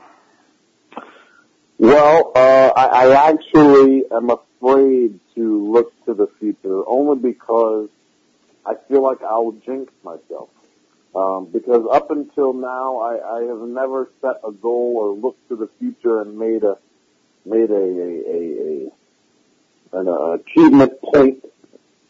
[1.77, 7.89] Well, uh, I, I actually am afraid to look to the future only because
[8.65, 10.49] I feel like I'll jinx myself.
[11.15, 15.55] Um, because up until now, I, I have never set a goal or looked to
[15.55, 16.77] the future and made a
[17.45, 18.89] made a a, a,
[19.93, 21.45] a an uh, achievement point.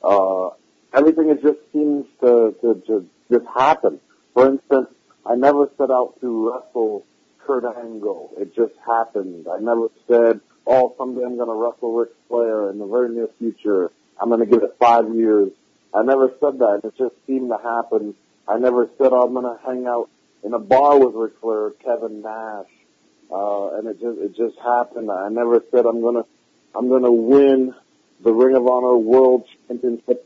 [0.01, 0.51] Uh,
[0.93, 3.99] everything it just seems to, to to just happen.
[4.33, 4.87] For instance,
[5.25, 7.05] I never set out to wrestle
[7.45, 8.31] Kurt Angle.
[8.37, 9.47] It just happened.
[9.51, 13.27] I never said, "Oh, someday I'm going to wrestle Ric Flair in the very near
[13.37, 13.91] future.
[14.17, 15.51] I'm going to give it five years."
[15.93, 16.81] I never said that.
[16.85, 18.15] It just seemed to happen
[18.47, 20.09] I never said oh, I'm going to hang out
[20.43, 22.67] in a bar with Ric Flair or Kevin Nash.
[23.31, 25.09] Uh, and it just, it just happened.
[25.09, 26.25] I never said I'm going to,
[26.75, 27.73] I'm going to win
[28.21, 30.25] the Ring of Honor World Championship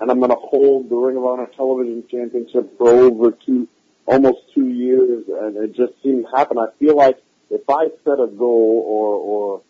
[0.00, 3.68] and I'm going to hold the Ring of Honor Television Championship for over two,
[4.06, 5.24] almost two years.
[5.28, 6.58] And it just seemed to happen.
[6.58, 9.62] I feel like if I set a goal or, or,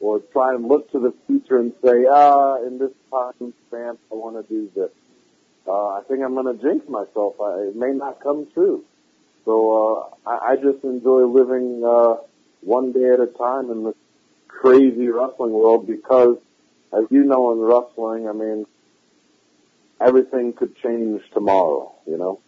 [0.00, 4.14] or try and look to the future and say, ah, in this time span, I
[4.14, 4.90] want to do this
[5.66, 7.40] uh, I think I'm going to jinx myself.
[7.40, 8.84] I, it may not come true.
[9.44, 12.16] So uh, I, I just enjoy living uh,
[12.60, 13.94] one day at a time in this
[14.48, 16.36] crazy wrestling world because,
[16.92, 18.66] as you know, in wrestling, I mean,
[20.00, 21.94] everything could change tomorrow.
[22.06, 22.40] You know.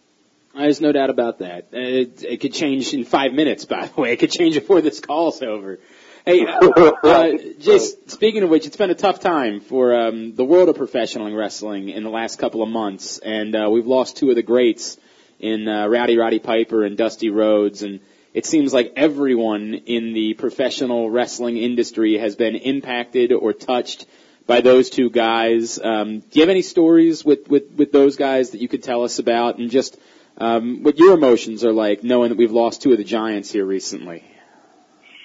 [0.55, 1.69] There's no doubt about that.
[1.71, 4.13] It, it could change in five minutes, by the way.
[4.13, 5.79] It could change before this call's over.
[6.25, 10.69] Hey, uh, just speaking of which, it's been a tough time for um, the world
[10.69, 14.37] of professional wrestling in the last couple of months, and uh, we've lost two of
[14.37, 14.97] the greats
[15.41, 17.99] in uh, Rowdy Roddy Piper and Dusty Rhodes, and
[18.33, 24.05] it seems like everyone in the professional wrestling industry has been impacted or touched
[24.47, 25.77] by those two guys.
[25.77, 29.03] Um, do you have any stories with, with, with those guys that you could tell
[29.03, 29.99] us about, and just
[30.37, 33.65] um, what your emotions are like knowing that we've lost two of the giants here
[33.65, 34.23] recently?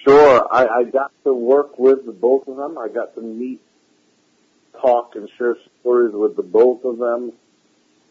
[0.08, 0.48] Sure.
[0.50, 2.78] I, I got to work with the both of them.
[2.78, 3.60] I got to meet,
[4.80, 7.32] talk, and share stories with the both of them.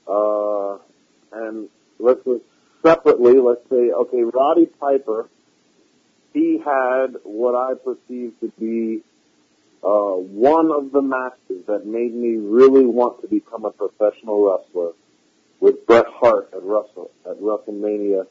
[0.07, 0.77] Uh,
[1.31, 2.43] and let's just
[2.83, 5.27] separately, let's say, okay, Roddy Piper,
[6.33, 9.01] he had what I perceive to be
[9.83, 14.91] uh, one of the matches that made me really want to become a professional wrestler
[15.59, 18.27] with Bret Hart at Wrestle at WrestleMania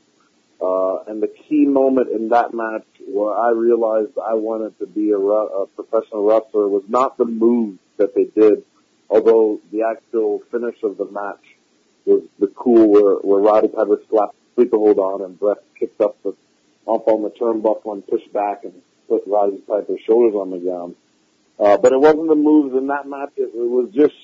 [0.60, 5.10] uh, and the key moment in that match where I realized I wanted to be
[5.10, 8.64] a, a professional wrestler was not the moves that they did,
[9.10, 11.42] although the actual finish of the match
[12.06, 16.16] was the cool where, where Roddy Piper slapped sleeper hold on and Bret kicked up
[16.22, 16.34] the
[16.88, 18.72] up on the turnbuckle and pushed back and
[19.08, 20.94] put Roddy Piper's shoulders on the ground.
[21.58, 23.32] Uh, but it wasn't the moves in that match.
[23.36, 24.14] It, it was just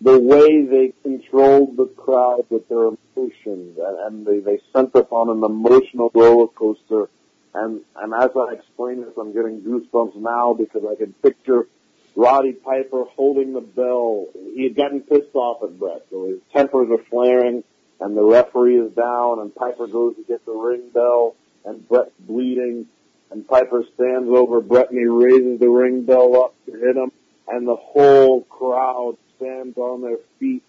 [0.00, 5.06] the way they controlled the crowd with their emotions and, and they, they sent us
[5.10, 7.08] on an emotional roller coaster.
[7.54, 11.66] And, and as I explain this, I'm getting goosebumps now because I can picture
[12.14, 14.26] Roddy Piper holding the bell.
[14.54, 17.64] He had gotten pissed off at Bret, so his tempers are flaring
[18.00, 21.34] and the referee is down and Piper goes to get the ring bell
[21.64, 22.86] and Bret's bleeding
[23.30, 27.10] and Piper stands over Bret and he raises the ring bell up to hit him
[27.48, 30.62] and the whole crowd stands on their feet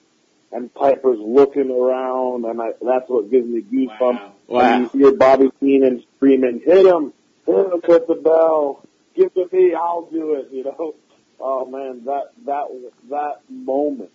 [0.52, 4.00] and Piper's looking around, and I, that's what gives me goosebumps.
[4.00, 4.34] Wow.
[4.48, 4.62] wow.
[4.62, 7.14] And you hear Bobby Heenan screaming, "Hit him!
[7.46, 8.84] Hit him with the bell!
[9.16, 9.74] Give it to me!
[9.76, 10.96] I'll do it!" You know.
[11.42, 12.66] Oh man, that that
[13.10, 14.12] that moment,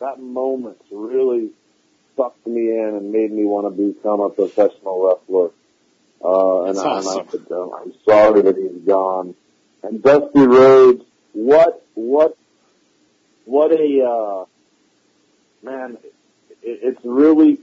[0.00, 1.50] that moment really
[2.16, 5.50] sucked me in and made me want to become a professional wrestler.
[6.22, 7.28] Uh, and, I, awesome.
[7.32, 9.34] and I I'm sorry that he's gone.
[9.82, 11.04] And Dusty Rhodes,
[11.38, 12.36] what what
[13.44, 14.44] what a uh,
[15.62, 15.98] man!
[16.62, 17.60] It, it's really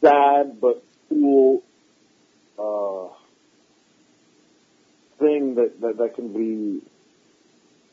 [0.00, 1.64] sad but cool
[2.56, 3.12] uh,
[5.18, 6.80] thing that, that that can be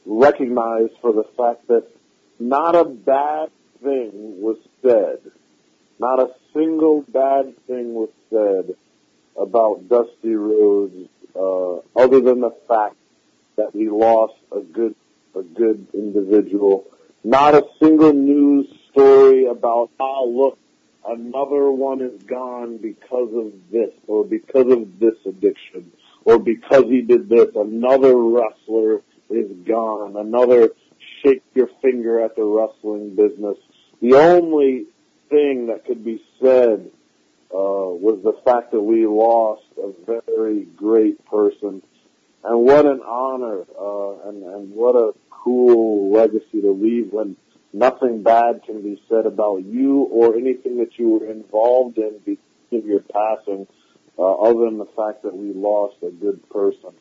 [0.06, 1.88] recognized for the fact that
[2.40, 3.50] not a bad
[3.82, 4.12] thing
[4.42, 5.20] was said.
[5.98, 8.76] Not a single bad thing was said
[9.36, 12.96] about Dusty Rhodes, uh, other than the fact
[13.60, 14.96] that he lost a good,
[15.36, 16.86] a good individual
[17.24, 20.58] not a single news story about, oh look,
[21.06, 25.92] another one is gone because of this or because of this addiction
[26.26, 27.50] or because he did this.
[27.56, 30.16] Another wrestler is gone.
[30.16, 30.70] Another
[31.24, 33.58] shake your finger at the wrestling business.
[34.02, 34.86] The only
[35.30, 36.90] thing that could be said
[37.52, 41.82] uh, was the fact that we lost a very great person.
[42.44, 47.36] And what an honor, uh, and, and what a cool legacy to leave when
[47.74, 52.44] nothing bad can be said about you or anything that you were involved in because
[52.72, 53.68] of your passing,
[54.18, 56.92] uh, other than the fact that we lost a good person.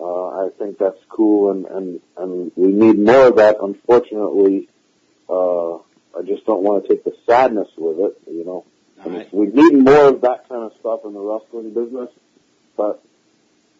[0.00, 3.56] Uh, I think that's cool and, and, and we need more of that.
[3.62, 4.68] Unfortunately,
[5.28, 8.64] uh, I just don't want to take the sadness with it, you know.
[9.04, 9.34] And Alright.
[9.34, 12.10] We need more of that kind of stuff in the wrestling business,
[12.76, 13.02] but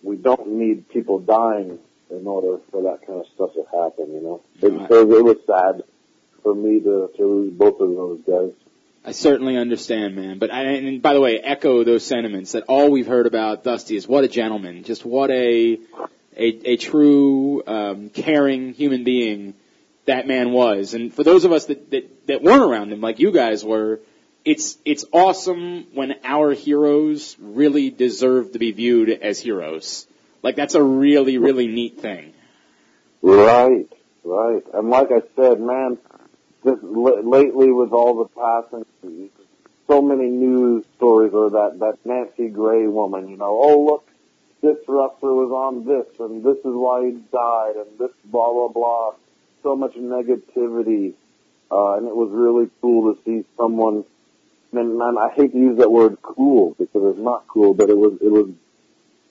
[0.04, 1.78] we don't need people dying
[2.10, 4.42] in order for that kind of stuff to happen, you know.
[4.60, 5.82] It, so it was sad
[6.42, 8.52] for me to, to lose both of those guys.
[9.06, 10.38] I certainly understand, man.
[10.38, 13.96] But I, and by the way, echo those sentiments that all we've heard about Dusty
[13.96, 15.78] is what a gentleman, just what a
[16.36, 19.54] a, a true um, caring human being
[20.06, 20.94] that man was.
[20.94, 24.00] And for those of us that, that that weren't around him, like you guys were,
[24.44, 30.06] it's it's awesome when our heroes really deserve to be viewed as heroes.
[30.42, 32.34] Like that's a really really neat thing.
[33.22, 33.88] Right,
[34.22, 34.62] right.
[34.74, 35.98] And like I said, man,
[36.62, 39.30] just l- lately with all the passing,
[39.86, 44.08] so many news stories or that, that Nancy Grace woman, you know, oh look,
[44.60, 48.68] this wrestler was on this and this is why he died and this blah blah
[48.68, 49.14] blah.
[49.62, 51.14] So much negativity.
[51.70, 54.04] Uh, and it was really cool to see someone,
[54.76, 58.18] and, I hate to use that word cool because it's not cool, but it was,
[58.20, 58.50] it was,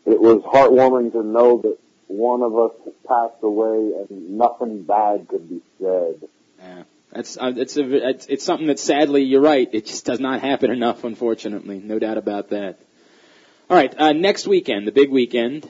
[0.05, 2.71] it was heartwarming to know that one of us
[3.07, 6.29] passed away and nothing bad could be said.
[6.59, 6.83] Yeah.
[7.13, 9.69] That's uh, it's a it's, it's something that sadly you're right.
[9.71, 11.79] It just does not happen enough, unfortunately.
[11.79, 12.79] No doubt about that.
[13.69, 15.69] All right, uh, next weekend, the big weekend,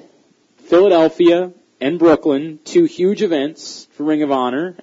[0.57, 1.51] Philadelphia
[1.81, 4.77] and Brooklyn, two huge events for Ring of Honor.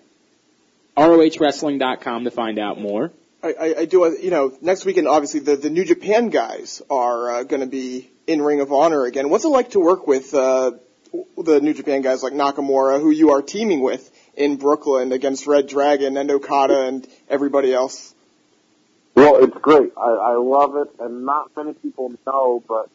[0.96, 3.10] ROHWrestling.com to find out more.
[3.42, 6.82] I, I, I do, uh, you know, next weekend, obviously, the, the New Japan guys
[6.90, 9.30] are uh, going to be in Ring of Honor again.
[9.30, 10.72] What's it like to work with uh,
[11.36, 15.68] the New Japan guys like Nakamura, who you are teaming with in Brooklyn against Red
[15.68, 18.14] Dragon and Okada and everybody else?
[19.14, 19.92] Well, it's great.
[19.96, 22.88] I, I love it, and not many people know, but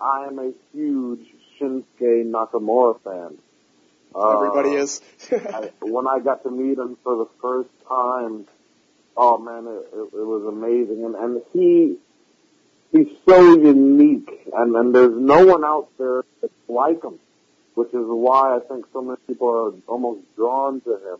[0.00, 1.26] I am a huge
[1.58, 3.38] Shinsuke Nakamura fan.
[4.14, 5.00] Uh, Everybody is.
[5.32, 8.46] I, when I got to meet him for the first time,
[9.16, 11.96] oh man, it, it, it was amazing, and and he
[12.92, 17.18] he's so unique, and and there's no one out there that's like him,
[17.74, 21.18] which is why I think so many people are almost drawn to him.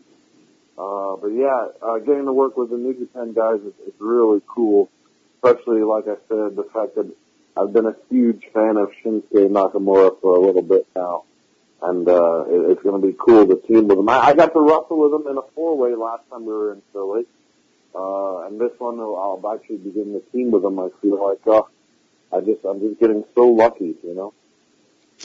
[0.77, 4.41] Uh, but yeah, uh, getting to work with the New Japan guys is, is really
[4.47, 4.89] cool,
[5.35, 7.09] especially like I said, the fact that
[7.57, 11.23] I've been a huge fan of Shinsuke Nakamura for a little bit now.
[11.81, 14.09] And uh, it, it's to be cool to team with him.
[14.09, 16.73] I, I got to wrestle with him in a four way last time we were
[16.73, 17.25] in Philly,
[17.95, 20.79] uh, and this one I'll actually begin the team with him.
[20.79, 21.63] I feel like uh,
[22.35, 24.33] I just I'm just getting so lucky, you know.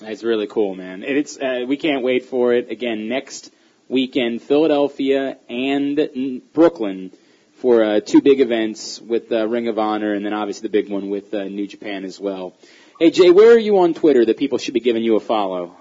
[0.02, 1.02] It's really cool, man.
[1.02, 3.52] It's uh, we can't wait for it again next
[3.88, 7.10] weekend, Philadelphia and Brooklyn
[7.54, 10.90] for uh, two big events with uh, Ring of Honor, and then obviously the big
[10.90, 12.54] one with uh, New Japan as well.
[12.98, 15.74] Hey Jay, where are you on Twitter that people should be giving you a follow?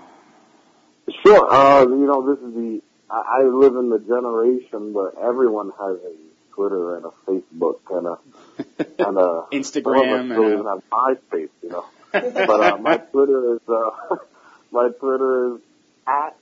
[1.26, 1.54] Sure.
[1.54, 5.98] Uh, you know, this is the I, I live in the generation where everyone has
[5.98, 6.29] a
[6.60, 11.86] Twitter and a Facebook and a and a Instagram and have MySpace, you know.
[12.12, 14.18] but uh, my Twitter is uh,
[14.72, 15.62] my Twitter is
[16.06, 16.36] at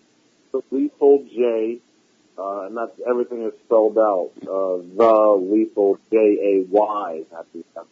[0.52, 1.77] the lethal J,
[2.35, 4.31] uh, and that's everything is spelled out.
[4.41, 7.88] Uh, the lethal J A Y at the end.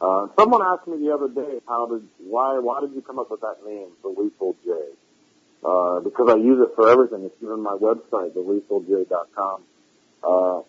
[0.00, 3.28] Uh, someone asked me the other day, how did why why did you come up
[3.28, 4.70] with that name, the lethal J?
[5.64, 7.24] Uh, because I use it for everything.
[7.24, 9.62] It's even my website, thelethalj.com.
[10.22, 10.62] Uh,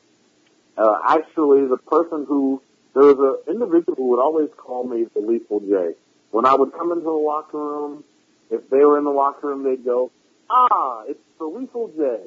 [0.77, 2.61] uh, actually, the person who
[2.93, 5.95] there was an individual who would always call me the Lethal J.
[6.31, 8.03] When I would come into the locker room,
[8.49, 10.11] if they were in the locker room, they'd go,
[10.49, 12.19] "Ah, it's the Lethal J."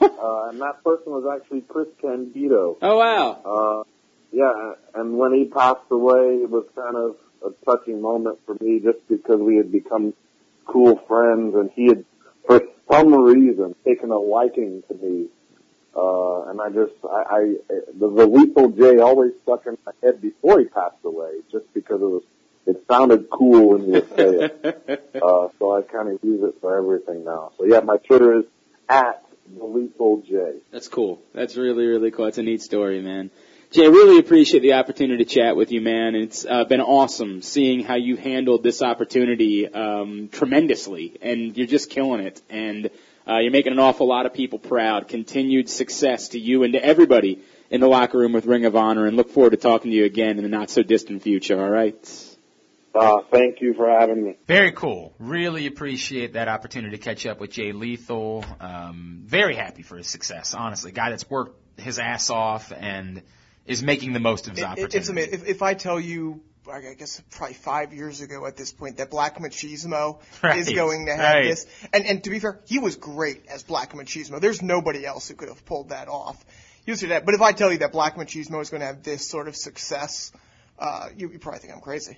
[0.00, 2.76] uh, and that person was actually Chris Candido.
[2.80, 3.40] Oh wow!
[3.44, 3.84] Uh,
[4.32, 8.80] yeah, and when he passed away, it was kind of a touching moment for me,
[8.80, 10.14] just because we had become
[10.66, 12.04] cool friends, and he had,
[12.46, 12.60] for
[12.90, 15.26] some reason, taken a liking to me.
[15.98, 17.40] Uh, and I just, I, I
[17.98, 22.00] the, the Lethal J always stuck in my head before he passed away, just because
[22.00, 22.22] it was,
[22.66, 25.04] it sounded cool when you would say it.
[25.18, 27.50] Uh, so I kind of use it for everything now.
[27.58, 28.44] So yeah, my Twitter is
[28.88, 29.24] at
[29.56, 30.60] the Lethal J.
[30.70, 31.20] That's cool.
[31.34, 32.26] That's really, really cool.
[32.26, 33.30] That's a neat story, man.
[33.70, 36.14] Jay, I really appreciate the opportunity to chat with you, man.
[36.14, 41.90] It's uh, been awesome seeing how you handled this opportunity um, tremendously, and you're just
[41.90, 42.40] killing it.
[42.48, 42.90] And
[43.28, 45.08] uh, you're making an awful lot of people proud.
[45.08, 47.40] Continued success to you and to everybody
[47.70, 50.04] in the locker room with Ring of Honor, and look forward to talking to you
[50.04, 51.60] again in the not so distant future.
[51.62, 52.24] All right.
[52.94, 54.36] Uh, thank you for having me.
[54.46, 55.14] Very cool.
[55.18, 58.44] Really appreciate that opportunity to catch up with Jay Lethal.
[58.60, 60.90] Um, very happy for his success, honestly.
[60.90, 63.22] Guy that's worked his ass off and
[63.66, 64.98] is making the most of his It- it- opportunity.
[64.98, 65.34] it's amazing.
[65.34, 69.10] If, if I tell you, I guess probably five years ago at this point, that
[69.10, 71.44] Black Machismo Right, is going to have right.
[71.44, 74.40] this, and and to be fair, he was great as Black Machismo.
[74.40, 76.44] There's nobody else who could have pulled that off.
[76.84, 77.26] He was that.
[77.26, 79.54] But if I tell you that Black Machismo is going to have this sort of
[79.56, 80.32] success,
[80.78, 82.16] uh, you, you probably think I'm crazy.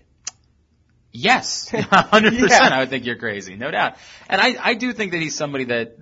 [1.13, 2.41] Yes, hundred Yeah.
[2.43, 2.73] percent.
[2.73, 3.97] I would think you're crazy, no doubt.
[4.29, 5.97] And I, I do think that he's somebody that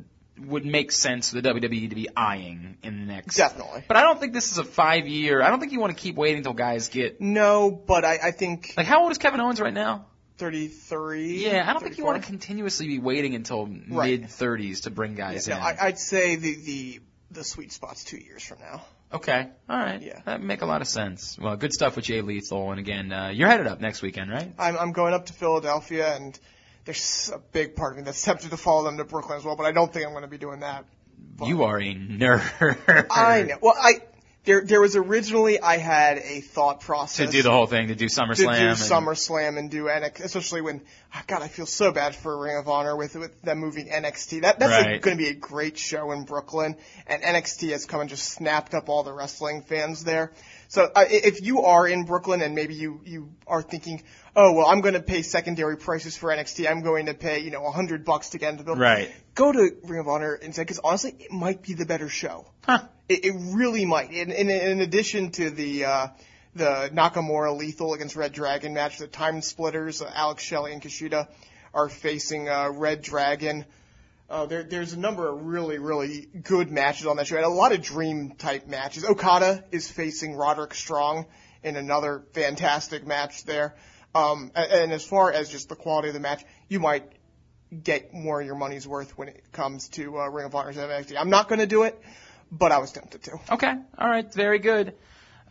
[0.46, 3.36] would make sense for the WWE to be eyeing in the next.
[3.36, 3.84] Definitely.
[3.88, 5.42] But I don't think this is a five year.
[5.42, 7.20] I don't think you want to keep waiting until guys get.
[7.20, 10.06] No, but I, I think Like, how old is Kevin Owens right now?
[10.38, 11.38] 33.
[11.44, 14.20] Yeah, I don't think you want to continuously be waiting until Right.
[14.20, 15.62] mid 30s to bring Yeah, guys no, in.
[15.62, 17.00] I, I'd say the, the
[17.30, 18.82] the sweet spot's two years from now.
[19.12, 20.00] okay, all right.
[20.00, 21.38] Yeah, that make a lot of sense.
[21.38, 24.52] Well, good stuff with Jay Lethal, and again, uh, you're headed up next weekend, right?
[24.58, 26.38] I'm, I'm going up to Philadelphia, and
[26.88, 29.56] there's a big part of me that's tempted to follow them to Brooklyn as well,
[29.56, 30.86] but I don't think I'm going to be doing that.
[31.44, 33.06] You are a nerd.
[33.10, 33.58] I know.
[33.60, 34.00] Well, I
[34.44, 37.94] there there was originally I had a thought process to do the whole thing, to
[37.94, 38.36] do to SummerSlam.
[38.36, 40.80] do and- SummerSlam and do NXT, especially when
[41.14, 44.42] oh God, I feel so bad for Ring of Honor with with them moving NXT.
[44.42, 45.00] That that's Right.
[45.02, 46.76] going to be a great show in Brooklyn,
[47.06, 50.32] and NXT has come and just snapped up all the wrestling fans there.
[50.68, 54.02] So uh, i- if you are in Brooklyn and maybe you you are thinking,
[54.36, 56.70] oh well, I'm going to pay secondary prices for NXT.
[56.70, 58.82] I'm going to pay you know a hundred bucks to get into the building.
[58.82, 59.12] Right.
[59.34, 62.46] Go to Ring of Honor instead, because honestly, it might be the better show.
[63.08, 64.12] It, it really might.
[64.12, 66.08] In, in, in addition to the uh,
[66.54, 71.28] the Nakamura Lethal against Red Dragon match, the Time Splitters, uh, Alex Shelley and Kushida
[71.74, 73.64] are facing uh, Red Dragon.
[74.30, 77.48] Uh, there, there's a number of really, really good matches on that show, and a
[77.48, 79.04] lot of dream type matches.
[79.04, 81.26] Okada is facing Roderick Strong
[81.62, 83.74] in another fantastic match there.
[84.14, 87.10] Um, and, and as far as just the quality of the match, you might
[87.82, 91.16] get more of your money's worth when it comes to uh, Ring of Honor's NXT.
[91.18, 92.00] I'm not going to do it,
[92.50, 93.38] but I was tempted to.
[93.52, 93.74] Okay.
[93.98, 94.32] All right.
[94.32, 94.94] Very good.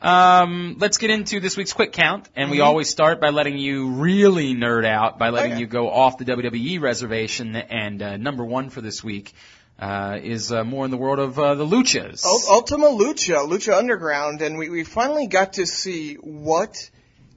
[0.01, 2.65] Um, let's get into this week's quick count, and we Mhm.
[2.65, 5.61] always start by letting you really nerd out by letting Okay.
[5.61, 7.55] you go off the WWE reservation.
[7.55, 9.33] And uh, number one for this week
[9.79, 12.23] uh, is uh, more in the world of uh, the Luchas.
[12.25, 16.89] Ul- Ultima Lucha, Lucha Underground, and we, we finally got to see what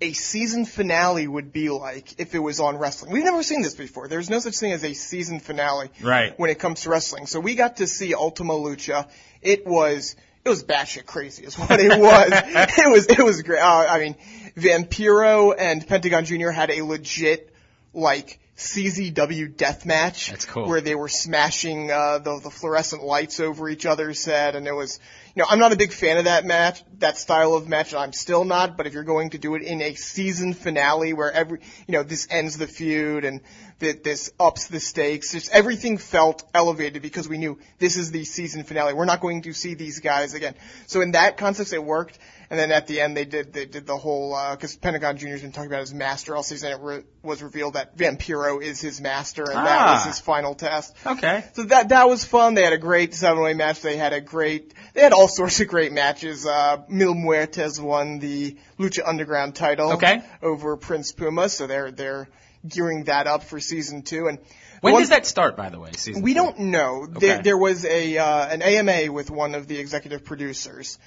[0.03, 3.13] a season finale would be like if it was on wrestling.
[3.13, 4.09] We've never seen this before.
[4.09, 6.33] There's no such thing as a season finale Right.
[6.39, 7.27] when it comes to wrestling.
[7.27, 9.07] So we got to see Ultima Lucha.
[9.43, 12.31] It was it was batshit crazy, is what it was.
[12.33, 13.61] it was it was great.
[13.61, 14.17] Uh, I mean,
[14.57, 16.51] Vampiro and Pentagon Jr.
[16.51, 17.55] had a legit
[17.93, 20.31] like CZW death match.
[20.31, 20.69] That's cool.
[20.69, 24.75] Where they were smashing uh, the the fluorescent lights over each other's head, and it
[24.75, 25.01] was
[25.35, 28.13] you know I'm not a big fan of that match, that style of match, I'm
[28.13, 28.77] still not.
[28.77, 32.03] But if you're going to do it in a season finale where every you know
[32.03, 33.41] this ends the feud and
[33.79, 38.25] that this ups the stakes, just everything felt elevated because we knew this is the
[38.25, 38.93] season finale.
[38.93, 40.55] We're not going to see these guys again.
[40.87, 42.19] So in that context, it worked.
[42.51, 45.53] And then at the end, they did they did the whole because Pentagon Junior's been
[45.53, 46.73] talking about his master all season.
[46.73, 49.95] It re- was revealed that Vampiro is his master, and that Ah.
[49.95, 50.93] was his final test.
[51.07, 51.45] Okay.
[51.53, 52.55] So that that was fun.
[52.55, 53.83] They had a great seven way match.
[53.83, 56.45] They had a great they had all sorts of great matches.
[56.45, 60.21] Uh Mil Muertes won the Lucha Underground title Okay.
[60.43, 62.29] over Prince Puma, so they're they're
[62.67, 64.27] gearing that up for season two.
[64.27, 64.39] And
[64.81, 65.91] When one- does that start, by the way?
[65.97, 66.41] Season we two?
[66.41, 67.07] don't know.
[67.07, 70.99] There, there was a uh, an AMA with one of the executive producers,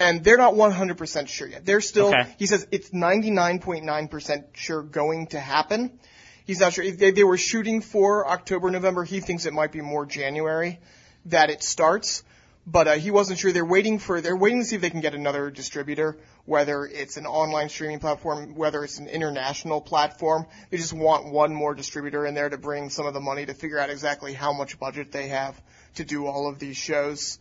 [0.00, 1.64] and they're not 100% sure yet.
[1.64, 2.08] They're still.
[2.08, 2.34] Okay.
[2.38, 5.98] He says it's 99.9% sure going to happen.
[6.46, 6.90] He's not sure.
[6.90, 9.04] They, they were shooting for October, November.
[9.04, 10.80] He thinks it might be more January
[11.26, 12.22] that it starts.
[12.70, 13.50] But uh, he wasn't sure.
[13.50, 14.20] They're waiting for.
[14.20, 17.98] They're waiting to see if they can get another distributor, whether it's an online streaming
[17.98, 20.46] platform, whether it's an international platform.
[20.70, 23.54] They just want one more distributor in there to bring some of the money to
[23.54, 25.58] figure out exactly how much budget they have
[25.94, 27.38] to do all of these shows.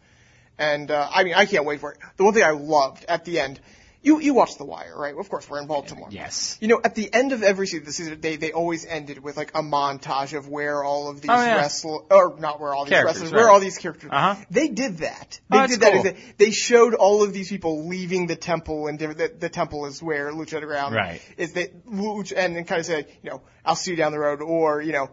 [0.59, 1.99] And uh, I mean, I can't wait for it.
[2.17, 3.59] The one thing I loved at the end,
[4.01, 5.15] you you watched The Wire, right?
[5.15, 6.07] Of course, we're in Baltimore.
[6.09, 6.57] Yes.
[6.61, 9.37] You know, at the end of every season, the season they they always ended with
[9.37, 11.57] like a montage of where all of these Oh, yeah.
[11.57, 13.37] wrestlers, or not where all these Characters, wrestlers, right.
[13.39, 14.09] where all these characters.
[14.11, 14.35] Uh-huh.
[14.49, 15.39] They did that.
[15.51, 15.93] Oh, They that's did that.
[15.93, 16.03] cool.
[16.03, 19.85] They- They showed all of these people leaving the temple, and different- the, the temple
[19.87, 21.21] is where Lucha Underground Right.
[21.37, 21.53] is.
[21.53, 24.41] That Lucha, and then kind of say, you know, I'll see you down the road,
[24.41, 25.09] or you know.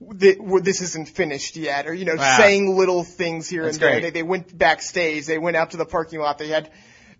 [0.00, 2.36] This isn't finished yet, or you know, Wow.
[2.38, 4.00] saying little things here That's and there.
[4.00, 5.26] They, they went backstage.
[5.26, 6.38] They went out to the parking lot.
[6.38, 6.70] They had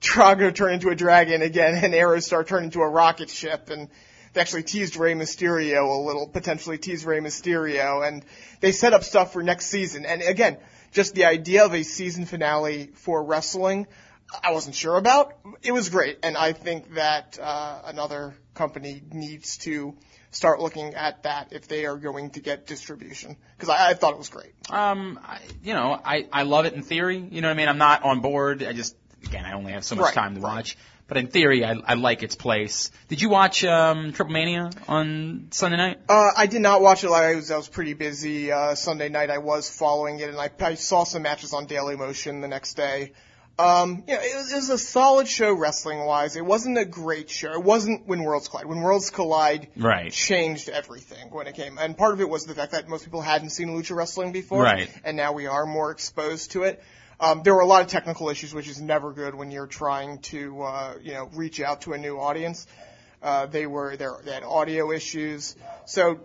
[0.01, 3.89] Drago turn into a dragon again and Aerostar turn into a rocket ship and
[4.33, 8.25] they actually teased Rey Mysterio a little, potentially teased Rey Mysterio and
[8.61, 10.07] they set up stuff for next season.
[10.07, 10.59] And again,
[10.93, 13.87] just the idea of a season finale for wrestling,
[14.45, 15.35] I wasn't sure about.
[15.63, 19.97] It was great, and I think that uh, another company needs to
[20.31, 24.13] start looking at that if they are going to get distribution because I, I thought
[24.13, 24.53] it was great.
[24.71, 27.19] Um, I, you know, I I love it in theory.
[27.19, 27.69] You know what I mean?
[27.69, 28.63] I'm not on board.
[28.63, 30.77] I just again, I only have so much Right, time to watch.
[31.09, 32.91] But in theory, I, I like its place.
[33.09, 36.01] Did you watch um, Triple Mania on Sunday night?
[36.07, 37.11] Uh, I did not watch it.
[37.11, 39.31] I was, I was pretty busy uh, Sunday night.
[39.31, 42.75] I was following it, and I, I saw some matches on Daily Motion the next
[42.75, 43.13] day.
[43.59, 46.37] Um, you know, it was, it was a solid show wrestling wise.
[46.37, 47.53] It wasn't a great show.
[47.53, 48.67] It wasn't when Worlds Collide.
[48.67, 50.13] When Worlds Collide Right.
[50.13, 53.21] changed everything when it came, and part of it was the fact that most people
[53.21, 54.89] hadn't seen lucha wrestling before, Right.
[55.05, 56.81] and now we are more exposed to it.
[57.19, 60.19] Um, there were a lot of technical issues, which is never good when you're trying
[60.19, 62.65] to, uh, you know, reach out to a new audience.
[63.21, 64.19] Uh, they were there.
[64.25, 66.21] They had audio issues, so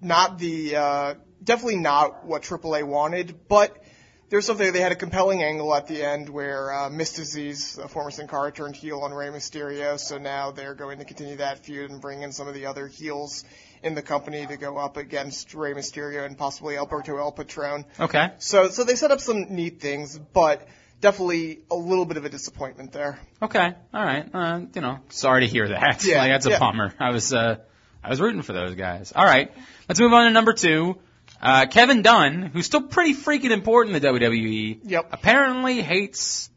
[0.00, 1.14] not the uh,
[1.44, 3.76] definitely not what AAA wanted, but
[4.28, 8.10] there's something they had a compelling angle at the end where uh, Myzteziz, a former
[8.10, 11.90] Sin Cara, turned heel on Rey Mysterio, so now they're going to continue that feud
[11.90, 13.44] and bring in some of the other heels
[13.82, 17.84] in the company to go up against Rey Mysterio and possibly Alberto El Patron.
[18.00, 18.32] Okay.
[18.38, 20.66] So so they set up some neat things, but
[21.00, 23.20] definitely a little bit of a disappointment there.
[23.40, 23.74] Okay.
[23.94, 24.28] All right.
[24.32, 26.04] Uh, you know, sorry to hear that.
[26.04, 26.58] Yeah, like, that's a yeah.
[26.58, 26.92] bummer.
[26.98, 27.58] I was uh,
[28.02, 29.12] I was rooting for those guys.
[29.14, 29.52] All right.
[29.88, 30.98] Let's move on to number two.
[31.40, 35.08] Uh, Kevin Dunn, who's still pretty freaking important in the WWE, Yep.
[35.12, 36.50] apparently hates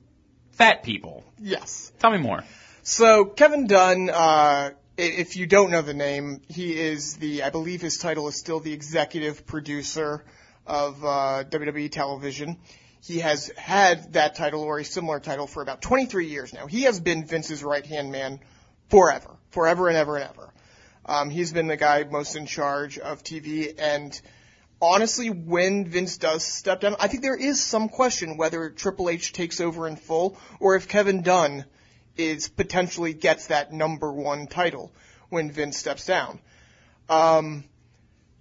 [0.52, 1.24] fat people.
[1.40, 1.92] Yes.
[2.00, 2.44] Tell me more.
[2.84, 7.82] So Kevin Dunn, uh, if you don't know the name, he is the, I believe
[7.82, 10.24] his title is still the executive producer
[10.66, 12.58] of uh, WWE television.
[13.02, 16.68] He has had that title or a similar title for about 23 years now.
[16.68, 18.40] He has been Vince's right hand man
[18.90, 20.54] forever, forever and ever and ever.
[21.06, 24.20] Um, he's been the guy most in charge of TV and
[24.82, 29.34] honestly, when Vince does step down, I think there is some question whether Triple H
[29.34, 31.66] takes over in full or if Kevin Dunn
[32.18, 34.92] is potentially gets that number one title
[35.30, 36.40] when Vince steps down.
[37.08, 37.64] Um,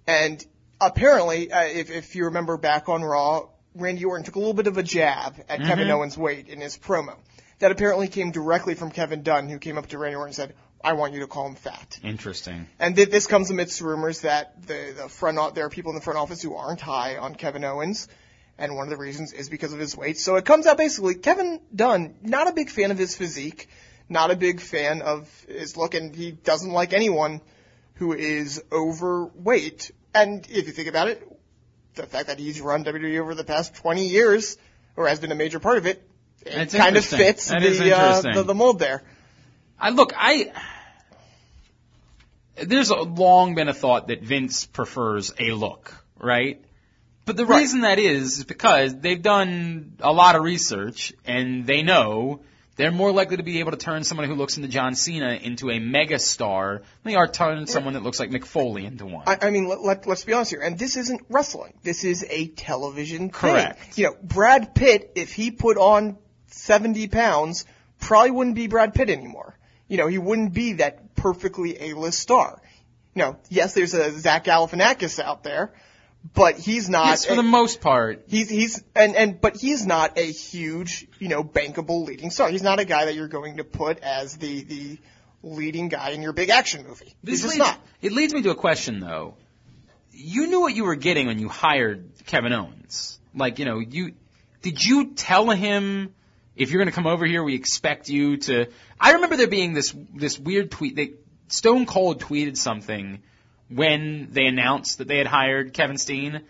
[0.07, 0.43] and
[0.81, 4.67] apparently, uh, if, if you remember back on Raw, Randy Orton took a little bit
[4.67, 5.91] of a jab at Kevin Mhm.
[5.91, 7.15] Owens' weight in his promo.
[7.59, 10.55] That apparently came directly from Kevin Dunn, who came up to Randy Orton and said,
[10.83, 11.99] I want you to call him fat.
[12.03, 12.67] Interesting.
[12.79, 15.95] And th- this comes amidst rumors that the, the front o- there are people in
[15.95, 18.07] the front office who aren't high on Kevin Owens,
[18.57, 20.17] and one of the reasons is because of his weight.
[20.17, 23.67] So it comes out basically Kevin Dunn, not a big fan of his physique,
[24.07, 27.41] not a big fan of his look, and he doesn't like anyone
[27.95, 29.91] who is overweight.
[30.15, 31.21] And if you think about it,
[31.95, 34.57] the fact that he's run WWE over the past 20 years,
[34.95, 36.01] or has been a major part of it,
[36.45, 39.03] it That's kind of fits the, uh, the the mold there.
[39.79, 40.51] I look, I
[42.63, 46.61] there's a long been a thought that Vince prefers a look, right?
[47.25, 51.83] But the reason that is is because they've done a lot of research and they
[51.83, 52.41] know
[52.75, 55.69] they're more likely to be able to turn someone who looks into John Cena into
[55.69, 59.25] a mega star than they are turn someone that looks like Mick Foley into one.
[59.27, 60.61] I, I mean, let, let's be honest here.
[60.61, 61.73] And this isn't wrestling.
[61.83, 63.31] This is a television thing.
[63.31, 63.97] Correct.
[63.97, 67.65] You know, Brad Pitt, if he put on 70 pounds,
[67.99, 69.58] probably wouldn't be Brad Pitt anymore.
[69.89, 72.61] You know, he wouldn't be that perfectly A-list star.
[73.15, 75.73] You know, yes, there's a Zach Galifianakis out there,
[76.33, 77.07] but he's not.
[77.07, 78.23] yes, for the most part.
[78.27, 82.49] He's he's and and but he's not a huge you know bankable leading star.
[82.49, 84.97] He's not a guy that you're going to put as the the
[85.43, 87.15] leading guy in your big action movie.
[87.23, 87.79] This leads, not.
[88.01, 89.35] It leads me to a question though.
[90.11, 93.19] You knew what you were getting when you hired Kevin Owens.
[93.33, 94.13] Like, you know, you
[94.61, 96.13] did you tell him
[96.55, 98.67] if you're going to come over here, we expect you to.
[98.99, 101.17] I remember there being this this weird tweet that
[101.47, 103.21] Stone Cold tweeted something
[103.69, 106.41] when they announced that they had hired Kevin Steen,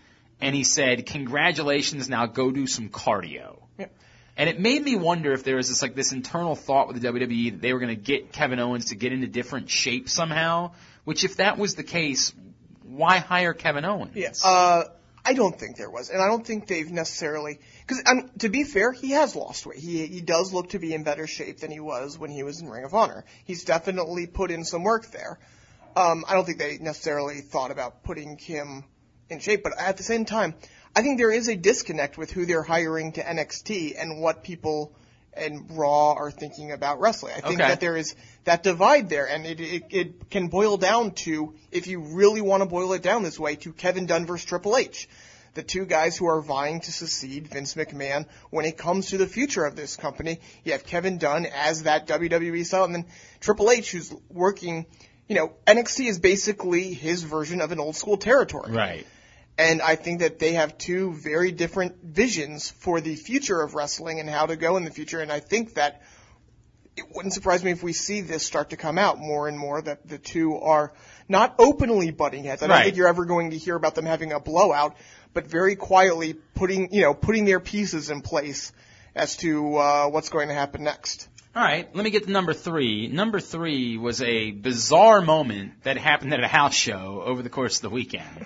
[0.42, 3.88] and he said, "Congratulations, now go do some cardio." Yeah.
[4.36, 7.08] And it made me wonder if there was this like this internal thought with the
[7.08, 10.72] WWE that they were going to get Kevin Owens to get into different shape somehow.
[11.04, 12.34] Which, if that was the case,
[12.84, 14.16] why hire Kevin Owens?
[14.16, 14.44] Yes.
[14.44, 14.86] Uh,
[15.26, 17.60] I don't think there was, and I don't think they've necessarily.
[17.82, 19.80] Because mean, to be fair, he has lost weight.
[19.80, 22.62] He he does look to be in better shape than he was when he was
[22.62, 23.26] in Ring of Honor.
[23.46, 25.40] He's definitely put in some work there.
[25.96, 28.86] Um, I don't think they necessarily thought about putting him
[29.30, 30.56] in shape, but at the same time,
[30.96, 34.94] I think there is a disconnect with who they're hiring to NXT and what people
[35.34, 37.34] and Raw are thinking about wrestling.
[37.38, 37.70] I think Okay.
[37.70, 38.16] that there is
[38.46, 42.62] that divide there, and it, it it can boil down to if you really want
[42.64, 45.08] to boil it down this way to Kevin Dunn versus Triple H.
[45.56, 49.26] the two guys who are vying to succeed Vince McMahon when it comes to the
[49.28, 50.40] future of this company.
[50.64, 53.06] You have Kevin Dunn as that WWE style, and then
[53.40, 54.86] Triple H who's working.
[55.28, 58.72] You know, NXT is basically his version of an old school territory.
[58.72, 59.06] Right.
[59.60, 64.22] And I think that they have two very different visions for the future of wrestling
[64.22, 65.20] and how to go in the future.
[65.20, 66.02] And I think that
[66.96, 69.82] it wouldn't surprise me if we see this start to come out more and more
[69.82, 70.94] that the two are
[71.28, 72.64] not openly butting heads.
[72.64, 72.86] I don't Right.
[72.86, 74.96] think you're ever going to hear about them having a blowout,
[75.34, 78.72] but very quietly putting, you know, putting their pieces in place
[79.14, 81.28] as to uh, what's going to happen next.
[81.54, 83.08] All right, let me get to number three.
[83.08, 87.76] Number three was a bizarre moment that happened at a house show over the course
[87.78, 88.46] of the weekend.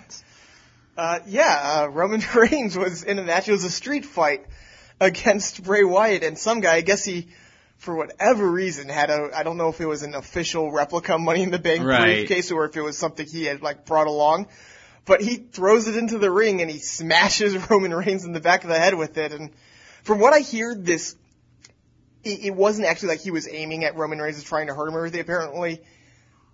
[0.98, 3.48] Uh, yeah, uh, Roman Reigns was in a match.
[3.48, 4.46] It was a street fight
[5.00, 7.30] against Bray Wyatt, and some guy, I guess he,
[7.78, 11.44] for whatever reason, had a, I don't know if it was an official replica Money
[11.44, 12.18] in the Bank Right.
[12.20, 14.48] briefcase or if it was something he had like brought along.
[15.06, 18.64] But he throws it into the ring and he smashes Roman Reigns in the back
[18.64, 19.34] of the head with it.
[19.34, 19.52] And
[20.04, 21.16] from what I hear, this,
[22.24, 24.88] it, it wasn't actually like he was aiming at Roman Reigns and trying to hurt
[24.88, 25.20] him or anything.
[25.20, 25.82] Apparently,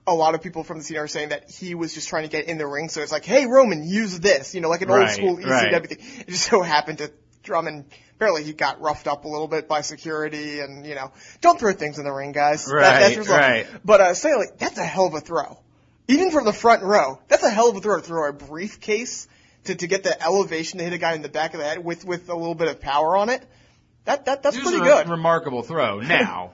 [0.10, 2.30] a lot of people from the scene are saying that he was just trying to
[2.30, 2.90] get in the ring.
[2.90, 5.88] So it's like, hey, Roman, use this, you know, like an old school ECW right.
[5.88, 5.98] thing.
[6.22, 7.12] It just so happened to
[7.44, 7.86] Drummond.
[8.16, 11.72] Apparently, he got roughed up a little bit by security, and you know, don't throw
[11.72, 12.66] things in the ring, guys.
[12.66, 13.68] That- Right, that's your right.
[13.86, 15.58] But uh, say like that's a hell of a throw,
[16.10, 17.20] even from the front row.
[17.30, 17.98] That's a hell of a throw.
[17.98, 19.28] to Throw a briefcase
[19.66, 21.84] to to get the elevation to hit a guy in the back of the head
[21.84, 23.42] with with a little bit of power on it.
[24.04, 25.08] That that that's pretty re- good.
[25.10, 26.00] remarkable throw.
[26.02, 26.52] Now,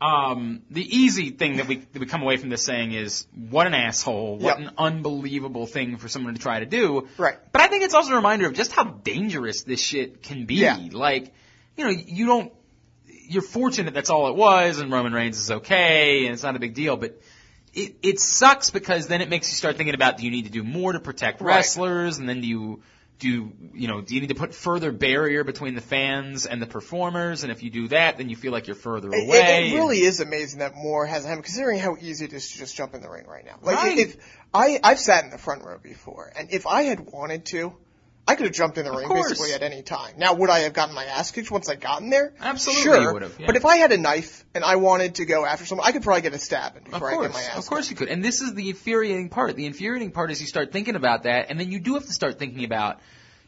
[0.00, 3.66] um, the easy thing that we that we come away from this saying is, what
[3.66, 4.36] an asshole!
[4.38, 4.68] What Yep.
[4.68, 7.08] an unbelievable thing for someone to try to do.
[7.16, 7.36] Right.
[7.52, 10.56] But I think it's also a reminder of just how dangerous this shit can be.
[10.56, 10.78] Yeah.
[10.92, 11.32] Like,
[11.76, 12.52] you know, you don't.
[13.28, 16.60] You're fortunate that's all it was, and Roman Reigns is okay, and it's not a
[16.60, 16.96] big deal.
[16.96, 17.20] But
[17.74, 20.50] it it sucks because then it makes you start thinking about: Do you need to
[20.52, 21.56] do more to protect Right.
[21.56, 22.18] wrestlers?
[22.18, 22.82] And then do you
[23.18, 26.66] do you know do you need to put further barrier between the fans and the
[26.66, 27.42] performers?
[27.42, 29.66] And if you do that, then you feel like you're further away.
[29.66, 32.58] it, it really is amazing that more hasn't happened, considering how easy it is to
[32.58, 33.58] just jump in the ring right now.
[33.62, 33.98] Like Right.
[33.98, 34.16] if
[34.52, 37.74] I I've sat in the front row before, and if I had wanted to,
[38.28, 39.28] I could have jumped in the ring course.
[39.30, 40.14] basically at any time.
[40.18, 42.32] Now, would I have gotten my ass kicked once I got in there?
[42.40, 43.20] Absolutely sure.
[43.20, 43.46] have, yeah.
[43.46, 46.02] But if I had a knife and I wanted to go after someone, I could
[46.02, 47.58] probably get a stab in Of before I get course, my ass.
[47.58, 48.08] of course you could.
[48.08, 49.54] And this is the infuriating part.
[49.54, 52.12] The infuriating part is you start thinking about that, and then you do have to
[52.12, 52.98] start thinking about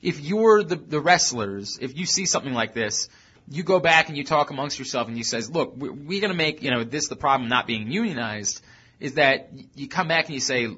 [0.00, 3.08] if you're the the wrestlers, if you see something like this,
[3.50, 6.30] you go back and you talk amongst yourself, and you says, look, we're, we're going
[6.30, 8.62] to make you know this the problem not being unionized
[9.00, 10.68] is that you come back and you say,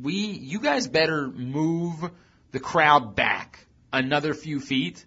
[0.00, 2.08] we you guys better move
[2.52, 5.04] the crowd back another few feet.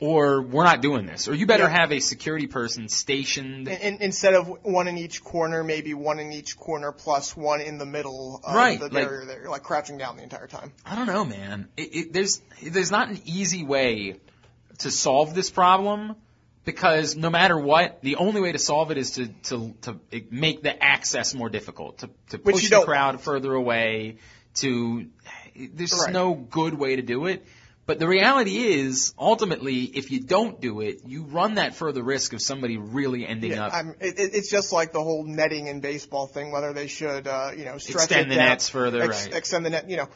[0.00, 1.26] Or we're not doing this.
[1.26, 1.70] Or you better Yeah.
[1.80, 6.20] have a security person stationed In, in, instead of one in each corner, maybe one
[6.20, 9.50] in each corner plus one in the middle of Right, the like- barrier there, You're
[9.50, 10.72] like crouching down the entire time.
[10.86, 11.66] I don't know, man.
[11.76, 14.20] It, it, there's there's not an easy way
[14.78, 16.14] to solve this problem
[16.64, 20.00] because no matter what, the only way to solve it is to to to
[20.30, 24.18] make the access more difficult, to to push the crowd further away.
[24.60, 25.06] To
[25.74, 26.12] there's Right.
[26.12, 27.44] no good way to do it.
[27.86, 32.34] But the reality is, ultimately, if you don't do it, you run that further risk
[32.34, 33.72] of somebody really ending Yeah, up.
[33.74, 37.26] I'm, it, it- it's just like the whole netting in baseball thing, whether they should,
[37.26, 39.34] uh, you know, stretch Extend the down, nets further, right.
[39.34, 40.08] Extend the net, you know.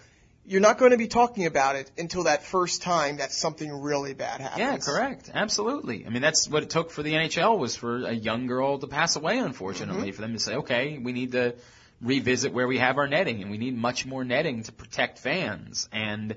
[0.44, 4.12] You're not going to be talking about it until that first time that something really
[4.12, 4.58] bad happens.
[4.58, 5.30] Yeah, correct.
[5.32, 6.04] Absolutely.
[6.04, 8.88] I mean, that's what it took for the NHL was for a young girl to
[8.88, 10.16] pass away, unfortunately, Mm-hmm.
[10.16, 11.54] for them to say, okay, we need to
[12.02, 15.88] revisit where we have our netting and we need much more netting to protect fans.
[15.92, 16.36] And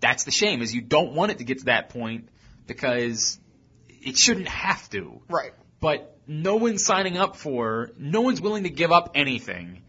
[0.00, 2.28] that's the shame is you don't want it to get to that point
[2.66, 3.40] because
[3.88, 5.20] it shouldn't have to.
[5.28, 5.52] Right.
[5.80, 9.82] But no one's signing up for, no one's willing to give up anything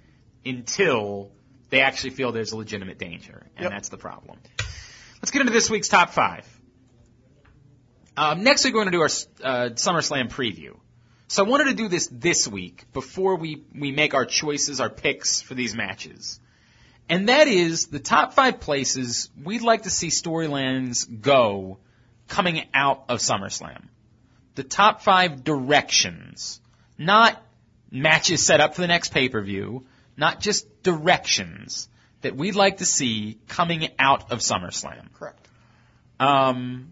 [0.46, 1.32] until
[1.70, 3.46] they actually feel there's a legitimate danger.
[3.56, 3.72] And Yep.
[3.72, 4.38] that's the problem.
[5.22, 6.46] Let's get into this week's top five.
[8.16, 9.10] Um, next week we're going to do our
[9.44, 10.78] uh, SummerSlam preview.
[11.28, 14.90] So I wanted to do this this week before we, we make our choices, our
[14.90, 16.40] picks for these matches.
[17.10, 21.80] And that is the top five places we'd like to see storylines go
[22.28, 23.84] coming out of SummerSlam.
[24.56, 26.62] The top five directions.
[26.98, 27.42] Not
[27.92, 29.86] matches set up for the next pay-per-view,
[30.18, 31.88] not just directions
[32.22, 35.14] that we'd like to see coming out of SummerSlam.
[35.14, 35.48] Correct.
[36.20, 36.92] Um,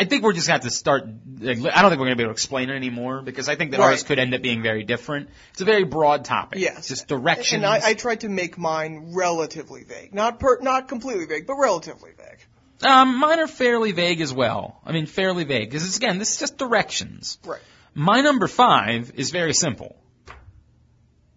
[0.00, 1.04] I, I think we're just going to have to start.
[1.40, 3.54] Like, I don't think we're going to be able to explain it anymore because I
[3.56, 5.28] think that ours could end up being very different.
[5.52, 6.58] It's a very broad topic.
[6.58, 6.88] Yes.
[6.88, 7.62] Just directions.
[7.62, 10.14] And I, I tried to make mine relatively vague.
[10.14, 12.88] Not per, not completely vague, but relatively vague.
[12.90, 14.80] um, mine are fairly vague as well.
[14.86, 17.38] I mean, fairly vague because again, this is just directions.
[17.44, 17.60] Right.
[17.94, 19.96] My number five is very simple.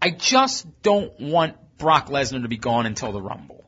[0.02, 3.64] I just don't want Brock Lesnar to be gone until the Rumble.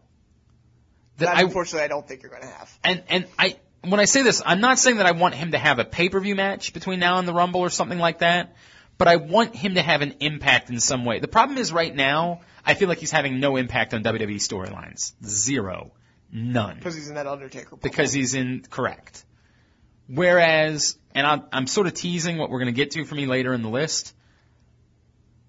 [1.17, 2.79] that That I unfortunately I don't think you're going to have.
[2.83, 3.55] and and I
[3.89, 6.09] when I say this, I'm not saying that I want him to have a pay
[6.09, 8.55] per view match between now and the Rumble or something like that,
[8.97, 11.19] but I want him to have an impact in some way.
[11.19, 15.13] The problem is right now, I feel like he's having no impact on WWE storylines.
[15.23, 15.93] Zero.
[16.31, 16.77] None.
[16.77, 17.71] Because he's in that Undertaker.
[17.71, 17.79] bubble.
[17.81, 19.25] Because he's in correct.
[20.07, 23.25] Whereas, and I'm, I'm sort of teasing what we're going to get to for me
[23.25, 24.13] later in the list.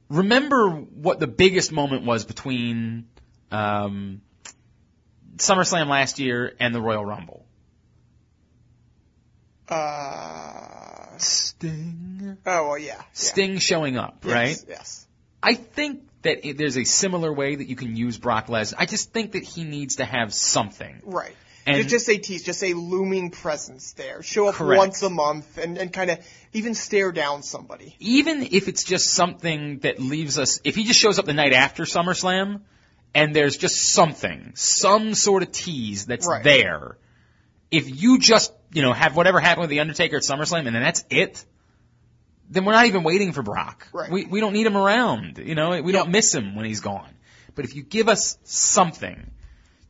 [0.08, 3.08] Remember what the biggest moment was between
[3.50, 4.22] um,
[5.36, 7.45] SummerSlam last year and the Royal Rumble.
[9.68, 12.36] Uh, Sting.
[12.46, 12.94] oh well, yeah.
[12.96, 13.02] yeah.
[13.12, 14.64] Sting showing up, Yes, right?
[14.68, 15.06] Yes.
[15.42, 18.74] I think that it, there's a similar way that you can use Brock Lesnar.
[18.78, 21.00] I just think that he needs to have something.
[21.04, 21.34] Right.
[21.66, 24.22] And- just, just a tease, just a looming presence there.
[24.22, 24.78] Show up Correct.
[24.78, 26.18] once a month and, and kind of
[26.52, 27.96] even stare down somebody.
[27.98, 31.52] even if it's just something that leaves us, if he just shows up the night
[31.52, 32.60] after SummerSlam
[33.14, 36.44] and there's just something, some sort of tease that's Right.
[36.44, 36.98] there,
[37.70, 40.82] if you just, you know, have whatever happened with The Undertaker at SummerSlam and then
[40.82, 41.44] that's it,
[42.48, 43.88] then we're not even waiting for Brock.
[43.92, 44.10] Right.
[44.10, 47.10] We, we don't need him around, you know, we don't miss him when he's gone.
[47.54, 49.30] But if you give us something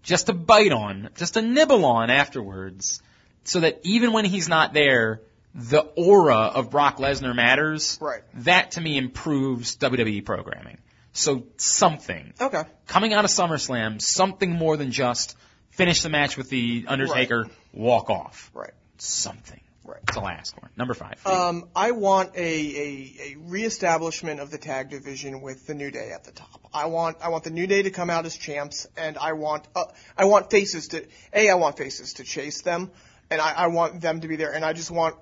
[0.02, 3.02] just to bite on, just to nibble on afterwards,
[3.44, 5.20] so that even when he's not there,
[5.54, 7.98] the aura of Brock Lesnar matters.
[8.00, 8.22] Right.
[8.34, 10.78] That to me improves WWE programming.
[11.12, 12.64] So something Okay.
[12.86, 15.34] coming out of SummerSlam, something more than just
[15.70, 18.50] finish the match with the Undertaker, walk off.
[18.54, 18.72] Right.
[18.98, 19.60] Something.
[19.84, 20.00] Right.
[20.04, 20.68] That's all I ask for.
[20.76, 21.24] Number five.
[21.24, 26.10] Um, I want a, a, a reestablishment of the tag division with the New Day
[26.12, 26.60] at the top.
[26.74, 29.68] I want I want the New Day to come out as champs, and I want
[29.76, 29.84] uh,
[30.18, 32.90] I want faces to a I want faces to chase them,
[33.30, 35.14] and I, I want them to be there, and I just want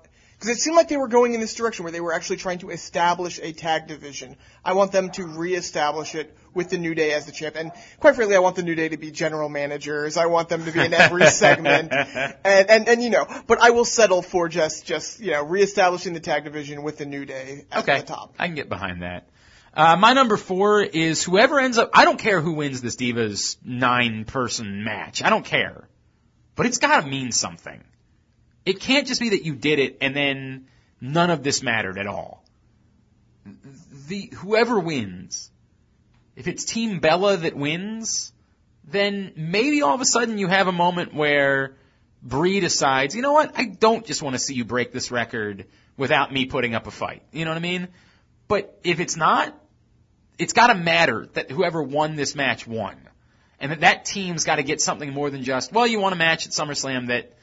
[0.45, 2.59] because it seemed like they were going in this direction where they were actually trying
[2.59, 4.35] to establish a tag division.
[4.63, 8.15] I want them to reestablish it with the New Day as the champ, and quite
[8.15, 10.17] frankly, I want the New Day to be general managers.
[10.17, 13.71] I want them to be in every segment, and, and and you know, but I
[13.71, 17.65] will settle for just just you know reestablishing the tag division with the New Day
[17.71, 18.01] at okay.
[18.01, 18.35] the top.
[18.37, 19.27] I can get behind that.
[19.73, 21.89] Uh, my number four is whoever ends up.
[21.93, 25.23] I don't care who wins this Divas nine person match.
[25.23, 25.89] I don't care,
[26.55, 27.83] but it's got to mean something.
[28.65, 30.67] It can't just be that you did it and then
[30.99, 32.43] none of this mattered at all.
[34.07, 35.51] The whoever wins,
[36.35, 38.33] if it's Team Bella that wins,
[38.83, 41.75] then maybe all of a sudden you have a moment where
[42.23, 45.65] Bree decides, you know what, I don't just want to see you break this record
[45.95, 47.23] without me putting up a fight.
[47.31, 47.87] You know what I mean?
[48.47, 49.55] But if it's not,
[50.37, 52.95] it's got to matter that whoever won this match won.
[53.59, 56.17] And that that team's got to get something more than just, well, you won a
[56.17, 57.33] match at SummerSlam that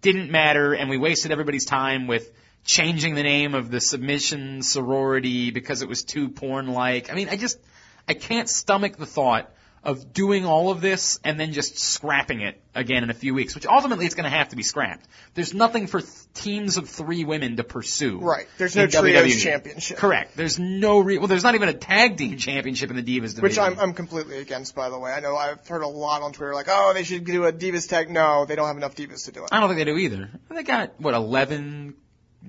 [0.00, 2.30] didn't matter and we wasted everybody's time with
[2.64, 7.10] changing the name of the submission sorority because it was too porn-like.
[7.10, 7.58] I mean, I just,
[8.06, 9.50] I can't stomach the thought
[9.82, 13.54] of doing all of this and then just scrapping it again in a few weeks,
[13.54, 15.06] which ultimately it's going to have to be scrapped.
[15.34, 18.18] There's nothing for th- teams of three women to pursue.
[18.18, 18.46] Right.
[18.58, 19.42] There's no trios WWE.
[19.42, 19.98] championship.
[19.98, 20.36] Correct.
[20.36, 23.42] There's no re- well, there's not even a tag team championship in the Divas division.
[23.42, 25.12] Which I'm, I'm completely against, by the way.
[25.12, 27.88] I know I've heard a lot on Twitter like, oh, they should do a Divas
[27.88, 28.10] tag.
[28.10, 29.50] No, they don't have enough Divas to do it.
[29.52, 30.30] I don't think they do either.
[30.50, 31.94] They got what 11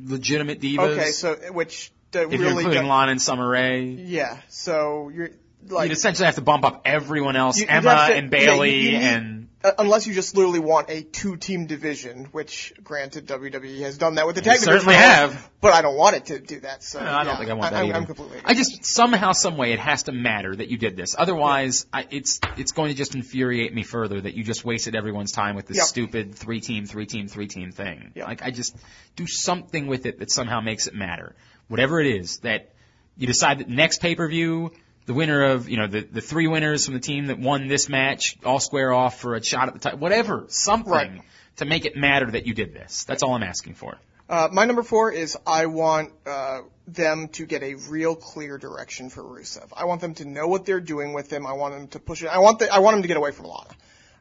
[0.04, 0.98] legitimate divas.
[0.98, 5.10] Okay, so which uh, if you're really including do- Lana and Summer Rae, Yeah, so
[5.10, 5.30] you're
[5.68, 8.45] like you'd essentially have to bump up everyone else, you- Emma to- and yeah, you-
[8.45, 13.81] Bayley you and uh, unless you just literally want a two-team division, which granted WWE
[13.81, 14.73] has done that with the tag division.
[14.73, 15.49] certainly have.
[15.60, 16.81] but I don't want it to do that.
[16.81, 17.95] So No, I don't yeah, think I want that I'm, either.
[17.98, 18.40] I'm completely.
[18.45, 21.14] I just somehow, some way, it has to matter that you did this.
[21.18, 25.34] Otherwise, I, it's it's going to just infuriate me further that you just wasted everyone's
[25.34, 28.14] time with this stupid three team, three team, three team thing.
[28.15, 28.77] Like I just
[29.18, 31.36] do something with it that somehow makes it matter.
[31.68, 32.72] Whatever it is that
[33.18, 34.72] you decide that next pay per view.
[35.10, 37.90] The winner of, you know, the, the three winners from the team that won this
[37.90, 39.98] match all square off for a shot at the title.
[39.98, 40.45] Whatever.
[40.49, 41.22] Something Right.
[41.56, 43.06] to make it matter that you did this.
[43.06, 43.98] That's all I'm asking for.
[44.30, 46.60] Uh, my number four is I want uh,
[46.90, 49.65] them to get a real clear direction for Rusev.
[49.76, 51.48] I want them to know what they're doing with him.
[51.48, 52.27] I want them to push it.
[52.27, 53.72] I want the, I want him to get away from Lana.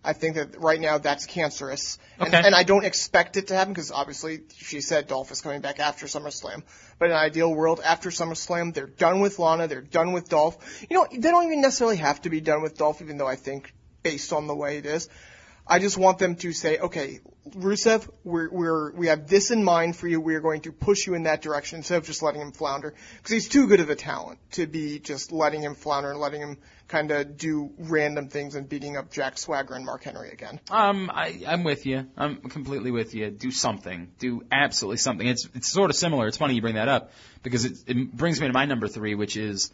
[0.05, 3.73] I think that right now that's cancerous, and, and I don't expect it to happen
[3.73, 6.63] because obviously she said Dolph is coming back after SummerSlam.
[6.99, 10.87] But in an ideal world, after SummerSlam, they're done with Lana, they're done with Dolph.
[10.89, 13.37] You know, they don't even necessarily have to be done with Dolph, even though I
[13.37, 15.09] think based on the way it is,
[15.67, 17.21] I just want them to say, okay,
[17.51, 20.21] Rusev, we're, we're, we have this in mind for you.
[20.21, 22.95] We are going to push you in that direction instead of just letting him flounder.
[23.17, 26.41] Because he's too good of a talent to be just letting him flounder and letting
[26.41, 26.59] him
[26.89, 30.59] kind of do random things and beating up Jack Swagger and Mark Henry again.
[30.71, 32.07] Um, I, I'm with you.
[32.17, 33.31] I'm completely with you.
[33.31, 34.11] Do something.
[34.19, 35.27] Do absolutely something.
[35.27, 36.27] It's it's sort of similar.
[36.27, 37.13] It's funny you bring that up
[37.43, 39.71] because it, it brings me to my number three, which is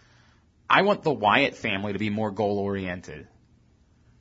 [0.68, 3.28] I want the Wyatt family to be more goal oriented.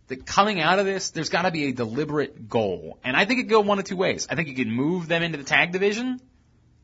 [0.07, 2.99] that coming out of this, there's got to be a deliberate goal.
[3.03, 4.27] And I think it could go one of two ways.
[4.29, 6.19] I think you could move them into the tag division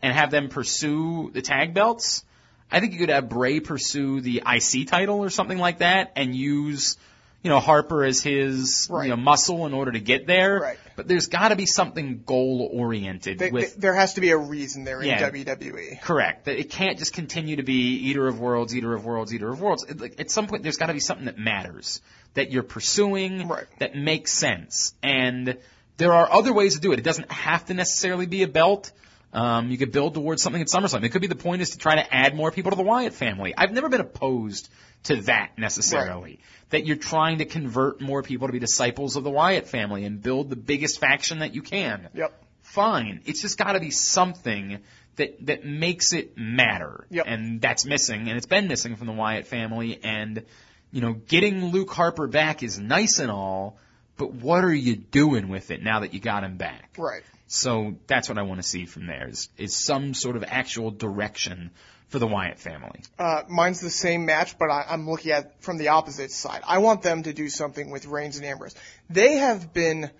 [0.02, 2.24] and have them pursue the tag belts.
[2.72, 6.36] I think you could have Bray pursue the IC title or something like that and
[6.36, 6.98] use,
[7.44, 9.06] you know, Harper as his, Right.
[9.06, 10.60] you know, muscle in order to get there.
[10.60, 10.78] Right.
[10.96, 14.38] But there's got to be something goal oriented with they- there has to be a
[14.38, 15.08] reason they're in.
[15.08, 15.30] Yeah.
[15.30, 16.00] WWE.
[16.02, 16.48] Correct.
[16.48, 19.84] It can't just continue to be eater of worlds, eater of worlds, eater of worlds.
[19.88, 22.02] It- like, at some point, there's got to be something that matters
[22.36, 24.94] that you're pursuing that makes sense.
[25.02, 25.58] And
[25.98, 27.00] there are other ways to do it.
[27.00, 28.92] It doesn't have to necessarily be a belt.
[29.32, 31.04] Um, you could build towards something at SummerSlam.
[31.04, 33.14] It could be the point is to try to add more people to the Wyatt
[33.14, 33.54] family.
[33.56, 34.70] I've never been opposed
[35.04, 36.40] to that necessarily.
[36.72, 40.22] That you're trying to convert more people to be disciples of the Wyatt family and
[40.22, 42.44] build the biggest faction that you can Yep.
[42.64, 43.22] fine.
[43.26, 44.80] It's just got to be something
[45.18, 47.26] that that makes it matter, Yep.
[47.28, 50.00] and that's missing, and it's been missing from the Wyatt family.
[50.04, 50.44] And
[50.92, 53.78] you know, getting Luke Harper back is nice and all,
[54.18, 56.96] but what are you doing with it now that you got him back?
[56.98, 57.22] Right.
[57.52, 60.92] So that's what I want to see from there is, is some sort of actual
[60.92, 61.72] direction
[62.10, 63.02] for the Wyatt family.
[63.18, 66.62] Uh, mine's the same match, but I, I'm looking at from the opposite side.
[66.68, 68.76] I want them to do something with Reigns and Ambrose.
[69.10, 70.12] They have been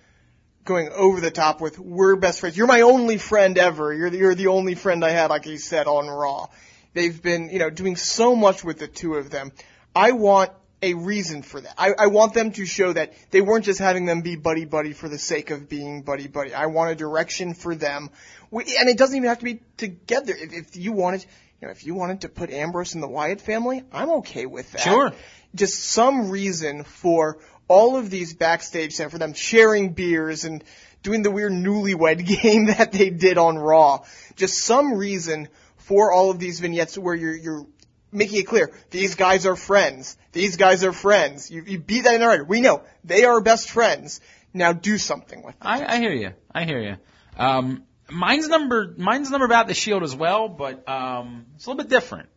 [0.64, 2.56] going over the top with "We're best friends.
[2.56, 3.94] You're my only friend ever.
[3.94, 6.48] You're the, you're the only friend I had," like he said on Raw.
[6.94, 9.52] They've been, you know, doing so much with the two of them.
[9.94, 10.50] I want
[10.82, 11.74] a reason for that.
[11.76, 14.92] I, I want them to show that they weren't just having them be buddy buddy
[14.92, 16.54] for the sake of being buddy buddy.
[16.54, 18.10] I want a direction for them,
[18.50, 20.34] we, and it doesn't even have to be together.
[20.36, 21.24] If, if you wanted,
[21.60, 24.72] you know, if you wanted to put Ambrose in the Wyatt family, I'm okay with
[24.72, 24.80] that.
[24.80, 25.12] Sure.
[25.54, 27.38] Just some reason for
[27.68, 30.64] all of these backstage stuff, for them sharing beers and
[31.02, 34.04] doing the weird newlywed game that they did on Raw.
[34.36, 37.66] Just some reason for all of these vignettes where you're you're
[38.12, 40.16] making it clear these guys are friends.
[40.32, 41.50] These guys are friends.
[41.50, 42.42] You, you beat that in already.
[42.42, 44.20] We know they are best friends.
[44.52, 45.54] Now do something with.
[45.54, 45.60] It.
[45.62, 46.32] I, I hear you.
[46.52, 46.96] I hear you.
[47.36, 51.84] Um, mine's number mine's number about the Shield as well, but um, it's a little
[51.84, 52.28] bit different.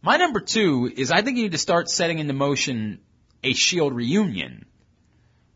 [0.00, 3.00] My number two is I think you need to start setting into motion
[3.42, 4.64] a Shield reunion.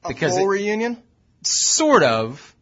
[0.05, 1.01] A Because full it- reunion.
[1.45, 2.55] Sort of.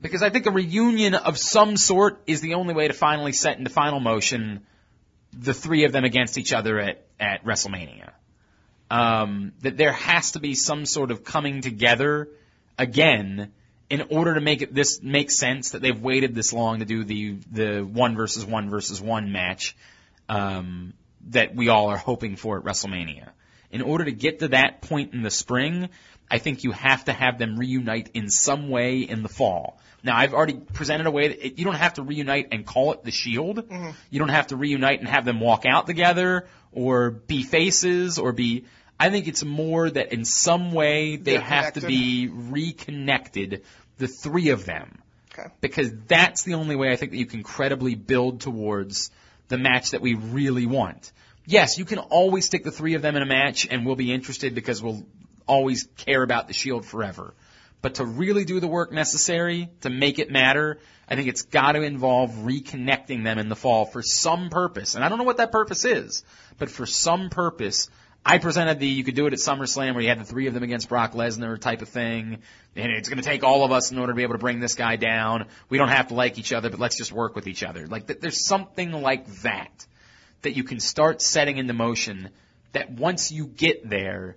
[0.00, 3.58] Because I think a reunion of some sort is the only way to finally set
[3.58, 4.64] into final motion
[5.32, 8.10] the three of them against each other at, at WrestleMania.
[8.90, 12.28] Um, that there has to be some sort of coming together
[12.78, 13.52] again
[13.90, 17.04] in order to make it this make sense that they've waited this long to do
[17.04, 19.76] the the one versus one versus one match
[20.28, 20.94] um,
[21.28, 23.28] that we all are hoping for at WrestleMania.
[23.70, 25.88] In order to get to that point in the spring,
[26.30, 29.78] I think you have to have them reunite in some way in the fall.
[30.02, 32.92] Now, I've already presented a way that it, you don't have to reunite and call
[32.92, 33.68] it the Shield.
[33.68, 33.90] Mm-hmm.
[34.10, 38.32] You don't have to reunite and have them walk out together or be faces or
[38.32, 38.64] be.
[39.00, 43.62] I think it's more that in some way they They're have to be reconnected,
[43.98, 45.02] the three of them
[45.38, 45.48] Okay.
[45.60, 49.10] because that's the only way I think that you can credibly build towards
[49.48, 51.12] the match that we really want.
[51.50, 54.12] Yes, you can always stick the three of them in a match and we'll be
[54.12, 55.06] interested because we'll
[55.46, 57.32] always care about the Shield forever.
[57.80, 61.72] But to really do the work necessary to make it matter, I think it's got
[61.72, 64.94] to involve reconnecting them in the fall for some purpose.
[64.94, 66.22] And I don't know what that purpose is,
[66.58, 67.88] but for some purpose,
[68.26, 70.52] I presented the you could do it at SummerSlam where you had the three of
[70.52, 72.40] them against Brock Lesnar type of thing,
[72.76, 74.60] and it's going to take all of us in order to be able to bring
[74.60, 75.46] this guy down.
[75.70, 77.86] We don't have to like each other, but let's just work with each other.
[77.86, 79.86] Like th- there's something like that
[80.42, 82.30] that you can start setting into motion.
[82.72, 84.36] That once you get there,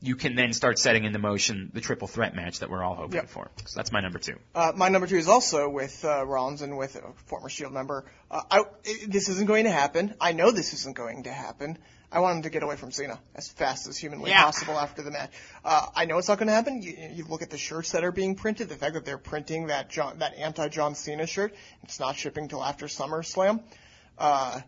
[0.00, 3.16] you can then start setting into motion the triple threat match that we're all hoping
[3.16, 3.28] Yep.
[3.30, 3.50] for.
[3.66, 4.36] So that's my number two.
[4.54, 8.04] Uh, my number two is also with uh, Rollins and with a former Shield member.
[8.30, 8.64] Uh, I,
[9.06, 10.14] this isn't going to happen.
[10.20, 11.78] I know this isn't going to happen.
[12.10, 14.44] I want him to get away from Cena as fast as humanly Yeah.
[14.44, 15.30] possible after the match.
[15.64, 16.80] Uh, I know it's not going to happen.
[16.80, 18.68] You, you look at the shirts that are being printed.
[18.68, 21.54] The fact that they're printing that John, that anti John Cena shirt.
[21.82, 23.62] It's not shipping till after SummerSlam.
[24.16, 24.60] Uh,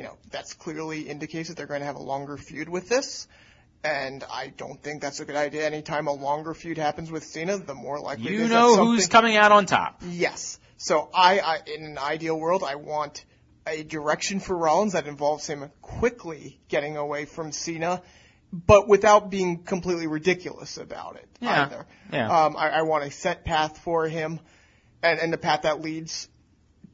[0.00, 3.28] you know that's clearly indicates that they're going to have a longer feud with this.
[3.84, 5.66] And I don't think that's a good idea.
[5.66, 9.36] Anytime a longer feud happens with Cena, the more likely it You know who's coming
[9.36, 10.00] out on top.
[10.08, 10.58] Yes.
[10.78, 13.26] So I, I, in an ideal world, I want
[13.66, 18.00] a direction for Rollins that involves him quickly getting away from Cena,
[18.54, 21.64] but without being completely ridiculous about it Yeah.
[21.64, 21.86] either.
[22.10, 22.44] Yeah.
[22.44, 24.40] Um, I, I want a set path for him,
[25.02, 26.26] and, and the path that leads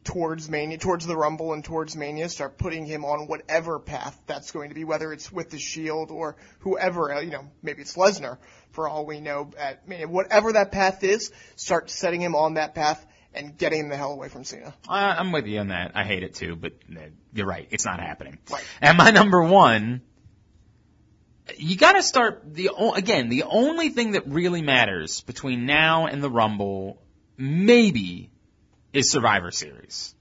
[0.06, 4.52] towards Mania, towards the Rumble and towards Mania, start putting him on whatever path that's
[4.52, 7.96] going to be, whether it's with the Shield or whoever, uh, you know, maybe it's
[7.96, 8.38] Lesnar
[8.70, 10.06] for all we know at Mania.
[10.06, 13.04] Whatever that path is, start setting him on that path
[13.34, 14.72] and getting the hell away from Cena.
[14.88, 15.92] I, I'm with you on that.
[15.94, 17.00] I hate it too, but uh,
[17.34, 17.66] you're right.
[17.70, 18.38] It's not happening.
[18.50, 18.64] Right.
[18.80, 20.02] And my number one,
[21.56, 23.28] you got to start the again.
[23.28, 27.02] The only thing that really matters between now and the Rumble,
[27.36, 28.30] maybe,
[28.96, 30.14] is Survivor Series.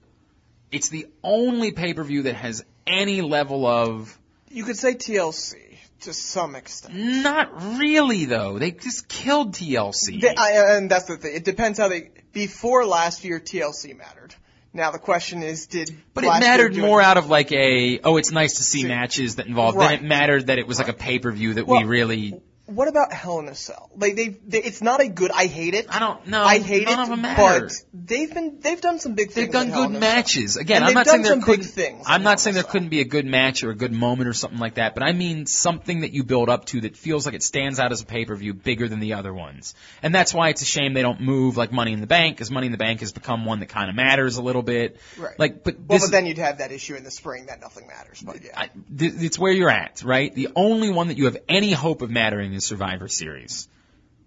[0.70, 4.18] It's the only pay per view that has any level of.
[4.50, 6.94] You could say TLC to some extent.
[6.94, 8.58] Not really though.
[8.58, 10.20] They just killed TLC.
[10.20, 11.34] They, I, and that's the thing.
[11.34, 12.10] It depends how they.
[12.32, 14.34] Before last year, TLC mattered.
[14.74, 18.30] Now the question is, did But it mattered more out of like a oh, it's
[18.30, 19.74] nice to see matches that involve.
[19.74, 19.96] Right.
[19.96, 22.40] Then it mattered that it was like a pay per view that Well, we really.
[22.66, 23.90] What about Hell in a Cell?
[23.96, 25.30] Like they, they, it's not a good.
[25.30, 25.86] I hate it.
[25.88, 26.42] I don't know.
[26.42, 27.02] I hate none it.
[27.04, 27.66] of them matter.
[27.66, 29.34] But they've been they've done some big things.
[29.36, 29.72] They've things.
[29.72, 30.14] done good in a Cell.
[30.16, 30.56] matches.
[30.56, 31.64] Again, I'm not saying there couldn't.
[31.64, 34.32] things I'm not saying there couldn't be a good match or a good moment or
[34.32, 34.94] something like that.
[34.94, 37.92] But I mean something that you build up to that feels like it stands out
[37.92, 39.76] as a pay per view bigger than the other ones.
[40.02, 42.50] And that's why it's a shame they don't move like Money in the Bank, because
[42.50, 44.98] Money in the Bank has become one that kind of matters a little bit.
[45.16, 45.38] Right.
[45.38, 47.86] Like, but Well, this but then you'd have that issue in the spring that nothing
[47.86, 48.20] matters.
[48.20, 48.50] But yeah.
[48.56, 50.34] I, th- it's where you're at, right?
[50.34, 53.68] The only one that you have any hope of mattering is Survivor Series.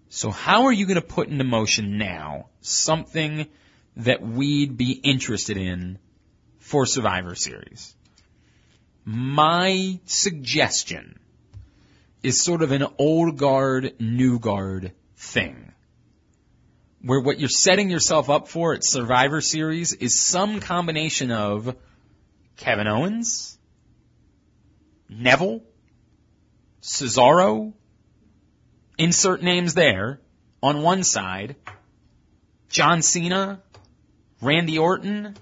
[0.08, 3.46] So how are you going to put into motion now something
[3.96, 5.98] that we'd be interested in
[6.58, 7.94] for Survivor Series?
[9.04, 11.18] My suggestion
[12.22, 15.72] is sort of an old guard, new guard thing.
[17.02, 21.76] Where what you're setting yourself up for at Survivor Series is some combination of
[22.56, 23.58] Kevin Owens,
[25.08, 25.62] Neville,
[26.82, 27.72] Cesaro,
[29.00, 30.20] insert names there,
[30.62, 31.56] on one side,
[32.68, 33.60] John Cena,
[34.40, 35.36] Randy Orton,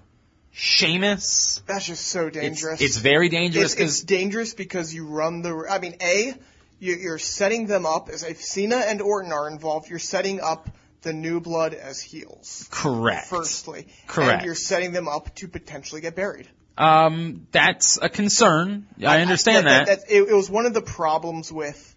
[0.50, 1.62] Sheamus.
[1.66, 2.80] That's just so dangerous.
[2.80, 5.66] It's very dangerous It's, it's dangerous because you run the.
[5.70, 6.34] I mean, a
[6.80, 9.88] you, you're setting them up as if Cena and Orton are involved.
[9.90, 10.68] You're setting up
[11.02, 12.66] the new blood as heels.
[12.70, 13.26] correct.
[13.28, 14.32] Firstly, Correct.
[14.38, 16.48] and you're setting them up to potentially get buried.
[16.76, 18.86] Um, that's a concern.
[19.04, 19.86] I understand Yeah, that.
[19.86, 21.87] that- it, it was one of the problems with,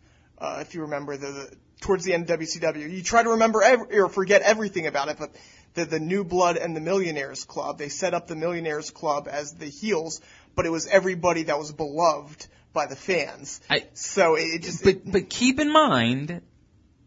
[0.42, 2.92] uh, if you remember, the, the towards the end of WCW.
[2.92, 5.32] You try to remember every, or forget everything about it, but
[5.76, 9.54] the the New Blood and the Millionaires Club, they set up the Millionaires Club as
[9.54, 10.20] the heels,
[10.56, 13.62] but it was everybody that was beloved by the fans.
[13.70, 16.42] I- so it, it just But but keep in mind,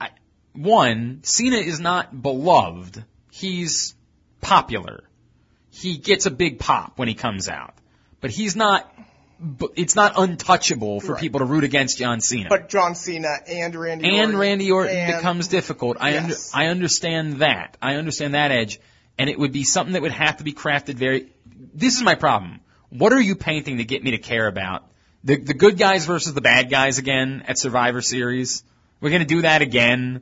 [0.00, 0.10] I,
[0.52, 3.04] one, Cena is not beloved.
[3.30, 3.94] He's
[4.40, 5.04] popular.
[5.70, 7.74] He gets a big pop when he comes out,
[8.20, 8.93] but he's not.
[9.40, 11.20] But it's not untouchable for Right.
[11.20, 12.48] people to root against John Cena.
[12.48, 15.96] but John Cena and Randy and Orton Randy Orton and- becomes difficult.
[16.00, 17.76] I under, I understand that.
[17.82, 18.78] I understand that edge,
[19.18, 21.26] and it would be something that would have to be crafted very.
[21.74, 22.60] This is my problem.
[22.90, 24.84] What are you painting to get me to care about
[25.24, 28.62] the the good guys versus the bad guys again at Survivor Series?
[29.00, 30.20] We're gonna do that again.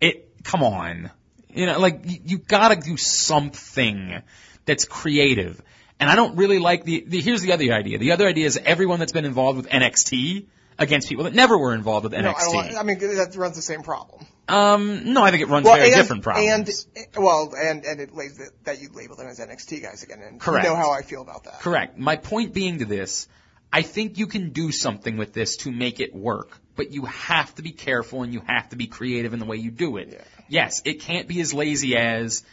[0.00, 1.10] It come on,
[1.52, 4.22] you know, like you, you gotta do something
[4.66, 5.60] that's creative.
[6.00, 7.20] And I don't really like the, the.
[7.20, 7.98] Here's the other idea.
[7.98, 10.46] The other idea is everyone that's been involved with NXT
[10.78, 12.54] against people that never were involved with No, I, don't NXT.
[12.54, 14.26] like- I mean that runs the same problem.
[14.46, 16.86] Um, no, I think it runs Well, very and, different problems.
[16.96, 20.20] And well, and and it lays that, that you label them as NXT guys again,
[20.20, 20.64] and Correct.
[20.66, 21.60] you know how I feel about that.
[21.60, 21.96] Correct.
[21.96, 23.26] My point being to this,
[23.72, 27.54] I think you can do something with this to make it work, but you have
[27.54, 30.22] to be careful and you have to be creative in the way you do it.
[30.48, 32.44] Yes, it can't be as lazy as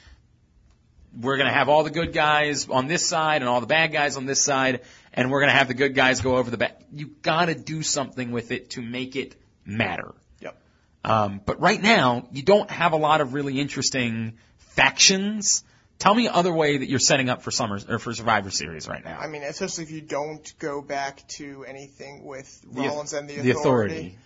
[1.19, 3.91] we're going to have all the good guys on this side and all the bad
[3.91, 4.81] guys on this side,
[5.13, 6.75] and we're going to have the good guys go over the bad.
[6.93, 9.35] You got to do something with it to make it
[9.65, 10.13] matter.
[10.39, 10.57] Yep.
[11.03, 15.63] Um, but right now, you don't have a lot of really interesting factions.
[15.99, 19.03] Tell me other way that you're setting up for summer or for Survivor Series right
[19.03, 19.19] now.
[19.19, 23.35] I mean, especially if you don't go back to anything with The- Rollins and the,
[23.35, 24.17] the authority.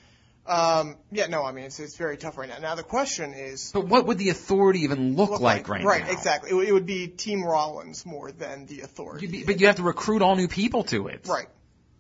[0.48, 2.60] Um, yeah, no, I mean it's it's very tough right now.
[2.60, 6.06] Now the question is, But what would the authority even look, like, right, right, now?
[6.08, 6.52] Right, exactly.
[6.52, 9.26] It, would- it would be Team Rollins more than the authority.
[9.28, 11.28] Be- but you have to recruit all new people to it.
[11.28, 11.48] right,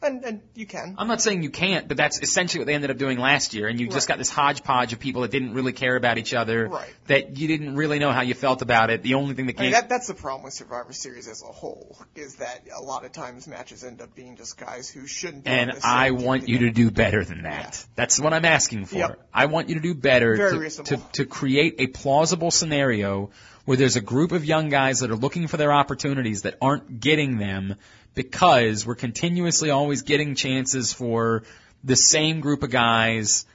[0.01, 0.95] and and you can.
[0.97, 3.67] I'm not saying you can't, but that's essentially what they ended up doing last year,
[3.67, 6.67] and you just got this hodgepodge of people that didn't really care about each other,
[6.67, 6.93] Right.
[7.07, 9.03] that you didn't really know how you felt about it.
[9.03, 11.41] The only thing that I mean, came, that, that's the problem with Survivor Series as
[11.41, 15.07] a whole, is that a lot of times matches end up being just guys who
[15.07, 17.85] shouldn't be and I want you to do better than that.
[17.95, 18.97] That's what I'm asking for.
[18.97, 19.27] Yep.
[19.33, 23.31] I want you to do better to, to, to create a plausible scenario
[23.65, 26.99] where there's a group of young guys that are looking for their opportunities that aren't
[26.99, 27.75] getting them
[28.15, 31.43] because we're continuously always getting chances for
[31.83, 33.45] the same group of guys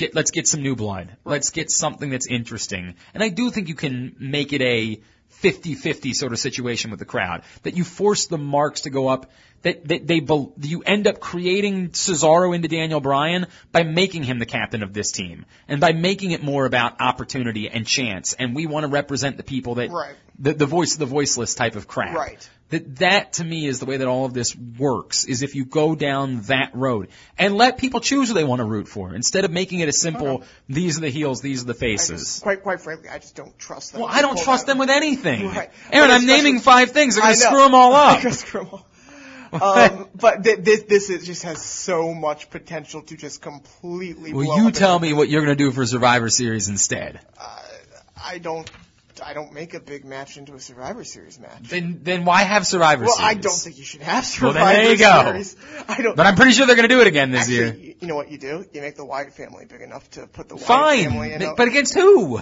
[0.00, 1.16] get let's get some new blood.
[1.24, 2.94] Let's get something that's interesting.
[3.14, 5.00] And I do think you can make it a
[5.42, 7.42] 50-50 sort of situation with the crowd.
[7.62, 9.30] That you force the marks to go up.
[9.62, 10.22] That, that they
[10.66, 15.12] you end up creating Cesaro into Daniel Bryan by making him the captain of this
[15.12, 18.32] team and by making it more about opportunity and chance.
[18.32, 20.14] And we want to represent the people that Right.
[20.40, 22.16] The the voice the voiceless type of crap.
[22.16, 22.50] Right.
[22.70, 25.24] That that to me is the way that all of this works.
[25.24, 28.64] Is if you go down that road and let people choose who they want to
[28.64, 30.44] root for instead of making it a simple.
[30.68, 31.40] These are the heels.
[31.40, 32.38] These are the faces.
[32.42, 34.02] Quite, quite frankly, I just don't trust them.
[34.02, 35.48] Well, I don't trust them with anything.
[35.48, 35.70] Right.
[35.92, 37.16] Aaron, I'm naming five things.
[37.16, 38.14] They're gonna screw them all up.
[38.14, 38.86] They're gonna screw 'em all.
[39.52, 44.32] um, but th- this this is, just has so much potential to just completely.
[44.32, 47.18] blow Well, you tell me what you're going to do for Survivor Series instead.
[48.22, 48.70] I don't.
[49.24, 51.62] I don't make a big match into a Survivor Series match.
[51.68, 53.20] Then, then why have Survivor well, Series?
[53.22, 55.22] Well, I don't think you should have Well, Survivor then there you go.
[55.24, 55.56] Series.
[55.88, 56.16] I don't.
[56.16, 57.94] But I'm pretty sure they're going to do it again this Actually, year.
[58.00, 58.64] you- know what you do?
[58.72, 61.42] You make the Wyatt family big enough to put the Wyatt Fine, family in.
[61.42, 62.40] a- but against who?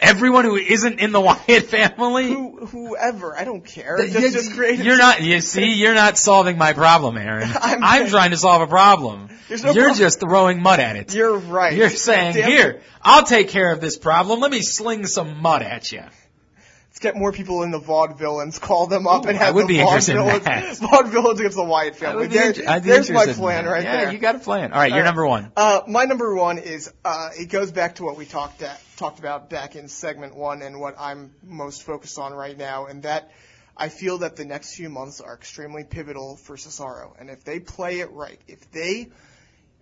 [0.00, 2.28] Everyone who isn't in the Wyatt family.
[2.28, 3.96] Who, whoever, I don't care.
[3.96, 5.22] Th- Just, you, just create You're not.
[5.22, 7.48] You see, you're not solving my problem, Aaron.
[7.60, 9.30] I'm, I'm- trying to solve a problem.
[9.50, 11.14] No you're prob- just throwing mud at it.
[11.14, 11.74] You're right.
[11.74, 12.52] You're saying, Damn it.
[12.52, 14.40] here, I'll take care of this problem.
[14.40, 16.00] Let me sling some mud at you.
[16.00, 19.64] Let's get more people in the vaudevillains, call them up, Ooh, and I have would
[19.64, 22.26] the be interested in vaudevillains, vaudevillains against the Wyatt I family.
[22.28, 24.12] There- inter- there's my plan right yeah, there.
[24.12, 24.72] you got a plan.
[24.72, 25.04] All right, you're All right.
[25.04, 25.50] number one.
[25.56, 29.18] Uh, my number one is uh, it goes back to what we talked at, talked
[29.18, 33.32] about back in segment one, and what I'm most focused on right now, and that
[33.76, 37.58] I feel that the next few months are extremely pivotal for Cesaro, and if they
[37.58, 39.08] play it right, if they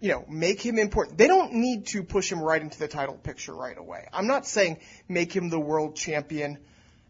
[0.02, 1.16] you know, make him important.
[1.16, 4.08] They don't need to push him right into the title picture right away.
[4.12, 6.58] I'm not saying make him the world champion.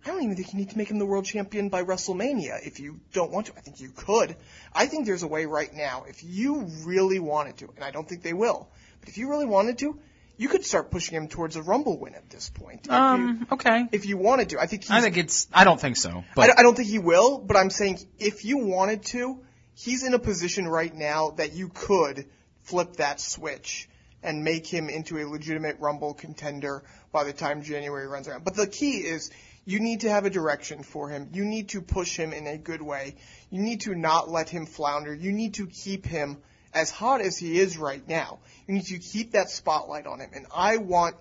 [0.04, 2.80] I don't even think you need to make him the world champion by WrestleMania if
[2.80, 3.54] you don't want to.
[3.56, 4.36] I think you could.
[4.74, 8.06] I think there's a way right now, if you really wanted to, and I don't
[8.06, 8.68] think they will,
[9.00, 9.98] but if you really wanted to,
[10.36, 12.90] you could start pushing him towards a Rumble win at this point.
[12.90, 13.86] Um, okay.
[13.90, 14.60] if you wanted to.
[14.60, 15.48] I think he's, I think it's.
[15.50, 16.24] I don't think so.
[16.34, 19.40] But don't, I don't think he will, but I'm saying if you wanted to,
[19.74, 22.26] he's in a position right now that you could
[22.62, 23.88] flip that switch
[24.22, 28.44] and make him into a legitimate Rumble contender by the time January runs around.
[28.44, 29.30] But the key is
[29.64, 31.30] you need to have a direction for him.
[31.32, 33.16] You need to push him in a good way.
[33.50, 35.14] You need to not let him flounder.
[35.14, 36.38] You need to keep him
[36.74, 38.38] as hot as he is right now.
[38.66, 40.30] You need to keep that spotlight on him.
[40.34, 41.16] And I want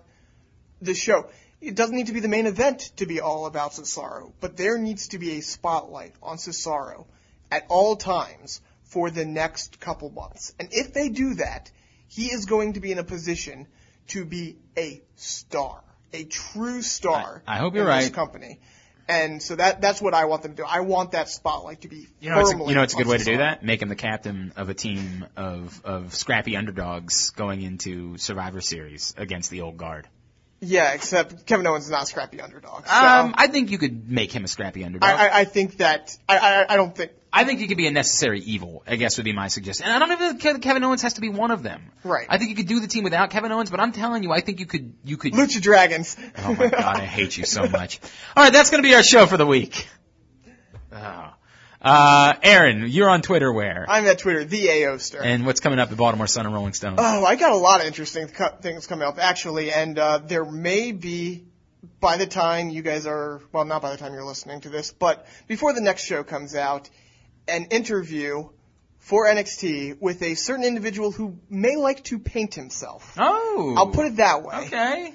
[0.80, 1.28] the show.
[1.60, 4.78] It doesn't need to be the main event to be all about Cesaro, but there
[4.78, 7.06] needs to be a spotlight on Cesaro
[7.52, 8.60] at all times
[8.92, 10.52] for the next couple months.
[10.60, 11.70] And if they do that,
[12.08, 13.66] he is going to be in a position
[14.08, 15.82] to be a star,
[16.12, 17.42] a true star.
[17.46, 18.14] I- I hope you're in this right.
[18.14, 18.60] company.
[19.08, 20.66] And so that that's what I want them to do.
[20.68, 23.06] I want that spotlight to be you know, it's a, you know, it's a good
[23.08, 23.64] way to do that.
[23.64, 29.12] Make him the captain of a team of of scrappy underdogs going into Survivor Series
[29.16, 30.06] against the old guard.
[30.60, 32.86] Yeah, except Kevin Owens is not a scrappy underdog.
[32.86, 35.10] So Um, I think you could make him a scrappy underdog.
[35.10, 37.86] I, I, I think that I, I I don't think I think he could be
[37.86, 39.86] a necessary evil, I guess would be my suggestion.
[39.86, 41.90] And I don't even think Kevin Owens has to be one of them.
[42.04, 42.26] Right.
[42.28, 44.40] I think you could do the team without Kevin Owens, but I'm telling you, I
[44.40, 45.32] think you could, you could.
[45.32, 46.16] Lucha Dragons.
[46.38, 48.00] Oh my god, I hate you so much.
[48.36, 49.88] Alright, that's gonna be our show for the week.
[50.92, 51.32] Oh.
[51.80, 53.86] Uh, Aaron, you're on Twitter where?
[53.88, 55.20] I'm at Twitter, the AOster.
[55.20, 56.94] And what's coming up at Baltimore Sun and Rolling Stone?
[56.98, 60.44] Oh, I got a lot of interesting co- things coming up actually, and uh, there
[60.44, 61.44] may be
[61.98, 64.92] by the time you guys are well, not by the time you're listening to this,
[64.92, 66.88] but before the next show comes out,
[67.48, 68.48] an interview
[68.98, 73.14] for NXT with a certain individual who may like to paint himself.
[73.18, 73.74] Oh.
[73.76, 74.66] I'll put it that way.
[74.66, 75.14] Okay.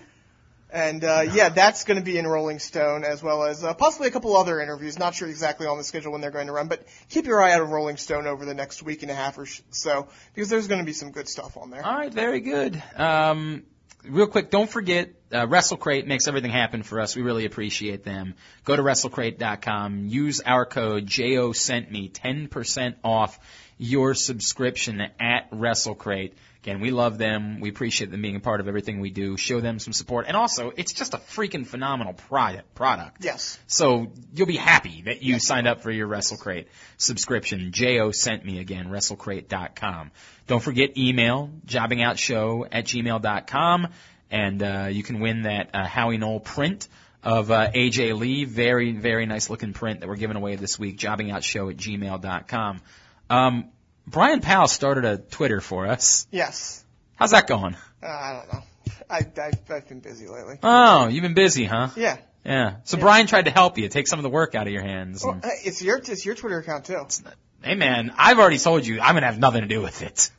[0.69, 4.09] And uh, yeah, that's going to be in Rolling Stone as well as uh, possibly
[4.09, 4.99] a couple other interviews.
[4.99, 7.53] Not sure exactly on the schedule when they're going to run, but keep your eye
[7.53, 10.67] out on Rolling Stone over the next week and a half or so because there's
[10.67, 11.85] going to be some good stuff on there.
[11.85, 12.81] Alright, very good.
[12.97, 13.63] Um,
[14.03, 17.15] real quick, don't forget, uh, WrestleCrate makes everything happen for us.
[17.15, 18.36] We really appreciate them.
[18.64, 23.40] Go to WrestleCrate.com, use our code JO sent me, 10% off
[23.78, 26.34] your subscription at WrestleCrate.
[26.63, 27.59] Again, we love them.
[27.59, 29.38] We appreciate them being a part of everything we do.
[29.38, 30.25] Show them some support.
[30.27, 32.73] And also, it's just a freaking phenomenal product.
[32.75, 33.23] product.
[33.23, 33.59] Yes.
[33.67, 36.65] So you'll be happy that you signed up for your WrestleCrate
[36.97, 37.71] subscription.
[37.71, 40.11] Jo sent me again, WrestleCrate.com.
[40.47, 43.88] Don't forget email, jobbingoutshow at gmail.com,
[44.31, 46.88] and uh, you can win that uh, Howie Knoll print
[47.23, 48.45] of uh, AJ Lee.
[48.45, 52.81] Very, very nice looking print that we're giving away this week, jobbingoutshow at gmail.com.
[53.29, 53.69] Um,
[54.07, 56.27] Brian Powell started a Twitter for us.
[56.31, 56.84] Yes.
[57.15, 57.75] How's that going?
[58.01, 58.63] Uh, I don't know.
[59.09, 60.55] I, I, I've been busy lately.
[60.63, 61.89] Oh, you've been busy, huh?
[61.95, 62.17] Yeah.
[62.45, 62.75] Yeah.
[62.85, 65.23] So Brian tried to help you, take some of the work out of your hands.
[65.23, 66.93] and- Well, it's your it's your Twitter account too.
[66.93, 70.29] Not, Hey man, I've already told you I'm gonna have nothing to do with it.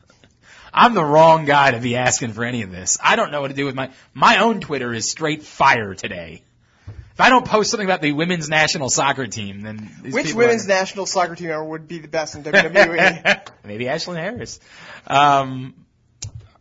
[0.72, 2.96] I'm the wrong guy to be asking for any of this.
[3.02, 6.42] I don't know what to do with my my own Twitter is straight fire today.
[7.18, 10.66] If I don't post something about the women's national soccer team, then these Which women's
[10.66, 12.42] are- national soccer team would be the best in?
[12.44, 13.48] WWE?
[13.64, 14.60] maybe Ashlyn Harris.
[15.08, 15.74] Um,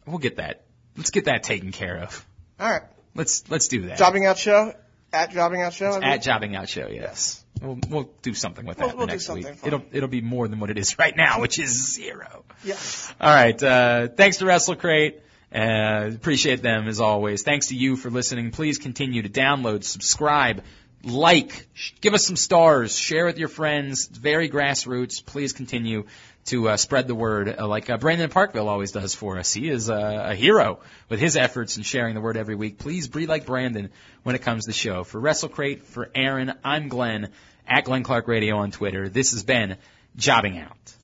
[0.07, 0.63] we'll get that.
[0.95, 2.25] Let's get that taken care of.
[2.59, 2.81] All right.
[3.13, 3.99] Let's let's do that.
[3.99, 4.73] Jobbing out show
[5.13, 6.01] At Jobbing Out Show.
[6.01, 7.43] At Jobbing Out Show, yes.
[7.61, 9.55] We'll, we'll do something with We'll- that we'll do next something week.
[9.57, 9.67] fun.
[9.67, 12.45] It'll it'll be more than what it is right now, which is zero.
[12.63, 12.77] Yeah.
[13.21, 13.61] All right.
[13.61, 15.19] Uh, thanks to Wrestle Crate.
[15.53, 17.43] Uh, appreciate them as always.
[17.43, 18.51] Thanks to you for listening.
[18.51, 20.63] Please continue to download, subscribe,
[21.03, 21.67] like,
[22.01, 24.07] give us some stars, share with your friends.
[24.09, 25.25] It's very grassroots.
[25.25, 26.05] Please continue
[26.45, 29.53] to uh, spread the word uh, like uh, Brandon Parkville always does for us.
[29.53, 30.79] He is uh, a hero
[31.09, 32.77] with his efforts in sharing the word every week.
[32.77, 33.89] Please be like Brandon
[34.23, 35.03] when it comes to the show.
[35.03, 37.29] For Wrestle Crate, for Aaron, I'm Glenn
[37.67, 39.07] at Glenn Clark Radio on Twitter.
[39.09, 39.77] This has been
[40.15, 40.96] Jobbing Out.